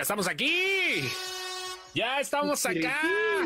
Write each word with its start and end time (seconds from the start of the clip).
¡Ya 0.00 0.02
estamos 0.02 0.28
aquí! 0.28 1.02
¡Ya 1.94 2.20
estamos 2.20 2.64
acá! 2.64 3.02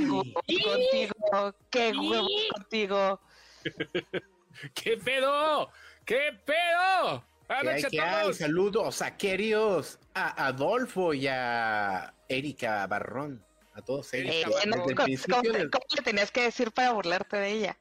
Contigo, 0.09 1.55
qué 1.69 1.91
huevo 1.91 2.29
contigo. 2.53 3.21
¿Qué 4.75 4.97
pedo? 4.97 5.69
¿Qué 6.05 6.31
pedo? 6.47 7.25
¿Qué 7.49 7.69
hay, 7.69 7.83
qué 7.83 8.01
hay? 8.01 8.33
Saludos 8.35 9.03
a 9.03 9.17
queridos, 9.17 9.99
a 10.15 10.47
Adolfo 10.47 11.13
y 11.13 11.27
a 11.27 12.15
Erika 12.29 12.87
Barrón. 12.87 13.45
A 13.73 13.83
todos 13.83 14.15
ellos. 14.15 14.33
Eh, 14.33 14.69
no, 14.69 14.77
¿cómo, 14.77 15.43
del... 15.53 15.71
¿Cómo 15.71 15.85
le 15.97 16.03
tenías 16.05 16.31
que 16.31 16.43
decir 16.43 16.71
para 16.71 16.93
burlarte 16.93 17.37
de 17.37 17.51
ella? 17.51 17.79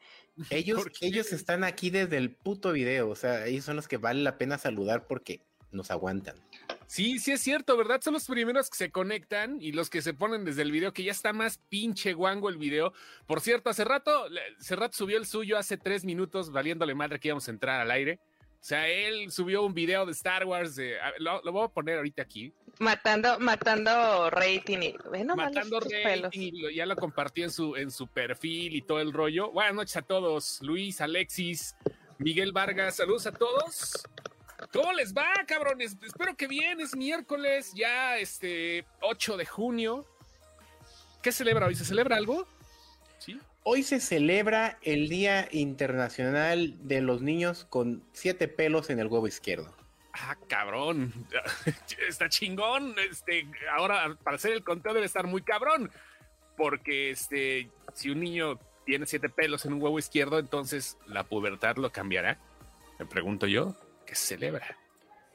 Ellos, 0.49 0.83
ellos 0.99 1.31
están 1.31 1.63
aquí 1.63 1.91
desde 1.91 2.17
el 2.17 2.31
puto 2.31 2.71
video. 2.71 3.07
O 3.09 3.15
sea, 3.15 3.45
ellos 3.45 3.65
son 3.65 3.75
los 3.75 3.87
que 3.87 3.97
vale 3.97 4.23
la 4.23 4.39
pena 4.39 4.57
saludar 4.57 5.05
porque 5.05 5.41
nos 5.69 5.91
aguantan. 5.91 6.41
Sí, 6.87 7.19
sí 7.19 7.31
es 7.31 7.41
cierto, 7.41 7.77
¿verdad? 7.77 8.01
Son 8.01 8.13
los 8.13 8.25
primeros 8.25 8.69
que 8.69 8.77
se 8.77 8.91
conectan 8.91 9.61
y 9.61 9.71
los 9.71 9.89
que 9.89 10.01
se 10.01 10.13
ponen 10.13 10.45
desde 10.45 10.61
el 10.61 10.71
video, 10.71 10.93
que 10.93 11.03
ya 11.03 11.11
está 11.11 11.33
más 11.33 11.57
pinche 11.69 12.13
guango 12.13 12.49
el 12.49 12.57
video. 12.57 12.93
Por 13.25 13.41
cierto, 13.41 13.69
hace 13.69 13.83
rato, 13.83 14.25
hace 14.59 14.75
rato 14.75 14.95
subió 14.95 15.17
el 15.17 15.25
suyo 15.25 15.57
hace 15.57 15.77
tres 15.77 16.05
minutos, 16.05 16.51
valiéndole 16.51 16.95
madre 16.95 17.19
que 17.19 17.29
íbamos 17.29 17.47
a 17.47 17.51
entrar 17.51 17.81
al 17.81 17.91
aire. 17.91 18.19
O 18.63 18.65
sea, 18.65 18.87
él 18.87 19.29
subió 19.29 19.61
un 19.63 19.73
video 19.73 20.05
de 20.05 20.13
Star 20.13 20.45
Wars, 20.45 20.75
de, 20.75 20.95
lo, 21.19 21.41
lo, 21.41 21.51
voy 21.51 21.65
a 21.65 21.67
poner 21.67 21.97
ahorita 21.97 22.21
aquí. 22.21 22.53
Matando, 22.79 23.37
matando 23.37 24.29
rating 24.29 24.77
y 24.77 24.95
bueno, 25.09 25.35
matando 25.35 25.81
rating 25.81 26.29
y 26.31 26.73
ya 26.73 26.85
lo 26.85 26.95
compartió 26.95 27.43
en 27.43 27.51
su, 27.51 27.75
en 27.75 27.91
su 27.91 28.07
perfil 28.07 28.73
y 28.73 28.81
todo 28.81 29.01
el 29.01 29.11
rollo. 29.11 29.51
Buenas 29.51 29.75
noches 29.75 29.97
a 29.97 30.01
todos, 30.01 30.61
Luis, 30.61 31.01
Alexis, 31.01 31.75
Miguel 32.19 32.53
Vargas, 32.53 32.95
saludos 32.95 33.27
a 33.27 33.33
todos. 33.33 34.05
¿Cómo 34.71 34.93
les 34.93 35.13
va, 35.13 35.33
cabrones? 35.47 35.97
Espero 36.03 36.35
que 36.35 36.47
bien, 36.47 36.79
es 36.79 36.95
miércoles, 36.95 37.73
ya 37.73 38.17
este 38.17 38.85
8 39.01 39.37
de 39.37 39.45
junio. 39.45 40.05
¿Qué 41.21 41.31
celebra 41.31 41.67
hoy? 41.67 41.75
¿Se 41.75 41.85
celebra 41.85 42.17
algo? 42.17 42.47
Sí. 43.19 43.39
Hoy 43.63 43.83
se 43.83 43.99
celebra 43.99 44.77
el 44.81 45.07
Día 45.09 45.47
Internacional 45.51 46.75
de 46.87 47.01
los 47.01 47.21
Niños 47.21 47.65
con 47.69 48.03
siete 48.11 48.47
pelos 48.47 48.89
en 48.89 48.99
el 48.99 49.07
huevo 49.07 49.27
izquierdo. 49.27 49.73
Ah, 50.13 50.37
cabrón. 50.47 51.13
Está 52.07 52.29
chingón. 52.29 52.95
Este, 53.09 53.47
ahora, 53.71 54.15
para 54.23 54.35
hacer 54.35 54.51
el 54.51 54.63
conteo 54.63 54.93
debe 54.93 55.05
estar 55.05 55.27
muy 55.27 55.41
cabrón. 55.41 55.91
Porque 56.57 57.11
este, 57.11 57.69
si 57.93 58.09
un 58.09 58.19
niño 58.19 58.59
tiene 58.85 59.05
siete 59.05 59.29
pelos 59.29 59.65
en 59.65 59.73
un 59.73 59.81
huevo 59.81 59.97
izquierdo, 59.97 60.39
entonces 60.39 60.97
la 61.07 61.23
pubertad 61.23 61.77
lo 61.77 61.89
cambiará. 61.91 62.37
Me 62.99 63.05
pregunto 63.05 63.47
yo, 63.47 63.75
¿qué 64.13 64.19
se 64.19 64.35
celebra? 64.35 64.77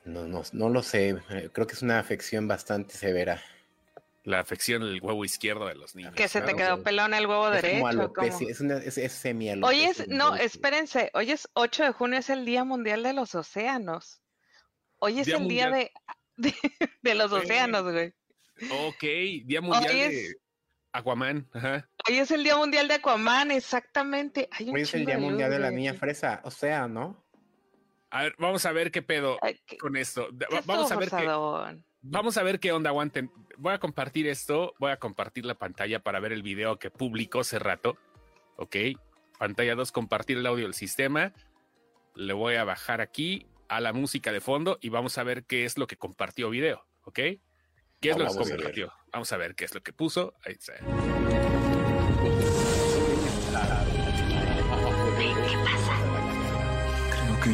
No, 0.04 0.26
no, 0.26 0.42
no 0.52 0.68
lo 0.68 0.82
sé. 0.82 1.10
Eh, 1.30 1.50
creo 1.52 1.66
que 1.66 1.74
es 1.74 1.82
una 1.82 1.98
afección 1.98 2.48
bastante 2.48 2.94
severa 2.94 3.42
la 4.28 4.40
afección 4.40 4.82
del 4.82 5.00
huevo 5.00 5.24
izquierdo 5.24 5.66
de 5.66 5.74
los 5.74 5.94
niños. 5.94 6.14
Que 6.14 6.28
se 6.28 6.42
te 6.42 6.54
quedó 6.54 6.82
pelón 6.82 7.14
el 7.14 7.26
huevo 7.26 7.50
es 7.50 7.62
derecho. 7.62 8.12
Como 8.12 8.26
es, 8.26 8.60
una, 8.60 8.76
es, 8.76 8.98
es 8.98 9.12
semi 9.12 9.50
Hoy 9.62 9.84
es, 9.84 10.06
no, 10.08 10.36
espérense, 10.36 11.10
hoy 11.14 11.30
es 11.30 11.48
8 11.54 11.84
de 11.84 11.92
junio, 11.92 12.18
es 12.18 12.28
el 12.28 12.44
Día 12.44 12.62
Mundial 12.62 13.02
de 13.02 13.14
los 13.14 13.34
Océanos. 13.34 14.20
Hoy 14.98 15.20
es 15.20 15.26
día 15.26 15.36
el 15.36 15.42
mundial. 15.42 15.72
día 15.72 15.90
de, 16.36 16.52
de, 16.80 16.90
de 17.00 17.14
los 17.14 17.32
okay. 17.32 17.44
océanos, 17.44 17.82
güey. 17.84 18.12
Ok, 18.86 19.02
Día 19.46 19.60
Mundial 19.62 19.94
de 19.94 20.36
Aquaman. 20.92 21.48
Ajá. 21.54 21.88
Hoy 22.06 22.18
es 22.18 22.30
el 22.30 22.44
Día 22.44 22.56
Mundial 22.56 22.88
de 22.88 22.94
Aquaman, 22.94 23.50
exactamente. 23.50 24.48
Hay 24.50 24.68
hoy 24.68 24.82
es 24.82 24.92
el 24.92 25.06
Día 25.06 25.18
Mundial 25.18 25.50
de 25.50 25.58
la 25.58 25.70
Niña 25.70 25.94
Fresa, 25.94 26.40
o 26.44 26.50
sea, 26.50 26.86
¿no? 26.86 27.24
A 28.10 28.22
ver, 28.22 28.34
vamos 28.38 28.64
a 28.64 28.72
ver 28.72 28.90
qué 28.90 29.02
pedo 29.02 29.38
Ay, 29.42 29.60
¿qué, 29.66 29.76
con 29.76 29.96
esto. 29.96 30.28
Vamos 30.64 30.90
a 30.90 30.96
ver 30.96 31.10
qué 31.10 31.26
vamos 32.00 32.36
a 32.36 32.42
ver 32.42 32.60
qué 32.60 32.72
onda, 32.72 32.90
aguanten. 32.90 33.30
Voy 33.56 33.74
a 33.74 33.78
compartir 33.78 34.26
esto, 34.26 34.74
voy 34.78 34.92
a 34.92 34.98
compartir 34.98 35.44
la 35.44 35.54
pantalla 35.54 36.00
para 36.00 36.20
ver 36.20 36.32
el 36.32 36.42
video 36.42 36.78
que 36.78 36.90
publicó 36.90 37.40
hace 37.40 37.58
rato. 37.58 37.98
Ok, 38.56 38.76
pantalla 39.38 39.74
2, 39.74 39.92
compartir 39.92 40.38
el 40.38 40.46
audio 40.46 40.64
del 40.64 40.74
sistema. 40.74 41.32
Le 42.14 42.32
voy 42.32 42.54
a 42.54 42.64
bajar 42.64 43.00
aquí 43.00 43.47
a 43.68 43.80
la 43.80 43.92
música 43.92 44.32
de 44.32 44.41
fondo 44.41 44.78
y 44.80 44.88
vamos 44.88 45.18
a 45.18 45.22
ver 45.22 45.44
qué 45.44 45.64
es 45.64 45.76
lo 45.76 45.86
que 45.86 45.97
compartió 45.97 46.50
video. 46.50 46.86
Ok, 47.04 47.14
¿qué 47.14 47.41
es 48.10 48.16
lo 48.16 48.26
que 48.26 48.34
compartió? 48.34 48.92
Vamos 49.12 49.32
a 49.32 49.36
ver 49.36 49.54
qué 49.54 49.64
es 49.64 49.74
lo 49.74 49.82
que 49.82 49.92
puso. 49.92 50.34
Ahí 50.44 50.54
está. 50.54 50.74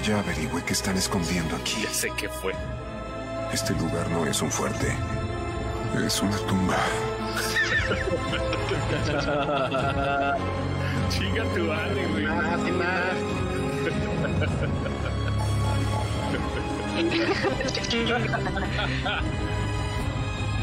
Ya 0.05 0.19
averigüé 0.19 0.63
qué 0.65 0.73
están 0.75 0.97
escondiendo 0.99 1.57
aquí. 1.57 1.83
Ya 1.83 1.91
sé 1.91 2.11
qué 2.17 2.29
fue. 2.29 2.53
Este 3.53 3.73
lugar 3.75 4.09
no 4.11 4.27
es 4.27 4.43
un 4.43 4.51
fuerte. 4.51 4.93
Es 6.05 6.21
una 6.21 6.37
tumba. 6.39 6.77
Chinga 11.09 11.45
tu 11.55 11.63
madre, 11.65 12.07
güey. 12.09 12.25
Más 12.25 12.69
y 12.69 12.73
más. 12.73 13.15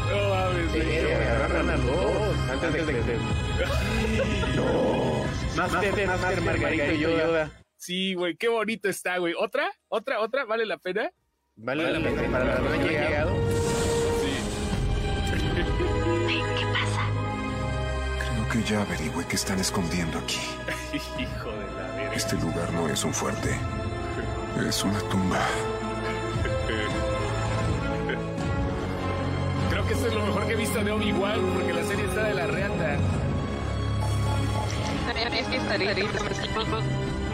no 0.08 0.28
mames, 0.28 0.68
güey. 0.72 1.12
Agarran 1.12 1.70
a 1.70 1.76
dos. 1.78 2.36
Antes 2.50 2.86
de 2.86 2.92
que. 2.92 3.02
No. 4.56 5.24
Master, 5.56 6.06
Master 6.06 6.40
Margarito 6.42 6.92
Yoda. 6.92 7.50
Sí, 7.82 8.14
güey, 8.14 8.36
qué 8.36 8.46
bonito 8.46 8.88
está, 8.88 9.18
güey. 9.18 9.34
¿Otra? 9.36 9.68
¿Otra? 9.88 10.20
¿Otra? 10.20 10.44
¿Vale 10.44 10.64
la 10.64 10.78
pena? 10.78 11.10
Vale, 11.56 11.82
vale 11.82 11.98
la 11.98 12.10
pena 12.10 12.30
para 12.30 12.44
la 12.44 12.54
que 12.54 12.62
no 12.62 12.74
han 12.74 12.80
llegado. 12.80 13.34
Sí. 14.20 14.34
¿Qué 16.28 16.64
pasa? 16.72 17.10
Creo 18.20 18.48
que 18.52 18.62
ya 18.70 18.82
averigüé 18.82 19.26
qué 19.26 19.34
están 19.34 19.58
escondiendo 19.58 20.20
aquí. 20.20 20.38
Hijo 21.18 21.50
de 21.50 21.66
la 21.72 21.88
verga. 21.96 22.14
Este 22.14 22.36
lugar 22.36 22.72
no 22.72 22.88
es 22.88 23.02
un 23.02 23.12
fuerte. 23.12 23.58
Es 24.64 24.84
una 24.84 25.00
tumba. 25.08 25.44
Creo 29.70 29.84
que 29.88 29.94
esto 29.94 30.06
es 30.06 30.14
lo 30.14 30.26
mejor 30.26 30.46
que 30.46 30.52
he 30.52 30.56
visto 30.56 30.84
de 30.84 30.92
Obi-Wan, 30.92 31.40
porque 31.52 31.72
la 31.72 31.82
serie 31.82 32.04
está 32.04 32.28
de 32.28 32.34
la 32.34 32.46
reata. 32.46 32.96
Es 35.32 35.48
que 35.48 35.56
estaría 35.56 35.94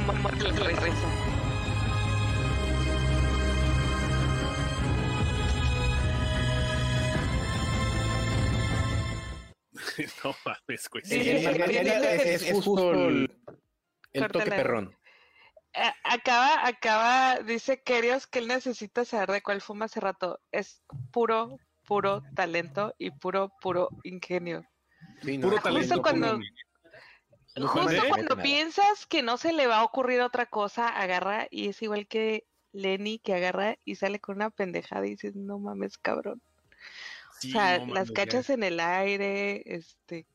no 10.25 10.35
mames, 10.45 10.89
güey. 10.91 11.05
Sí, 11.05 11.23
sí, 11.23 11.31
es, 11.31 12.43
es, 12.43 12.53
justo 12.53 13.09
el, 13.09 13.31
el 14.13 14.29
toque 14.29 14.51
perrón. 14.51 14.95
Acaba, 16.05 16.67
acaba, 16.67 17.41
dice 17.43 17.83
Kerios 17.83 18.27
que 18.27 18.41
él 18.41 18.49
necesita 18.49 19.05
saber 19.05 19.31
de 19.31 19.43
cuál 19.43 19.61
fuma 19.61 19.85
hace 19.85 20.01
rato. 20.01 20.41
Es 20.51 20.83
puro, 21.13 21.59
puro 21.87 22.23
talento 22.35 22.95
y 22.99 23.11
puro, 23.11 23.53
puro 23.61 23.91
ingenio. 24.03 24.65
Sí, 25.23 25.39
no, 25.39 25.49
puro 25.49 25.63
talento. 25.63 25.97
Justo 25.97 26.03
cuando, 26.03 26.41
justo 27.67 28.03
cuando 28.09 28.37
piensas 28.37 29.07
que 29.07 29.23
no 29.23 29.37
se 29.37 29.53
le 29.53 29.67
va 29.67 29.79
a 29.79 29.85
ocurrir 29.85 30.21
otra 30.21 30.47
cosa, 30.47 30.89
agarra 30.89 31.47
y 31.51 31.69
es 31.69 31.83
igual 31.83 32.07
que 32.07 32.47
Lenny 32.73 33.19
que 33.19 33.35
agarra 33.35 33.79
y 33.85 33.97
sale 33.97 34.21
con 34.21 34.37
una 34.37 34.51
pendejada 34.51 35.07
y 35.07 35.11
dices, 35.11 35.35
no 35.35 35.59
mames, 35.59 35.99
cabrón. 35.99 36.41
Sí, 37.41 37.51
o 37.51 37.53
sea, 37.53 37.79
no, 37.79 37.95
las 37.95 38.11
cachas 38.11 38.49
ya. 38.49 38.55
en 38.55 38.63
el 38.63 38.81
aire, 38.81 39.63
este. 39.67 40.27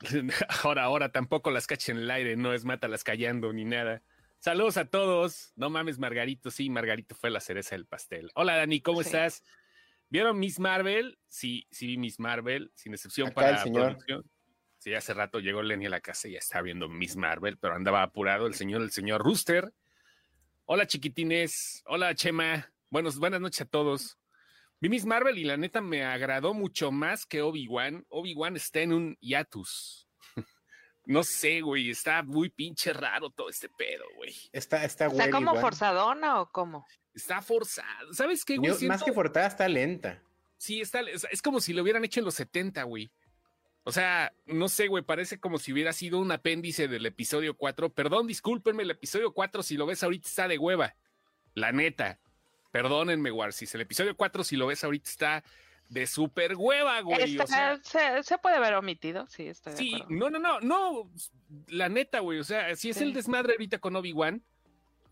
Ahora, 0.64 0.84
ahora 0.84 1.12
tampoco 1.12 1.50
las 1.50 1.66
cachas 1.66 1.90
en 1.90 1.98
el 1.98 2.10
aire, 2.10 2.36
no 2.36 2.52
es 2.52 2.64
mátalas 2.64 3.04
callando 3.04 3.52
ni 3.52 3.64
nada. 3.64 4.02
Saludos 4.38 4.76
a 4.76 4.86
todos. 4.86 5.52
No 5.54 5.70
mames, 5.70 6.00
Margarito. 6.00 6.50
Sí, 6.50 6.68
Margarito 6.68 7.14
fue 7.14 7.30
la 7.30 7.38
cereza 7.38 7.76
del 7.76 7.86
pastel. 7.86 8.32
Hola, 8.34 8.56
Dani, 8.56 8.80
¿cómo 8.80 9.00
sí. 9.02 9.06
estás? 9.06 9.44
¿Vieron 10.08 10.38
Miss 10.40 10.58
Marvel? 10.58 11.16
Sí, 11.28 11.68
sí 11.70 11.86
vi 11.86 11.96
Miss 11.96 12.18
Marvel, 12.18 12.72
sin 12.74 12.92
excepción 12.92 13.28
Acá 13.28 13.34
para 13.34 13.62
señor. 13.62 13.96
producción. 13.96 14.30
Sí, 14.82 14.92
hace 14.94 15.14
rato 15.14 15.38
llegó 15.38 15.62
Lenny 15.62 15.86
a 15.86 15.90
la 15.90 16.00
casa 16.00 16.26
y 16.26 16.32
ya 16.32 16.40
estaba 16.40 16.62
viendo 16.62 16.88
Miss 16.88 17.14
Marvel, 17.14 17.56
pero 17.56 17.76
andaba 17.76 18.02
apurado 18.02 18.48
el 18.48 18.54
señor, 18.54 18.82
el 18.82 18.90
señor 18.90 19.22
Rooster. 19.22 19.72
Hola, 20.64 20.88
chiquitines. 20.88 21.84
Hola, 21.86 22.12
Chema. 22.16 22.68
Buenos, 22.90 23.16
buenas 23.16 23.40
noches 23.40 23.60
a 23.60 23.64
todos. 23.64 24.18
Vi 24.80 24.88
Miss 24.88 25.04
Marvel 25.04 25.38
y 25.38 25.44
la 25.44 25.56
neta 25.56 25.80
me 25.80 26.02
agradó 26.02 26.52
mucho 26.52 26.90
más 26.90 27.26
que 27.26 27.42
Obi-Wan. 27.42 28.04
Obi-Wan 28.08 28.56
está 28.56 28.80
en 28.80 28.92
un 28.92 29.16
hiatus. 29.20 30.08
no 31.06 31.22
sé, 31.22 31.60
güey, 31.60 31.90
está 31.90 32.24
muy 32.24 32.48
pinche 32.48 32.92
raro 32.92 33.30
todo 33.30 33.50
este 33.50 33.68
pedo, 33.68 34.02
güey. 34.16 34.34
Está, 34.50 34.84
está, 34.84 35.06
¿Está 35.06 35.30
como 35.30 35.50
igual. 35.50 35.60
forzadona 35.60 36.40
o 36.40 36.50
cómo? 36.50 36.84
Está 37.14 37.40
forzado. 37.40 38.12
¿Sabes 38.12 38.44
qué, 38.44 38.56
güey? 38.56 38.70
Yo, 38.70 38.74
Siento... 38.74 38.94
Más 38.94 39.04
que 39.04 39.12
forzada, 39.12 39.46
está 39.46 39.68
lenta. 39.68 40.20
Sí, 40.56 40.80
está, 40.80 41.02
es, 41.02 41.24
es, 41.30 41.40
como 41.40 41.60
si 41.60 41.72
lo 41.72 41.82
hubieran 41.82 42.04
hecho 42.04 42.18
en 42.18 42.24
los 42.24 42.34
70, 42.34 42.82
güey. 42.82 43.12
O 43.84 43.92
sea, 43.92 44.32
no 44.46 44.68
sé, 44.68 44.86
güey, 44.86 45.02
parece 45.02 45.40
como 45.40 45.58
si 45.58 45.72
hubiera 45.72 45.92
sido 45.92 46.20
un 46.20 46.30
apéndice 46.30 46.86
del 46.86 47.04
episodio 47.06 47.56
4. 47.56 47.92
Perdón, 47.92 48.26
discúlpenme, 48.26 48.84
el 48.84 48.92
episodio 48.92 49.32
4, 49.32 49.62
si 49.62 49.76
lo 49.76 49.86
ves 49.86 50.02
ahorita, 50.02 50.28
está 50.28 50.48
de 50.48 50.58
hueva. 50.58 50.94
La 51.54 51.72
neta. 51.72 52.20
Perdónenme, 52.70 53.32
Warsis. 53.32 53.74
El 53.74 53.82
episodio 53.82 54.16
4, 54.16 54.44
si 54.44 54.56
lo 54.56 54.68
ves 54.68 54.84
ahorita, 54.84 55.10
está 55.10 55.44
de 55.88 56.06
super 56.06 56.54
hueva, 56.56 57.00
güey. 57.02 57.36
se, 57.36 58.38
puede 58.38 58.60
ver 58.60 58.74
omitido, 58.74 59.26
sí, 59.26 59.48
estoy 59.48 59.76
Sí, 59.76 60.02
no, 60.08 60.30
no, 60.30 60.38
no, 60.38 60.60
no, 60.60 61.10
la 61.68 61.90
neta, 61.90 62.20
güey, 62.20 62.38
o 62.38 62.44
sea, 62.44 62.74
si 62.76 62.88
es 62.88 63.00
el 63.02 63.12
desmadre 63.12 63.52
ahorita 63.52 63.78
con 63.78 63.94
Obi-Wan, 63.96 64.42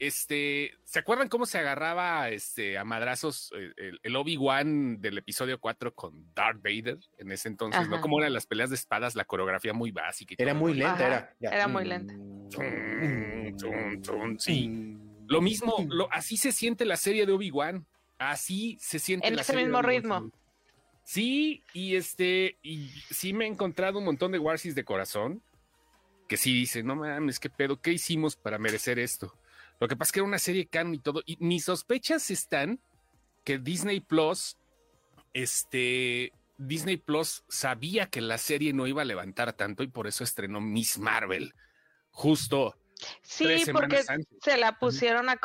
este, 0.01 0.73
¿se 0.85 0.99
acuerdan 0.99 1.29
cómo 1.29 1.45
se 1.45 1.59
agarraba 1.59 2.31
este, 2.31 2.79
a 2.79 2.85
madrazos 2.85 3.53
eh, 3.55 3.93
el, 4.03 4.17
Obi-Wan 4.17 4.99
del 5.01 5.19
episodio 5.19 5.61
4 5.61 5.95
con 5.95 6.33
Darth 6.35 6.63
Vader 6.63 6.99
en 7.19 7.31
ese 7.31 7.49
entonces, 7.49 7.87
¿no? 7.87 8.01
Como 8.01 8.19
eran 8.19 8.33
las 8.33 8.47
peleas 8.47 8.71
de 8.71 8.77
espadas, 8.77 9.15
la 9.15 9.27
coreografía 9.27 9.75
muy 9.75 9.91
básica. 9.91 10.35
era 10.39 10.55
muy 10.55 10.73
lenta, 10.73 11.07
era. 11.07 11.37
Era 11.39 11.69
muy 11.69 11.85
lenta. 11.85 12.15
sí. 14.39 14.97
Lo 15.29 15.41
mismo, 15.43 15.87
lo, 15.89 16.11
así 16.11 16.39
se 16.39 16.51
siente 16.51 16.87
la 16.87 16.97
serie 16.97 17.27
de 17.27 17.33
Obi-Wan. 17.33 17.87
Así 18.19 18.79
se 18.81 18.99
siente 18.99 19.29
en 19.29 19.39
ese 19.39 19.55
mismo 19.55 19.83
ritmo. 19.83 20.31
Sí, 21.05 21.63
y 21.75 21.95
este, 21.97 22.57
y 22.63 22.89
sí 23.11 23.33
me 23.33 23.45
he 23.45 23.49
encontrado 23.49 23.99
un 23.99 24.07
montón 24.07 24.33
de 24.33 24.39
Warsis 24.39 24.75
de 24.75 24.85
corazón 24.85 25.43
que 26.27 26.37
sí 26.37 26.55
dice, 26.55 26.83
no 26.83 26.97
mames, 26.97 27.39
qué 27.39 27.51
pedo, 27.51 27.81
¿qué 27.81 27.93
hicimos 27.93 28.37
para 28.37 28.57
merecer 28.59 28.99
esto? 28.99 29.35
Lo 29.81 29.89
que 29.89 29.97
pasa 29.97 30.09
es 30.09 30.13
que 30.13 30.21
era 30.21 30.29
una 30.29 30.39
serie 30.39 30.67
canon 30.67 30.95
y 30.95 30.99
todo. 30.99 31.23
Y 31.25 31.39
mis 31.41 31.65
sospechas 31.65 32.31
están 32.31 32.79
que 33.45 33.59
Disney 33.59 34.01
Plus, 34.01 34.59
este, 35.33 36.35
Disney 36.59 36.99
Plus 36.99 37.45
sabía 37.49 38.07
que 38.07 38.21
la 38.21 38.37
serie 38.37 38.75
no 38.75 38.87
iba 38.87 39.01
a 39.01 39.07
levantar 39.07 39.55
tanto 39.55 39.83
y 39.83 39.89
por 39.89 40.07
eso 40.07 40.23
estrenó 40.23 40.61
Miss 40.61 40.99
Marvel. 40.99 41.55
Justo. 42.11 42.77
Sí, 43.23 43.65
porque 43.73 44.05
se 44.43 44.59
la 44.59 44.79
pusieron 44.79 45.29
a, 45.31 45.39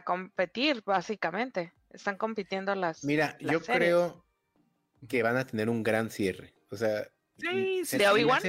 competir, 0.00 0.82
básicamente. 0.84 1.72
Están 1.90 2.16
compitiendo 2.16 2.74
las. 2.74 3.04
Mira, 3.04 3.38
yo 3.38 3.60
creo 3.60 4.26
que 5.08 5.22
van 5.22 5.36
a 5.36 5.46
tener 5.46 5.70
un 5.70 5.84
gran 5.84 6.10
cierre. 6.10 6.52
O 6.70 6.76
sea, 6.76 7.06
de 7.36 8.08
Obi-Wan. 8.10 8.42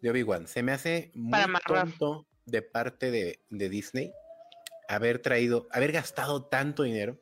De 0.00 0.10
Obi-Wan. 0.10 0.46
Se 0.46 0.62
me 0.62 0.70
hace 0.70 1.10
muy 1.14 1.40
tonto 1.66 2.27
de 2.50 2.62
parte 2.62 3.10
de, 3.10 3.38
Disney 3.50 4.12
haber 4.88 5.18
traído, 5.20 5.68
haber 5.70 5.92
gastado 5.92 6.44
tanto 6.44 6.82
dinero 6.82 7.20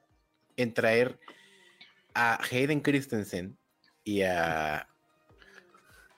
en 0.57 0.73
traer 0.73 1.19
a 2.15 2.41
Hayden 2.51 2.81
Christensen 2.81 3.59
y 4.05 4.23
a 4.23 4.89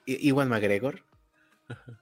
Iwan 0.05 0.49
McGregor 0.49 1.03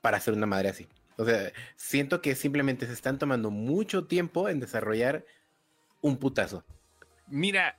para 0.01 0.18
hacer 0.18 0.33
una 0.33 0.45
madre 0.45 0.69
así. 0.69 0.88
O 1.18 1.25
sea, 1.25 1.51
siento 1.75 2.21
que 2.21 2.36
simplemente 2.36 2.86
se 2.86 2.94
están 2.94 3.18
tomando 3.18 3.50
mucho 3.50 4.06
tiempo 4.06 4.50
en 4.50 4.60
desarrollar 4.60 5.25
un 6.01 6.18
putazo. 6.18 6.63
Mira, 7.27 7.77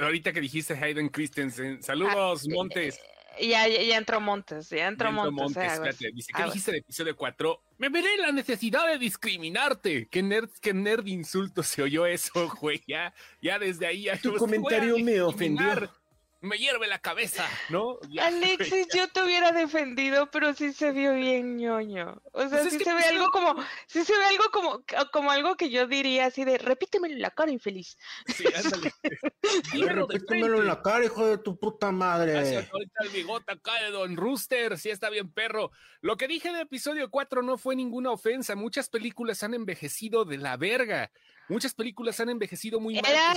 ahorita 0.00 0.32
que 0.32 0.40
dijiste 0.40 0.74
Hayden 0.74 1.08
Christensen, 1.08 1.82
saludos 1.82 2.46
ah, 2.46 2.52
Montes. 2.52 2.98
Ya, 3.40 3.68
ya, 3.68 3.96
entró 3.96 4.20
Montes, 4.20 4.70
ya 4.70 4.88
entró, 4.88 5.12
Montes. 5.12 5.56
Eh, 5.56 6.10
dice, 6.12 6.32
¿qué 6.34 6.44
dijiste 6.44 6.72
del 6.72 6.80
episodio 6.80 7.16
4? 7.16 7.62
Me 7.78 7.88
veré 7.88 8.16
la 8.18 8.32
necesidad 8.32 8.88
de 8.88 8.98
discriminarte. 8.98 10.08
¿Qué 10.10 10.22
nerd, 10.22 10.50
qué 10.60 10.74
nerd 10.74 11.06
insulto 11.06 11.62
se 11.62 11.82
oyó 11.82 12.06
eso, 12.06 12.32
güey? 12.60 12.82
Ya, 12.86 13.14
ya 13.40 13.58
desde 13.58 13.86
ahí 13.86 14.04
ya. 14.04 14.16
Tu 14.16 14.34
comentario 14.34 14.98
me 14.98 15.20
ofendió 15.20 15.90
me 16.40 16.56
hierve 16.56 16.86
la 16.86 16.98
cabeza, 16.98 17.44
¿no? 17.68 17.98
Alexis, 18.20 18.86
yo 18.94 19.08
te 19.08 19.22
hubiera 19.22 19.52
defendido, 19.52 20.30
pero 20.30 20.54
sí 20.54 20.72
se 20.72 20.92
vio 20.92 21.14
bien 21.14 21.56
ñoño. 21.56 22.22
O 22.32 22.48
sea, 22.48 22.60
pues 22.60 22.72
sí 22.72 22.78
se 22.78 22.94
ve 22.94 23.02
algo 23.02 23.28
como, 23.30 23.56
sí 23.86 24.04
se 24.04 24.16
ve 24.16 24.24
algo 24.24 24.44
como, 24.52 24.84
como 25.12 25.30
algo 25.30 25.56
que 25.56 25.70
yo 25.70 25.86
diría 25.86 26.26
así 26.26 26.44
de, 26.44 26.58
repítemelo 26.58 27.14
en 27.14 27.22
la 27.22 27.30
cara, 27.30 27.50
infeliz. 27.50 27.96
Sí, 28.26 28.44
ándale. 28.54 28.92
repítemelo 30.08 30.60
en 30.60 30.66
la 30.66 30.80
cara, 30.82 31.04
hijo 31.04 31.26
de 31.26 31.38
tu 31.38 31.58
puta 31.58 31.90
madre. 31.90 32.36
Ahorita 32.38 33.04
el 33.04 33.08
bigote 33.10 33.52
acá 33.52 33.82
de 33.82 33.90
Don 33.90 34.16
Rooster, 34.16 34.78
sí 34.78 34.90
está 34.90 35.10
bien 35.10 35.32
perro. 35.32 35.72
Lo 36.00 36.16
que 36.16 36.28
dije 36.28 36.52
de 36.52 36.62
episodio 36.62 37.10
4 37.10 37.42
no 37.42 37.58
fue 37.58 37.74
ninguna 37.74 38.10
ofensa. 38.10 38.54
Muchas 38.54 38.88
películas 38.88 39.42
han 39.42 39.54
envejecido 39.54 40.24
de 40.24 40.38
la 40.38 40.56
verga. 40.56 41.10
Muchas 41.48 41.74
películas 41.74 42.20
han 42.20 42.28
envejecido 42.28 42.78
muy 42.78 43.00
mal. 43.00 43.04
Era, 43.10 43.34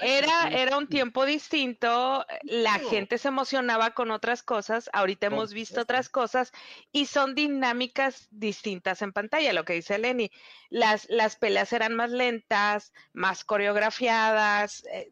era, 0.00 0.48
era 0.48 0.76
un 0.76 0.88
tiempo 0.88 1.24
distinto, 1.24 2.26
la 2.42 2.78
gente 2.78 3.18
se 3.18 3.28
emocionaba 3.28 3.90
con 3.90 4.10
otras 4.10 4.42
cosas, 4.42 4.90
ahorita 4.92 5.28
hemos 5.28 5.52
visto 5.52 5.80
otras 5.80 6.08
cosas 6.08 6.52
y 6.90 7.06
son 7.06 7.34
dinámicas 7.34 8.28
distintas 8.30 9.02
en 9.02 9.12
pantalla, 9.12 9.52
lo 9.52 9.64
que 9.64 9.74
dice 9.74 9.98
Lenny. 9.98 10.30
Las, 10.68 11.06
las 11.08 11.36
peleas 11.36 11.72
eran 11.72 11.94
más 11.94 12.10
lentas, 12.10 12.92
más 13.12 13.44
coreografiadas, 13.44 14.84
eh, 14.92 15.10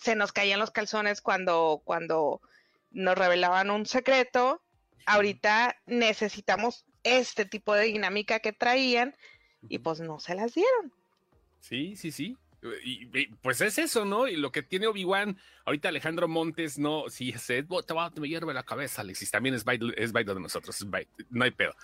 se 0.00 0.14
nos 0.14 0.32
caían 0.32 0.60
los 0.60 0.70
calzones 0.70 1.20
cuando, 1.20 1.82
cuando 1.84 2.40
nos 2.90 3.16
revelaban 3.16 3.70
un 3.70 3.86
secreto. 3.86 4.62
Ahorita 5.06 5.76
necesitamos 5.86 6.84
este 7.02 7.44
tipo 7.44 7.74
de 7.74 7.84
dinámica 7.84 8.40
que 8.40 8.52
traían 8.52 9.16
y 9.68 9.78
pues 9.78 10.00
no 10.00 10.18
se 10.20 10.34
las 10.34 10.54
dieron. 10.54 10.92
Sí, 11.60 11.96
sí, 11.96 12.10
sí. 12.10 12.36
Y, 12.84 13.06
pues 13.42 13.60
es 13.60 13.78
eso, 13.78 14.04
¿no? 14.04 14.28
Y 14.28 14.36
lo 14.36 14.52
que 14.52 14.62
tiene 14.62 14.86
Obi-Wan, 14.86 15.36
ahorita 15.64 15.88
Alejandro 15.88 16.28
Montes, 16.28 16.78
no, 16.78 17.08
sí, 17.08 17.30
ese, 17.30 17.64
te, 17.64 17.94
va, 17.94 18.10
te 18.10 18.20
me 18.20 18.28
hierve 18.28 18.54
la 18.54 18.62
cabeza, 18.62 19.02
Alexis, 19.02 19.32
también 19.32 19.56
es 19.56 19.64
baile, 19.64 19.92
es 19.96 20.12
de 20.12 20.24
nosotros, 20.24 20.86
no 21.30 21.44
hay 21.44 21.50
pedo. 21.50 21.74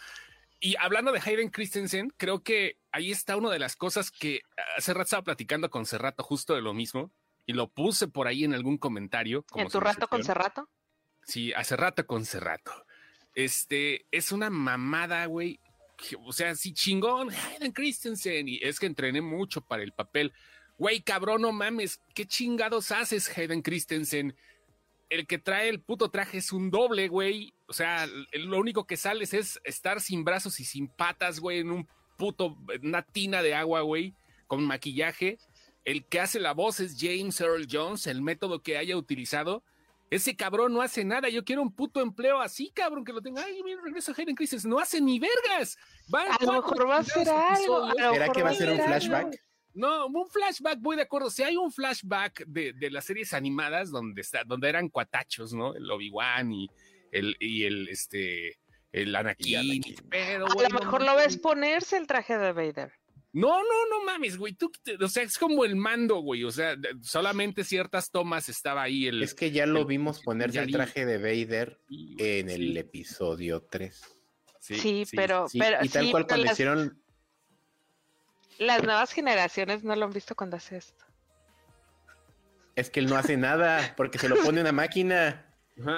Y 0.60 0.76
hablando 0.76 1.12
de 1.12 1.20
Hayden 1.20 1.50
Christensen, 1.50 2.12
creo 2.16 2.42
que 2.42 2.76
ahí 2.92 3.10
está 3.10 3.36
una 3.36 3.50
de 3.50 3.58
las 3.58 3.75
cosas 3.75 4.10
que 4.10 4.42
hace 4.76 4.92
rato 4.92 5.04
estaba 5.04 5.25
platicando 5.25 5.70
con 5.70 5.86
Cerrato 5.86 6.22
justo 6.22 6.54
de 6.54 6.62
lo 6.62 6.75
mismo, 6.75 7.10
y 7.46 7.54
lo 7.54 7.69
puse 7.69 8.08
por 8.08 8.28
ahí 8.28 8.44
en 8.44 8.54
algún 8.54 8.76
comentario. 8.76 9.44
¿En 9.54 9.69
tu 9.69 9.80
rato 9.80 10.06
con 10.06 10.22
Cerrato? 10.22 10.69
Sí, 11.25 11.52
hace 11.54 11.76
rato 11.76 12.06
con 12.06 12.25
Cerrato. 12.25 12.72
Este, 13.34 14.06
es 14.10 14.32
una 14.32 14.50
mamada, 14.50 15.25
güey, 15.26 15.58
o 16.25 16.33
sea, 16.33 16.55
sí 16.55 16.73
chingón, 16.73 17.31
Hayden 17.31 17.73
Christensen, 17.73 18.49
y 18.49 18.59
es 18.62 18.79
que 18.79 18.87
entrené 18.87 19.21
mucho 19.21 19.61
para 19.61 19.83
el 19.83 19.93
papel. 19.93 20.33
Güey, 20.77 21.00
cabrón, 21.03 21.43
no 21.43 21.53
mames, 21.53 22.00
¿qué 22.15 22.27
chingados 22.27 22.93
haces, 22.93 23.37
Hayden 23.37 23.62
Christensen? 23.62 24.37
El 25.11 25.27
que 25.27 25.39
trae 25.39 25.69
el 25.69 25.81
puto 25.81 26.11
traje 26.11 26.39
es 26.39 26.53
un 26.53 26.71
doble, 26.71 27.09
güey. 27.09 27.55
O 27.67 27.73
sea, 27.73 28.06
lo 28.33 28.59
único 28.59 28.87
que 28.87 28.97
sales 28.97 29.35
es 29.35 29.59
estar 29.65 30.00
sin 30.00 30.25
brazos 30.25 30.61
y 30.61 30.65
sin 30.65 30.89
patas, 30.89 31.41
güey, 31.41 31.61
en 31.61 31.71
un 31.71 31.89
puto, 32.17 32.59
una 32.83 33.03
tina 33.03 33.43
de 33.43 33.55
agua, 33.55 33.81
güey, 33.81 34.15
con 34.47 34.65
maquillaje. 34.65 35.39
El 35.85 36.05
que 36.05 36.21
hace 36.21 36.39
la 36.39 36.53
voz 36.53 36.81
es 36.81 36.97
James 36.99 37.41
Earl 37.41 37.67
Jones, 37.71 38.06
el 38.06 38.21
método 38.21 38.62
que 38.62 38.77
haya 38.77 38.97
utilizado 38.97 39.65
ese 40.10 40.37
cabrón 40.37 40.72
no 40.72 40.82
hace 40.82 41.05
nada. 41.05 41.28
Yo 41.28 41.44
quiero 41.44 41.62
un 41.62 41.73
puto 41.73 42.00
empleo 42.00 42.40
así, 42.40 42.71
cabrón, 42.71 43.04
que 43.04 43.12
lo 43.12 43.21
tenga. 43.21 43.44
Ay, 43.44 43.62
mira, 43.62 43.80
regreso 43.83 44.12
a 44.12 44.14
Hayden 44.16 44.35
Crisis. 44.35 44.64
No 44.64 44.78
hace 44.78 45.00
ni 45.00 45.18
vergas. 45.18 45.76
a 46.12 46.44
lo 46.44 46.52
mejor 46.52 46.88
va 46.88 46.99
a 46.99 47.04
ser 47.04 47.28
algo. 47.28 47.92
¿Será 47.92 48.28
que 48.30 48.42
va 48.42 48.50
a 48.50 48.54
ser 48.54 48.71
un 48.71 48.80
flashback? 48.80 49.42
No, 49.75 50.06
un 50.06 50.28
flashback, 50.28 50.80
voy 50.80 50.97
de 50.97 51.02
acuerdo. 51.02 51.30
Si 51.30 51.42
hay 51.42 51.56
un 51.56 51.71
flashback 51.71 52.44
de, 52.47 52.73
de, 52.73 52.90
las 52.90 53.04
series 53.04 53.33
animadas 53.33 53.90
donde 53.90 54.23
está, 54.23 54.42
donde 54.44 54.68
eran 54.68 54.88
cuatachos, 54.88 55.52
¿no? 55.52 55.75
El 55.75 55.88
Obi-Wan 55.88 56.50
y 56.52 56.68
el, 57.12 57.37
y 57.38 57.64
el 57.64 57.88
este 57.88 58.59
el 58.92 59.14
Anakin. 59.14 59.56
a 59.56 60.38
lo 60.38 60.80
mejor 60.80 61.02
lo 61.02 61.14
ves 61.16 61.37
ponerse 61.37 61.97
el 61.97 62.06
traje 62.06 62.38
de 62.38 62.52
Vader. 62.52 62.92
No, 63.38 63.62
no, 63.62 63.87
no 63.88 64.04
mames, 64.04 64.37
güey. 64.37 64.54
Tú, 64.54 64.73
o 65.00 65.09
sea, 65.09 65.23
es 65.23 65.38
como 65.38 65.64
el 65.64 65.76
mando, 65.76 66.16
güey. 66.16 66.42
O 66.42 66.50
sea, 66.50 66.76
solamente 67.02 67.62
ciertas 67.62 68.11
tomas 68.11 68.49
estaba 68.49 68.83
ahí. 68.83 69.07
El, 69.07 69.23
es 69.23 69.33
que 69.33 69.52
ya 69.52 69.64
lo 69.64 69.85
vimos 69.85 70.21
ponerse 70.21 70.59
el 70.59 70.73
traje 70.73 71.07
de 71.07 71.18
Vader 71.18 71.78
en 72.18 72.50
el 72.50 72.76
episodio 72.76 73.62
3. 73.62 74.02
Sí, 74.59 75.07
pero, 75.12 75.47
pero. 75.57 75.78
Y 75.85 75.88
tal 75.88 76.11
cual 76.11 76.26
cuando 76.26 76.50
hicieron. 76.50 77.00
Las 78.59 78.83
nuevas 78.83 79.12
generaciones 79.12 79.85
no 79.85 79.95
lo 79.95 80.07
han 80.07 80.12
visto 80.12 80.35
cuando 80.35 80.57
hace 80.57 80.78
esto. 80.78 81.04
Es 82.75 82.90
que 82.90 82.99
él 82.99 83.07
no 83.07 83.16
hace 83.16 83.37
nada, 83.37 83.95
porque 83.97 84.18
se 84.18 84.28
lo 84.28 84.35
pone 84.42 84.61
una 84.61 84.73
máquina. 84.73 85.47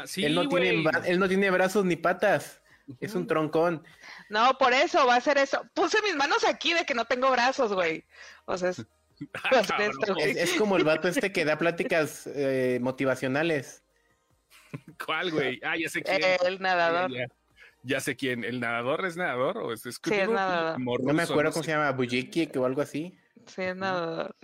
sí, 0.04 0.26
él, 0.26 0.34
no 0.34 0.46
tiene, 0.46 0.84
él 1.06 1.18
no 1.18 1.26
tiene 1.26 1.50
brazos 1.50 1.86
ni 1.86 1.96
patas. 1.96 2.59
Es 2.98 3.14
un 3.14 3.26
troncón. 3.26 3.84
No, 4.28 4.56
por 4.58 4.72
eso 4.72 5.06
va 5.06 5.16
a 5.16 5.20
ser 5.20 5.38
eso. 5.38 5.62
Puse 5.74 6.02
mis 6.02 6.16
manos 6.16 6.44
aquí 6.44 6.74
de 6.74 6.84
que 6.84 6.94
no 6.94 7.04
tengo 7.04 7.30
brazos, 7.30 7.72
güey. 7.72 8.04
O 8.46 8.56
sea, 8.56 8.70
es, 8.70 8.84
es, 10.36 10.52
como 10.54 10.76
el 10.76 10.84
vato 10.84 11.08
este 11.08 11.32
que 11.32 11.44
da 11.44 11.58
pláticas 11.58 12.26
eh, 12.26 12.78
motivacionales. 12.80 13.84
¿Cuál, 15.04 15.30
güey? 15.30 15.60
Ah, 15.62 15.76
ya 15.76 15.88
sé 15.88 16.02
quién. 16.02 16.20
El 16.44 16.60
nadador. 16.60 17.10
Ya, 17.82 18.00
sé 18.00 18.16
quién. 18.16 18.44
¿El 18.44 18.60
nadador 18.60 19.04
es 19.06 19.16
nadador? 19.16 19.58
¿O 19.58 19.72
es, 19.72 19.82
sí, 19.82 19.88
es 19.88 20.28
nadador. 20.28 20.78
no 20.78 21.14
me 21.14 21.22
acuerdo 21.22 21.52
cómo 21.52 21.62
se 21.62 21.72
llama, 21.72 21.92
Bujiki 21.92 22.50
o 22.56 22.64
algo 22.64 22.82
así. 22.82 23.18
Sí, 23.46 23.62
es 23.62 23.76
nadador. 23.76 24.36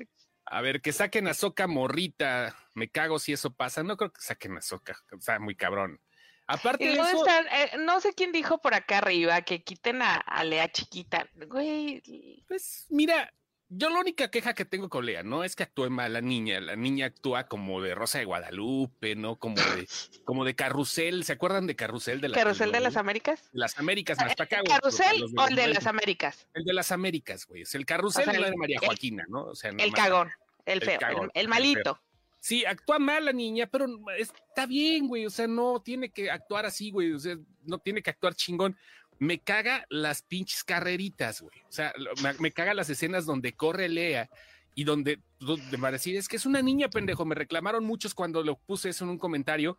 A 0.47 0.61
ver, 0.61 0.81
que 0.81 0.93
saquen 0.93 1.29
a 1.29 1.35
Soca 1.35 1.67
morrita. 1.67 2.57
Me 2.75 2.89
cago 2.89 3.19
si 3.19 3.33
eso 3.33 3.53
pasa. 3.53 3.83
No 3.83 3.97
creo 3.97 4.13
que 4.13 4.21
saquen 4.21 4.57
a 4.57 4.63
Soca. 4.63 4.97
O 5.13 5.21
sea, 5.21 5.39
muy 5.39 5.55
cabrón. 5.55 6.01
Aparte 6.47 6.85
de 6.85 6.93
eso, 6.93 7.27
eh, 7.29 7.77
no 7.79 8.01
sé 8.01 8.13
quién 8.15 8.33
dijo 8.33 8.59
por 8.59 8.75
acá 8.75 8.99
arriba 8.99 9.43
que 9.43 9.63
quiten 9.63 10.01
a, 10.03 10.23
Lea 10.45 10.71
chiquita. 10.71 11.29
Güey. 11.35 12.45
Pues 12.47 12.87
mira, 12.89 13.33
yo 13.69 13.91
la 13.91 13.99
única 13.99 14.31
queja 14.31 14.55
que 14.55 14.65
tengo 14.65 14.89
con 14.89 15.07
Lea 15.07 15.25
no 15.25 15.43
es 15.43 15.57
que 15.57 15.65
actúe 15.65 15.91
mal 15.91 16.13
la 16.13 16.21
niña, 16.21 16.61
la 16.61 16.77
niña 16.77 17.07
actúa 17.07 17.49
como 17.49 17.83
de 17.83 17.97
Rosa 17.97 18.19
de 18.19 18.27
Guadalupe, 18.27 19.17
¿no? 19.17 19.37
Como 19.37 19.57
de, 19.57 19.89
como 20.25 20.45
de 20.45 20.55
Carrusel, 20.55 21.25
¿se 21.25 21.33
acuerdan 21.33 21.67
de 21.67 21.75
Carrusel 21.75 22.21
de 22.21 22.29
la 22.29 22.37
¿Carrusel 22.37 22.71
de 22.71 22.79
las 22.81 22.97
Américas? 22.97 23.49
Las 23.53 23.77
Américas, 23.79 24.19
más 24.19 24.37
para 24.37 24.45
acá, 24.45 24.63
¿Carrusel 24.65 25.25
o 25.37 25.49
el 25.49 25.57
de 25.57 25.67
las 25.67 25.87
Américas? 25.87 26.47
El 26.55 26.65
de 26.65 26.73
las 26.75 26.93
Américas, 26.93 27.45
güey. 27.47 27.63
Es 27.63 27.75
el 27.75 27.85
Carrusel 27.85 28.31
de 28.31 28.57
María 28.57 28.79
Joaquina, 28.79 29.25
¿no? 29.29 29.47
O 29.47 29.55
sea, 29.57 29.73
el 29.77 29.93
cagón, 29.93 30.31
el 30.65 30.81
feo, 30.81 31.01
el, 31.35 31.49
malito. 31.49 32.01
Sí, 32.47 32.65
actúa 32.65 33.01
mal 33.01 33.25
la 33.25 33.33
niña, 33.33 33.67
pero 33.67 33.89
está 34.17 34.67
bien, 34.67 35.09
güey. 35.09 35.27
O 35.27 35.31
sea, 35.31 35.49
no 35.49 35.81
tiene 35.81 36.11
que 36.11 36.31
actuar 36.31 36.65
así, 36.65 36.93
güey. 36.93 37.13
O 37.13 37.19
sea, 37.19 37.37
no 37.65 37.79
tiene 37.81 38.03
que 38.03 38.11
actuar 38.11 38.37
chingón 38.37 38.77
me 39.19 39.41
caga 39.41 39.85
las 39.89 40.23
pinches 40.23 40.63
carreritas, 40.63 41.41
güey. 41.41 41.59
O 41.69 41.73
sea, 41.73 41.93
me, 42.39 42.53
caga 42.53 42.73
las 42.75 42.89
escenas 42.89 43.27
donde 43.27 43.55
corre 43.55 43.89
Lea 43.89 44.31
y 44.77 44.85
donde, 44.85 45.21
donde 45.41 45.77
va 45.79 45.89
a 45.89 45.93
decir, 45.93 46.17
es 46.17 46.29
que 46.29 46.37
es 46.37 46.47
una 46.47 46.63
niña, 46.63 46.89
pendejo. 46.89 47.25
Me 47.25 47.35
reclamaron 47.35 47.85
muchos 47.85 48.15
cuando 48.15 48.45
lo 48.45 48.59
puse 48.59 48.91
eso 48.91 49.05
en 49.05 49.11
un 49.11 49.19
comentario. 49.19 49.77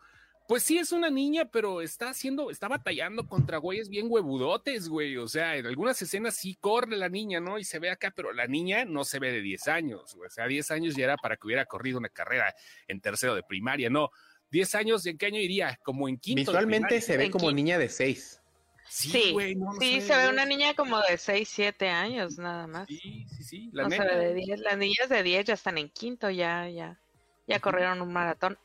Pues 0.47 0.63
sí, 0.63 0.77
es 0.77 0.93
una 0.93 1.09
niña, 1.09 1.43
pero 1.51 1.81
está 1.81 2.09
haciendo, 2.09 2.49
está 2.49 2.69
batallando 2.69 3.27
contra 3.27 3.57
güeyes 3.57 3.89
bien 3.89 4.07
huevudotes, 4.09 4.87
güey. 4.87 5.17
O 5.17 5.27
sea, 5.27 5.57
en 5.57 5.65
algunas 5.65 6.01
escenas 6.01 6.35
sí 6.35 6.57
corre 6.61 6.95
la 6.95 7.09
niña, 7.09 7.41
¿no? 7.41 7.59
Y 7.59 7.65
se 7.65 7.79
ve 7.79 7.89
acá, 7.89 8.13
pero 8.15 8.31
la 8.31 8.47
niña 8.47 8.85
no 8.85 9.03
se 9.03 9.19
ve 9.19 9.33
de 9.33 9.41
10 9.41 9.67
años, 9.67 10.15
güey. 10.15 10.27
O 10.27 10.29
sea, 10.29 10.47
10 10.47 10.71
años 10.71 10.95
ya 10.95 11.03
era 11.03 11.17
para 11.17 11.35
que 11.35 11.47
hubiera 11.47 11.65
corrido 11.65 11.97
una 11.97 12.07
carrera 12.07 12.55
en 12.87 13.01
tercero 13.01 13.35
de 13.35 13.43
primaria, 13.43 13.89
no. 13.89 14.09
10 14.51 14.75
años, 14.75 15.05
¿en 15.05 15.17
qué 15.17 15.25
año 15.25 15.39
iría? 15.39 15.77
Como 15.83 16.07
en 16.07 16.17
quinto. 16.17 16.51
Visualmente 16.51 17.01
se 17.01 17.17
ve 17.17 17.29
como 17.29 17.51
niña 17.51 17.77
de 17.77 17.89
6. 17.89 18.41
Sí, 18.89 19.35
sí, 19.79 19.99
se 20.01 20.15
ve 20.15 20.29
una 20.29 20.45
niña 20.45 20.73
como 20.75 21.01
de 21.01 21.17
6, 21.17 21.49
7 21.49 21.89
años 21.89 22.37
nada 22.37 22.67
más. 22.67 22.87
Sí, 22.87 23.25
sí, 23.35 23.43
sí. 23.43 23.69
La 23.73 23.83
no 23.83 23.89
se 23.89 23.99
ve 23.99 24.15
de 24.15 24.33
10. 24.33 24.59
Las 24.61 24.77
niñas 24.77 25.09
de 25.09 25.23
10 25.23 25.43
ya 25.43 25.55
están 25.55 25.77
en 25.77 25.89
quinto, 25.89 26.29
ya, 26.29 26.69
ya, 26.69 27.01
ya 27.47 27.59
corrieron 27.59 28.01
un 28.01 28.13
maratón. 28.13 28.57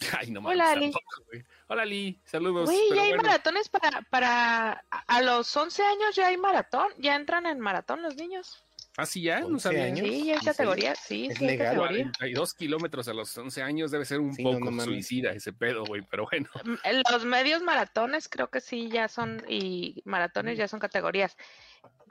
Ay, 0.18 0.30
no 0.30 0.40
Hola, 0.40 0.72
Ali. 0.72 0.92
Hola, 1.68 1.82
Ali. 1.82 2.20
Saludos. 2.24 2.68
Uy, 2.68 2.96
ya 2.96 3.02
hay 3.02 3.14
maratones 3.14 3.68
para, 3.68 4.02
para. 4.02 4.84
A 4.90 5.22
los 5.22 5.54
11 5.56 5.82
años 5.82 6.14
ya 6.14 6.28
hay 6.28 6.36
maratón. 6.36 6.92
Ya 6.98 7.16
entran 7.16 7.46
en 7.46 7.60
maratón 7.60 8.02
los 8.02 8.16
niños. 8.16 8.64
¿Ah, 8.96 9.06
sí 9.06 9.22
ya? 9.22 9.40
¿No 9.40 9.58
sabía? 9.58 9.94
Sí, 9.94 10.30
hay 10.30 10.38
categoría, 10.40 10.94
sí, 10.94 11.28
es 11.30 11.38
sí 11.38 11.46
legal. 11.46 11.68
Hay 11.68 11.76
categoría. 11.76 12.12
42 12.18 12.54
kilómetros 12.54 13.08
a 13.08 13.14
los 13.14 13.36
11 13.38 13.62
años 13.62 13.90
debe 13.90 14.04
ser 14.04 14.20
un 14.20 14.36
poco 14.36 14.72
suicida 14.80 15.30
ese 15.32 15.52
pedo, 15.52 15.84
güey, 15.84 16.02
pero 16.02 16.26
bueno. 16.30 16.48
Mm, 16.64 16.74
los 17.10 17.24
medios 17.24 17.62
maratones 17.62 18.28
creo 18.28 18.50
que 18.50 18.60
sí 18.60 18.90
ya 18.90 19.08
son, 19.08 19.42
y 19.48 20.02
maratones 20.04 20.58
ya 20.58 20.66
son 20.66 20.80
categorías. 20.80 21.36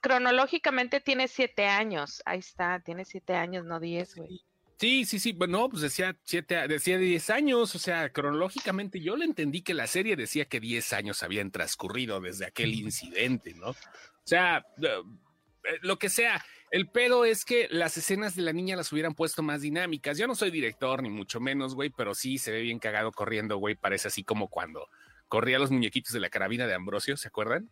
Cronológicamente 0.02 1.02
tiene 1.02 1.28
7 1.28 1.68
años, 1.68 2.24
ahí 2.26 2.40
está, 2.40 2.80
tiene 2.80 3.04
7 3.04 3.36
años, 3.36 3.66
no 3.66 3.80
10, 3.80 4.16
güey. 4.16 4.42
Sí, 4.80 5.04
sí, 5.04 5.20
sí, 5.20 5.34
bueno, 5.34 5.68
pues 5.68 5.82
decía 5.82 6.18
siete, 6.24 6.66
decía 6.70 6.98
10 6.98 7.30
años, 7.32 7.76
o 7.76 7.80
sea, 7.80 8.14
cronológicamente 8.14 9.02
yo 9.02 9.18
le 9.18 9.26
entendí 9.26 9.62
que 9.62 9.74
la 9.74 9.88
serie 9.88 10.16
decía 10.16 10.46
que 10.46 10.62
10 10.62 10.94
años 10.94 11.22
habían 11.22 11.52
transcurrido 11.52 12.22
desde 12.22 12.46
aquel 12.46 12.74
incidente, 12.74 13.54
¿no? 13.56 13.72
O 13.72 13.76
sea, 14.24 14.66
eh, 14.82 15.80
lo 15.82 16.00
que 16.00 16.08
sea, 16.08 16.46
el 16.72 16.88
pedo 16.88 17.26
es 17.26 17.44
que 17.44 17.68
las 17.70 17.98
escenas 17.98 18.38
de 18.38 18.42
la 18.42 18.54
niña 18.54 18.78
las 18.78 18.94
hubieran 18.94 19.16
puesto 19.16 19.44
más 19.44 19.60
dinámicas. 19.62 20.18
Yo 20.18 20.28
no 20.28 20.36
soy 20.36 20.50
director, 20.50 21.04
ni 21.04 21.10
mucho 21.10 21.42
menos, 21.42 21.76
güey, 21.76 21.90
pero 21.90 22.16
sí 22.16 22.38
se 22.38 22.52
ve 22.52 22.62
bien 22.62 22.80
cagado 22.80 23.12
corriendo, 23.12 23.58
güey. 23.58 23.76
Parece 23.76 24.08
así 24.08 24.24
como 24.24 24.48
cuando 24.48 24.88
corría 25.28 25.60
los 25.60 25.72
muñequitos 25.72 26.14
de 26.14 26.22
la 26.22 26.30
carabina 26.30 26.68
de 26.68 26.76
Ambrosio, 26.76 27.18
¿se 27.18 27.28
acuerdan? 27.28 27.70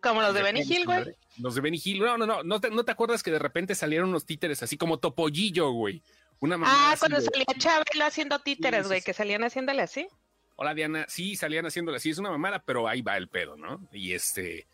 Como 0.00 0.22
los 0.22 0.34
de 0.34 0.42
Benny 0.42 0.62
Hill, 0.62 0.86
güey. 0.86 1.04
Los 1.38 1.54
de 1.54 1.60
Benny 1.60 1.80
Hill. 1.82 2.00
No, 2.00 2.16
no, 2.16 2.26
no. 2.26 2.42
¿No 2.42 2.60
te, 2.60 2.70
¿No 2.70 2.84
te 2.84 2.92
acuerdas 2.92 3.22
que 3.22 3.30
de 3.30 3.38
repente 3.38 3.74
salieron 3.74 4.08
unos 4.08 4.24
títeres 4.24 4.62
así 4.62 4.76
como 4.76 4.98
Topollillo, 4.98 5.70
güey? 5.72 6.02
Una 6.40 6.58
ah, 6.64 6.94
cuando 6.98 7.20
salía 7.20 7.46
Chabelo 7.56 8.04
haciendo 8.04 8.38
títeres, 8.38 8.86
güey, 8.86 9.02
que 9.02 9.12
salían 9.12 9.44
haciéndole 9.44 9.82
así. 9.82 10.08
Hola, 10.56 10.74
Diana. 10.74 11.06
Sí, 11.08 11.36
salían 11.36 11.66
haciéndole 11.66 11.96
así. 11.96 12.10
Es 12.10 12.18
una 12.18 12.30
mamada, 12.30 12.62
pero 12.64 12.86
ahí 12.86 13.02
va 13.02 13.16
el 13.16 13.28
pedo, 13.28 13.56
¿no? 13.56 13.88
Y 13.92 14.12
este 14.12 14.66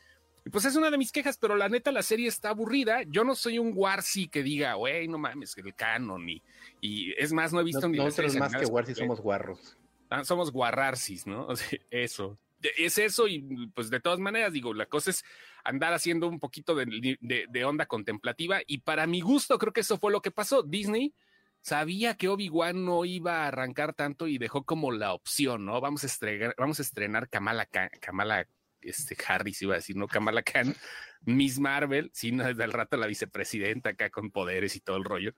y 0.44 0.50
pues 0.50 0.64
es 0.64 0.76
una 0.76 0.90
de 0.90 0.98
mis 0.98 1.12
quejas, 1.12 1.36
pero 1.36 1.56
la 1.56 1.68
neta 1.68 1.92
la 1.92 2.02
serie 2.02 2.28
está 2.28 2.50
aburrida. 2.50 3.02
Yo 3.06 3.24
no 3.24 3.34
soy 3.34 3.58
un 3.58 3.72
Warsi 3.74 4.28
que 4.28 4.42
diga, 4.42 4.74
güey, 4.74 5.06
no 5.06 5.18
mames, 5.18 5.56
el 5.58 5.74
canon. 5.74 6.28
Y, 6.28 6.42
y 6.80 7.12
es 7.18 7.32
más, 7.32 7.52
no 7.52 7.60
he 7.60 7.64
visto 7.64 7.86
ni 7.88 7.98
Nosotros 7.98 8.36
más 8.36 8.54
que 8.54 8.64
Warsi 8.66 8.94
somos 8.94 9.20
guarros. 9.20 9.76
Ah, 10.08 10.24
somos 10.24 10.50
guarrarsis, 10.50 11.26
¿no? 11.26 11.46
O 11.48 11.56
sea, 11.56 11.78
eso. 11.90 12.38
Es 12.76 12.98
eso 12.98 13.26
y 13.26 13.68
pues 13.74 13.90
de 13.90 14.00
todas 14.00 14.18
maneras, 14.18 14.52
digo, 14.52 14.74
la 14.74 14.86
cosa 14.86 15.10
es 15.10 15.24
andar 15.64 15.92
haciendo 15.92 16.28
un 16.28 16.38
poquito 16.38 16.74
de, 16.74 17.64
onda 17.64 17.86
contemplativa 17.86 18.60
y 18.66 18.78
para 18.78 19.06
mi 19.06 19.20
gusto 19.20 19.58
creo 19.58 19.72
que 19.72 19.80
eso 19.80 19.98
fue 19.98 20.12
lo 20.12 20.22
que 20.22 20.30
pasó. 20.30 20.62
Disney 20.62 21.14
sabía 21.62 22.16
que 22.16 22.28
Obi-Wan 22.28 22.84
no 22.84 23.04
iba 23.04 23.44
a 23.44 23.48
arrancar 23.48 23.94
tanto 23.94 24.26
y 24.26 24.38
dejó 24.38 24.64
como 24.64 24.92
la 24.92 25.12
opción, 25.12 25.64
¿no? 25.64 25.80
Vamos 25.80 26.04
a 26.04 26.06
estrenar, 26.06 26.54
vamos 26.58 26.78
a 26.78 26.82
estrenar 26.82 27.28
Kamala, 27.28 27.66
Kamala 27.66 28.46
este 28.82 29.16
Harris 29.26 29.62
iba 29.62 29.74
a 29.74 29.78
decir, 29.78 29.96
no 29.96 30.06
Kamala 30.06 30.42
Khan, 30.42 30.74
Miss 31.22 31.58
Marvel, 31.58 32.10
sí, 32.12 32.32
no, 32.32 32.44
desde 32.44 32.64
el 32.64 32.72
rato 32.72 32.96
la 32.96 33.06
vicepresidenta 33.06 33.90
acá 33.90 34.10
con 34.10 34.30
poderes 34.30 34.76
y 34.76 34.80
todo 34.80 34.96
el 34.96 35.04
rollo. 35.04 35.34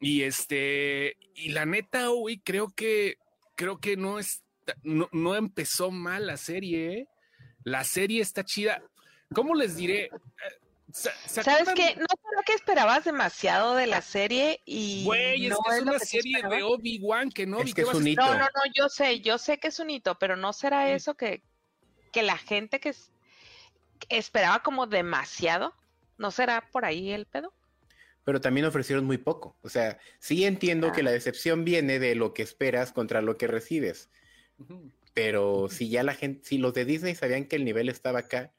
Y 0.00 0.22
este, 0.22 1.16
y 1.34 1.50
la 1.50 1.66
neta, 1.66 2.10
hoy 2.10 2.40
creo 2.40 2.68
que, 2.70 3.18
creo 3.56 3.78
que 3.78 3.96
no 3.96 4.18
es, 4.18 4.44
no, 4.82 5.08
no 5.12 5.34
empezó 5.34 5.90
mal 5.90 6.26
la 6.26 6.36
serie. 6.36 6.92
¿eh? 6.92 7.08
La 7.64 7.84
serie 7.84 8.22
está 8.22 8.44
chida. 8.44 8.82
¿Cómo 9.34 9.54
les 9.54 9.76
diré? 9.76 10.10
¿Sabes 10.90 11.68
qué? 11.74 11.96
No 11.96 12.06
creo 12.06 12.42
que 12.46 12.54
esperabas 12.54 13.04
demasiado 13.04 13.74
de 13.74 13.86
la 13.86 14.00
serie 14.00 14.62
y. 14.64 15.04
Güey, 15.04 15.46
es 15.46 15.52
que 15.52 15.76
es, 15.76 15.82
una 15.82 15.98
serie 15.98 16.42
de 16.42 16.62
Obi-Wan 16.62 17.30
que 17.30 17.46
no. 17.46 17.60
Es 17.60 17.74
que 17.74 17.82
es 17.82 17.92
un 17.92 18.06
hito. 18.06 18.22
No, 18.22 18.32
no, 18.32 18.40
no, 18.44 18.72
yo 18.74 18.88
sé, 18.88 19.20
yo 19.20 19.36
sé 19.36 19.58
que 19.58 19.68
es 19.68 19.78
un 19.80 19.90
hito, 19.90 20.18
pero 20.18 20.36
no 20.36 20.52
será 20.54 20.90
eso 20.90 21.14
que, 21.14 21.42
que 22.10 22.22
la 22.22 22.38
gente 22.38 22.80
que 22.80 22.94
esperaba 24.08 24.62
como 24.62 24.86
demasiado, 24.86 25.74
¿no 26.16 26.30
será 26.30 26.66
por 26.72 26.86
ahí 26.86 27.10
el 27.10 27.26
pedo? 27.26 27.52
Pero 28.24 28.40
también 28.40 28.66
ofrecieron 28.66 29.04
muy 29.04 29.18
poco. 29.18 29.58
O 29.62 29.68
sea, 29.68 29.98
sí 30.18 30.44
entiendo 30.44 30.92
que 30.92 31.02
la 31.02 31.10
ah. 31.10 31.14
decepción 31.14 31.64
viene 31.64 31.98
de 31.98 32.14
lo 32.14 32.32
que 32.32 32.42
esperas 32.42 32.92
contra 32.92 33.20
lo 33.20 33.36
que 33.36 33.46
recibes. 33.46 34.10
Pero 35.14 35.68
si 35.68 35.88
ya 35.88 36.02
la 36.02 36.14
gente, 36.14 36.44
si 36.44 36.58
los 36.58 36.74
de 36.74 36.84
Disney 36.84 37.14
sabían 37.14 37.46
que 37.46 37.56
el 37.56 37.64
nivel 37.64 37.88
estaba 37.88 38.20
acá, 38.20 38.52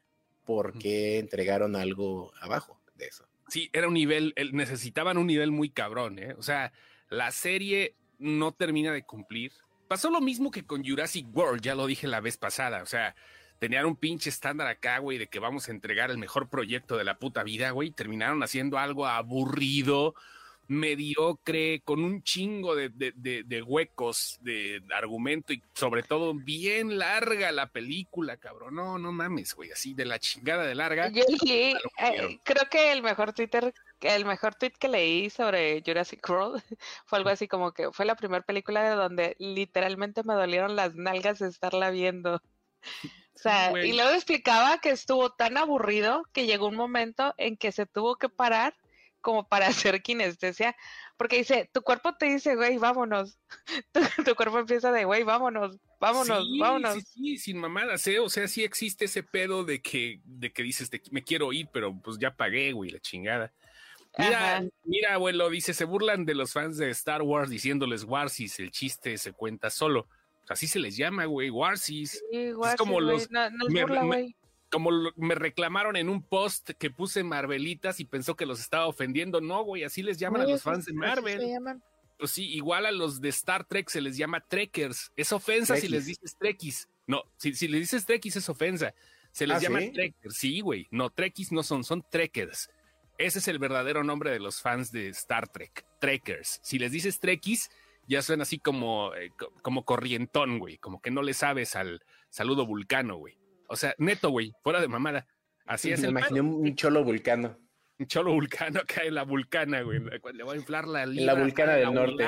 ¿por 0.46 0.78
qué 0.78 1.20
entregaron 1.20 1.76
algo 1.76 2.34
abajo 2.42 2.82
de 2.96 3.06
eso? 3.08 3.26
Sí, 3.48 3.70
era 3.74 3.88
un 3.88 3.94
nivel, 3.94 4.34
necesitaban 4.52 5.18
un 5.18 5.28
nivel 5.28 5.52
muy 5.52 5.70
cabrón, 5.70 6.20
¿eh? 6.20 6.34
O 6.38 6.44
sea, 6.44 6.72
la 7.10 7.32
serie 7.32 7.96
no 8.20 8.52
termina 8.52 8.92
de 8.92 9.04
cumplir. 9.04 9.52
Pasó 9.88 10.12
lo 10.12 10.22
mismo 10.22 10.52
que 10.52 10.66
con 10.66 10.86
Jurassic 10.86 11.26
World, 11.36 11.62
ya 11.62 11.76
lo 11.76 11.88
dije 11.88 12.08
la 12.08 12.20
vez 12.20 12.38
pasada. 12.38 12.84
O 12.84 12.86
sea, 12.86 13.16
tenían 13.58 13.86
un 13.86 13.96
pinche 13.96 14.30
estándar 14.30 14.68
acá, 14.68 15.00
güey, 15.00 15.18
de 15.18 15.28
que 15.28 15.40
vamos 15.40 15.68
a 15.68 15.72
entregar 15.72 16.12
el 16.12 16.18
mejor 16.18 16.50
proyecto 16.50 16.98
de 16.98 17.04
la 17.04 17.18
puta 17.18 17.44
vida, 17.44 17.72
güey. 17.72 17.90
Terminaron 17.90 18.44
haciendo 18.44 18.78
algo 18.78 19.08
aburrido, 19.08 20.14
mediocre, 20.70 21.82
con 21.84 22.04
un 22.04 22.24
chingo 22.24 22.76
de, 22.76 22.90
de, 22.90 23.62
huecos 23.62 24.38
de 24.42 24.82
argumento 24.96 25.52
y 25.52 25.62
sobre 25.74 26.04
todo 26.04 26.34
bien 26.34 26.98
larga 26.98 27.52
la 27.52 27.68
película, 27.68 28.38
cabrón. 28.38 28.76
No, 28.76 28.98
no 28.98 29.12
mames, 29.12 29.54
güey, 29.54 29.72
así 29.72 29.94
de 29.94 30.06
la 30.06 30.20
chingada 30.20 30.66
de 30.66 30.76
larga. 30.76 31.10
Yo 31.10 31.24
eh, 31.48 31.74
creo 32.44 32.70
que 32.70 32.92
el 32.92 33.02
mejor 33.02 33.34
Twitter 33.34 33.74
el 34.02 34.26
mejor 34.26 34.56
tweet 34.56 34.74
que 34.80 34.88
leí 34.88 35.30
sobre 35.30 35.84
Jurassic 35.86 36.28
World 36.30 36.64
fue 37.06 37.18
algo 37.18 37.30
así 37.30 37.48
como 37.48 37.74
que 37.74 37.92
fue 37.92 38.06
la 38.06 38.16
primera 38.16 38.46
película 38.46 38.84
de 38.84 38.96
donde 38.96 39.36
literalmente 39.40 40.24
me 40.24 40.34
dolieron 40.34 40.76
las 40.76 40.96
nalgas 40.96 41.40
de 41.40 41.48
estarla 41.50 41.90
viendo. 41.90 42.42
O 43.36 43.42
sea, 43.42 43.72
y 43.72 43.94
luego 43.94 44.10
explicaba 44.10 44.80
que 44.80 44.90
estuvo 44.90 45.30
tan 45.30 45.56
aburrido 45.56 46.24
que 46.34 46.46
llegó 46.46 46.68
un 46.68 46.76
momento 46.76 47.34
en 47.38 47.56
que 47.56 47.72
se 47.72 47.86
tuvo 47.86 48.18
que 48.18 48.28
parar 48.28 48.76
como 49.22 49.48
para 49.48 49.68
hacer 49.94 50.02
kinestesia, 50.02 50.76
porque 51.18 51.38
dice, 51.38 51.70
tu 51.74 51.82
cuerpo 51.82 52.16
te 52.16 52.28
dice, 52.28 52.56
güey, 52.56 52.78
vámonos. 52.78 53.40
Tu, 54.26 54.36
cuerpo 54.36 54.60
empieza 54.60 54.92
de, 54.92 55.06
güey, 55.06 55.24
vámonos, 55.24 55.78
vámonos, 56.00 56.46
vámonos. 56.60 56.96
Sí, 56.96 57.02
sí, 57.02 57.38
sin 57.38 57.58
mamadas, 57.58 58.06
¿eh? 58.08 58.20
O 58.20 58.30
sea, 58.30 58.48
sí 58.48 58.64
existe 58.64 59.06
ese 59.06 59.24
pedo 59.24 59.64
de 59.64 59.82
que, 59.82 60.22
de 60.24 60.52
que 60.52 60.64
dices, 60.64 60.90
me 61.12 61.24
quiero 61.24 61.52
ir, 61.54 61.68
pero 61.74 62.00
pues 62.02 62.18
ya 62.20 62.36
pagué, 62.36 62.72
güey, 62.72 62.92
la 62.92 63.00
chingada. 63.00 63.54
Mira, 64.18 64.64
mira, 64.84 65.14
abuelo, 65.14 65.50
dice, 65.50 65.74
se 65.74 65.86
burlan 65.86 66.26
de 66.26 66.34
los 66.36 66.54
fans 66.54 66.78
de 66.78 66.90
Star 66.90 67.22
Wars 67.22 67.50
diciéndoles 67.50 68.04
Warsis, 68.04 68.60
el 68.60 68.72
chiste 68.72 69.18
se 69.18 69.34
cuenta 69.34 69.70
solo 69.70 70.08
así 70.50 70.68
se 70.68 70.80
les 70.80 70.98
llama, 70.98 71.26
güey, 71.26 71.50
Warsis. 71.50 72.22
es 72.32 72.56
como 72.78 73.00
los. 73.00 73.30
me, 73.32 74.36
como 74.70 74.90
me 75.16 75.36
reclamaron 75.36 75.96
en 75.96 76.10
un 76.10 76.22
post 76.22 76.72
que 76.72 76.90
puse 76.90 77.24
Marvelitas 77.24 78.00
y 78.00 78.06
pensó 78.06 78.36
que 78.36 78.46
los 78.46 78.60
estaba 78.60 78.88
ofendiendo. 78.88 79.42
No, 79.42 79.64
güey, 79.64 79.84
así 79.84 80.04
les 80.04 80.20
llaman 80.20 80.42
a 80.42 80.46
los 80.46 80.64
fans 80.64 80.86
de 80.86 80.94
Marvel. 80.94 81.42
Pues 82.18 82.32
sí, 82.32 82.46
igual 82.54 82.86
a 82.86 82.92
los 82.92 83.22
de 83.22 83.30
Star 83.30 83.66
Trek 83.66 83.90
se 83.90 84.02
les 84.02 84.18
llama 84.18 84.42
Trekkers. 84.42 85.12
Es 85.16 85.32
ofensa 85.32 85.78
si 85.78 85.88
les 85.88 86.06
dices 86.06 86.36
Trekkies. 86.38 86.90
No, 87.08 87.24
si, 87.38 87.52
les 87.68 87.80
dices 87.82 88.06
Trekkies 88.06 88.36
es 88.36 88.50
ofensa. 88.50 88.94
Se 89.32 89.48
les 89.48 89.58
¿Ah, 89.58 89.62
llama 89.62 89.80
Trekkers. 89.80 90.36
Sí, 90.36 90.60
güey. 90.60 90.88
No, 90.92 91.10
Trekkies 91.10 91.52
no 91.52 91.64
son, 91.64 91.84
son 91.84 92.04
Trekkers. 92.10 92.70
Ese 93.18 93.40
es 93.40 93.48
el 93.48 93.58
verdadero 93.58 94.04
nombre 94.04 94.32
de 94.32 94.40
los 94.40 94.62
fans 94.62 94.92
de 94.92 95.10
Star 95.10 95.48
Trek, 95.48 95.86
Trekkers. 96.00 96.60
Si 96.62 96.78
les 96.78 96.92
dices 96.92 97.20
Trekkies, 97.20 97.70
ya 98.08 98.22
suena 98.22 98.44
así 98.44 98.60
como, 98.60 99.14
eh, 99.16 99.32
como 99.62 99.86
corrientón, 99.86 100.60
güey, 100.60 100.78
como 100.78 101.02
que 101.02 101.12
no 101.12 101.22
le 101.22 101.34
sabes 101.34 101.76
al 101.76 102.02
saludo 102.30 102.66
vulcano, 102.66 103.18
güey. 103.18 103.39
O 103.70 103.76
sea, 103.76 103.94
neto, 103.98 104.30
güey, 104.30 104.52
fuera 104.64 104.82
de 104.82 104.88
mamada. 104.88 105.28
Así 105.66 105.92
es. 105.92 106.02
Me 106.02 106.10
imaginé 106.10 106.42
un 106.42 106.76
cholo 106.76 107.04
vulcano. 107.04 107.58
Un 108.00 108.08
cholo 108.08 108.34
vulcano 108.34 108.82
que 108.86 109.02
hay 109.02 109.08
en 109.10 109.16
la 109.16 109.24
vulcana, 109.24 109.82
güey. 109.82 110.00
Le 110.34 110.44
va 110.44 110.54
a 110.54 110.56
inflar 110.56 110.88
la 110.88 111.06
La 111.06 111.36
vulcana 111.36 111.74
del 111.74 111.94
norte. 111.94 112.26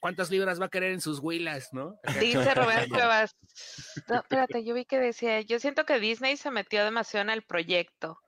¿Cuántas 0.00 0.30
libras 0.30 0.60
va 0.60 0.66
a 0.66 0.70
querer 0.70 0.92
en 0.92 1.00
sus 1.00 1.20
huilas, 1.20 1.68
no? 1.72 1.94
Dice 2.20 2.52
Roberto 2.54 2.94
Cuevas. 2.94 3.36
No, 4.08 4.16
espérate, 4.16 4.64
yo 4.64 4.74
vi 4.74 4.84
que 4.84 4.98
decía, 4.98 5.40
yo 5.42 5.60
siento 5.60 5.84
que 5.84 6.00
Disney 6.00 6.36
se 6.36 6.50
metió 6.50 6.84
demasiado 6.84 7.22
en 7.22 7.30
el 7.30 7.42
proyecto. 7.42 8.18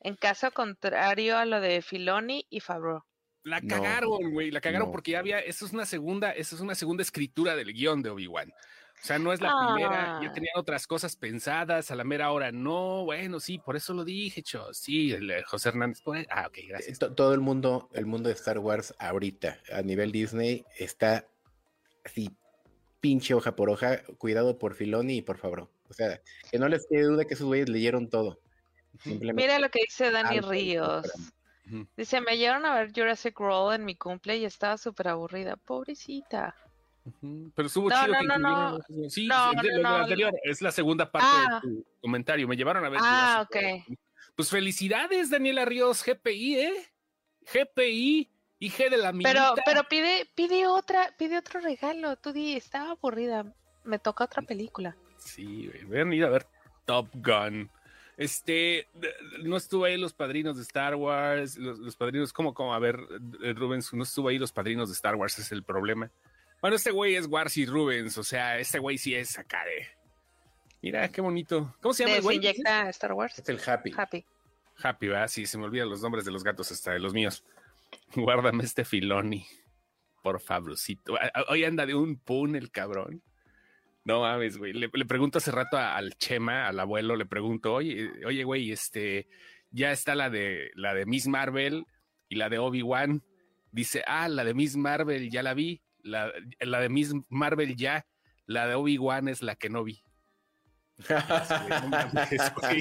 En 0.00 0.16
caso 0.16 0.50
contrario 0.52 1.36
a 1.36 1.44
lo 1.44 1.60
de 1.60 1.82
Filoni 1.82 2.46
y 2.48 2.60
Favreau. 2.60 3.02
La 3.42 3.60
cagaron, 3.60 4.32
güey, 4.32 4.50
la 4.50 4.62
cagaron 4.62 4.90
porque 4.90 5.10
ya 5.12 5.18
había, 5.18 5.38
eso 5.38 5.66
es 5.66 5.72
una 5.74 5.84
segunda, 5.84 6.30
eso 6.30 6.56
es 6.56 6.62
una 6.62 6.74
segunda 6.74 7.02
escritura 7.02 7.54
del 7.54 7.74
guion 7.74 8.02
de 8.02 8.08
Obi-Wan. 8.08 8.50
O 9.04 9.06
sea, 9.06 9.18
no 9.18 9.34
es 9.34 9.40
la 9.42 9.52
primera, 9.66 10.18
ya 10.22 10.30
ah. 10.30 10.32
tenían 10.32 10.54
otras 10.56 10.86
cosas 10.86 11.14
pensadas, 11.14 11.90
a 11.90 11.94
la 11.94 12.04
mera 12.04 12.32
hora 12.32 12.50
no, 12.52 13.04
bueno, 13.04 13.38
sí, 13.38 13.58
por 13.58 13.76
eso 13.76 13.92
lo 13.92 14.02
dije, 14.02 14.42
cho, 14.42 14.72
sí, 14.72 15.12
eh, 15.12 15.42
José 15.44 15.68
Hernández, 15.68 16.00
ah, 16.30 16.46
ok, 16.48 16.58
gracias. 16.68 16.98
Todo 16.98 17.34
el 17.34 17.40
mundo, 17.40 17.90
el 17.92 18.06
mundo 18.06 18.30
de 18.30 18.34
Star 18.34 18.58
Wars 18.60 18.94
ahorita, 18.98 19.58
a 19.74 19.82
nivel 19.82 20.10
Disney, 20.10 20.64
está 20.78 21.28
así, 22.02 22.34
pinche 23.00 23.34
hoja 23.34 23.54
por 23.54 23.68
hoja, 23.68 24.02
cuidado 24.16 24.58
por 24.58 24.74
Filoni 24.74 25.18
y 25.18 25.22
por 25.22 25.36
Favreau. 25.36 25.68
O 25.90 25.92
sea, 25.92 26.22
que 26.50 26.58
no 26.58 26.66
les 26.66 26.86
quede 26.86 27.02
duda 27.02 27.26
que 27.26 27.34
esos 27.34 27.46
güeyes 27.46 27.68
leyeron 27.68 28.08
todo. 28.08 28.40
Mira 29.04 29.58
lo 29.58 29.68
que 29.68 29.80
dice 29.80 30.10
Dani 30.12 30.40
Ríos. 30.40 31.12
Dice, 31.94 32.22
me 32.22 32.38
llevaron 32.38 32.64
a 32.64 32.74
ver 32.74 32.90
Jurassic 32.94 33.38
World 33.38 33.80
en 33.80 33.84
mi 33.84 33.96
cumple 33.96 34.38
y 34.38 34.46
estaba 34.46 34.78
súper 34.78 35.08
aburrida. 35.08 35.56
Pobrecita. 35.56 36.56
Pero 37.54 37.66
estuvo 37.66 37.90
chido 37.90 38.18
que 38.18 38.26
no, 38.26 38.38
no. 38.38 38.78
Sí, 39.08 39.26
lo 39.26 39.88
anterior 39.88 40.34
es 40.42 40.62
la 40.62 40.72
segunda 40.72 41.10
parte 41.10 41.26
de 41.26 41.46
ah. 41.56 41.60
tu 41.62 41.86
comentario. 42.00 42.48
Me 42.48 42.56
llevaron 42.56 42.84
a 42.84 42.88
ver. 42.88 43.00
Ah, 43.02 43.46
ok. 43.46 43.56
Pues 44.34 44.50
felicidades, 44.50 45.30
Daniela 45.30 45.64
Ríos, 45.64 46.02
GPI, 46.04 46.58
¿eh? 46.58 46.92
GPI, 47.52 48.30
G 48.60 48.90
de 48.90 48.96
la 48.96 49.12
mitad. 49.12 49.32
Pero, 49.32 49.54
pero 49.64 49.84
pide, 49.84 50.28
pide 50.34 50.66
otra, 50.66 51.14
pide 51.18 51.38
otro 51.38 51.60
regalo. 51.60 52.16
Tú 52.16 52.32
di, 52.32 52.56
estaba 52.56 52.92
aburrida. 52.92 53.44
Me 53.84 53.98
toca 53.98 54.24
otra 54.24 54.42
película. 54.42 54.96
Sí, 55.18 55.70
ven 55.86 56.10
a 56.10 56.14
ir 56.14 56.24
a 56.24 56.30
ver 56.30 56.46
Top 56.86 57.08
Gun. 57.14 57.70
Este, 58.16 58.86
no 59.42 59.56
estuvo 59.56 59.84
ahí 59.84 59.96
los 59.96 60.12
padrinos 60.12 60.56
de 60.56 60.62
Star 60.62 60.94
Wars, 60.94 61.56
los, 61.58 61.96
padrinos, 61.96 62.32
¿cómo, 62.32 62.54
cómo? 62.54 62.72
A 62.72 62.78
ver, 62.78 63.00
eh, 63.42 63.52
Rubens, 63.54 63.92
no 63.92 64.04
estuvo 64.04 64.28
ahí 64.28 64.38
los 64.38 64.52
padrinos 64.52 64.88
de 64.88 64.94
Star 64.94 65.16
Wars, 65.16 65.38
es 65.38 65.50
el 65.50 65.64
problema. 65.64 66.10
Bueno, 66.64 66.76
este 66.76 66.92
güey 66.92 67.14
es 67.14 67.26
Warsi 67.26 67.66
Rubens, 67.66 68.16
o 68.16 68.24
sea, 68.24 68.58
este 68.58 68.78
güey 68.78 68.96
sí 68.96 69.14
es 69.14 69.38
acá 69.38 69.66
de. 69.66 69.86
Mira, 70.80 71.12
qué 71.12 71.20
bonito. 71.20 71.76
¿Cómo 71.82 71.92
se 71.92 72.04
llama 72.04 72.16
el 72.16 72.22
güey? 72.22 72.38
inyecta 72.38 72.88
Star 72.88 73.12
Wars? 73.12 73.38
Es 73.38 73.46
el 73.50 73.60
Happy. 73.66 73.92
Happy. 73.94 74.24
Happy, 74.82 75.08
¿verdad? 75.08 75.28
Sí, 75.28 75.44
se 75.44 75.58
me 75.58 75.64
olvidan 75.64 75.90
los 75.90 76.00
nombres 76.00 76.24
de 76.24 76.30
los 76.30 76.42
gatos, 76.42 76.72
hasta 76.72 76.92
de 76.92 77.00
los 77.00 77.12
míos. 77.12 77.44
Guárdame 78.16 78.64
este 78.64 78.86
Filoni. 78.86 79.46
Por 80.22 80.40
favorcito. 80.40 81.18
Hoy 81.50 81.64
anda 81.64 81.84
de 81.84 81.94
un 81.94 82.16
pun 82.16 82.56
el 82.56 82.70
cabrón. 82.70 83.22
No 84.04 84.22
mames, 84.22 84.56
güey. 84.56 84.72
Le, 84.72 84.88
pregunto 84.88 85.36
hace 85.36 85.50
rato 85.50 85.76
al 85.76 86.14
Chema, 86.16 86.66
al 86.66 86.80
abuelo, 86.80 87.14
le 87.14 87.26
pregunto, 87.26 87.74
oye, 87.74 88.10
oye, 88.24 88.42
güey, 88.42 88.72
este, 88.72 89.28
ya 89.70 89.92
está 89.92 90.14
la 90.14 90.30
de 90.30 90.70
la 90.76 90.94
de 90.94 91.04
Miss 91.04 91.26
Marvel 91.26 91.84
y 92.30 92.36
la 92.36 92.48
de 92.48 92.58
Obi-Wan. 92.58 93.22
Dice, 93.70 94.02
ah, 94.06 94.28
la 94.28 94.44
de 94.44 94.54
Miss 94.54 94.76
Marvel 94.76 95.28
ya 95.28 95.42
la 95.42 95.52
vi 95.52 95.83
la, 96.04 96.32
la 96.60 96.80
de 96.80 96.88
Miss 96.88 97.12
Marvel 97.28 97.74
ya, 97.76 98.06
la 98.46 98.68
de 98.68 98.74
Obi-Wan 98.74 99.28
es 99.28 99.42
la 99.42 99.56
que 99.56 99.70
no 99.70 99.82
vi. 99.82 100.04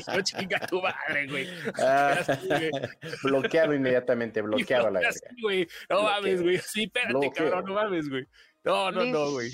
no 0.07 0.21
chinga 0.21 0.59
tu 0.67 0.79
madre, 0.81 1.27
güey. 1.27 1.47
Ah, 1.81 2.19
bloqueado 3.23 3.73
inmediatamente, 3.73 4.41
bloqueado 4.41 4.91
la 4.91 4.99
verga. 4.99 5.19
güey. 5.41 5.67
No 5.89 6.03
mames, 6.03 6.43
güey. 6.43 6.59
Sí, 6.59 6.83
espérate, 6.83 7.31
cabrón, 7.31 7.65
no 7.65 7.73
mames, 7.73 8.09
güey. 8.09 8.27
No, 8.63 8.91
no, 8.91 9.03
no, 9.03 9.31
güey. 9.31 9.51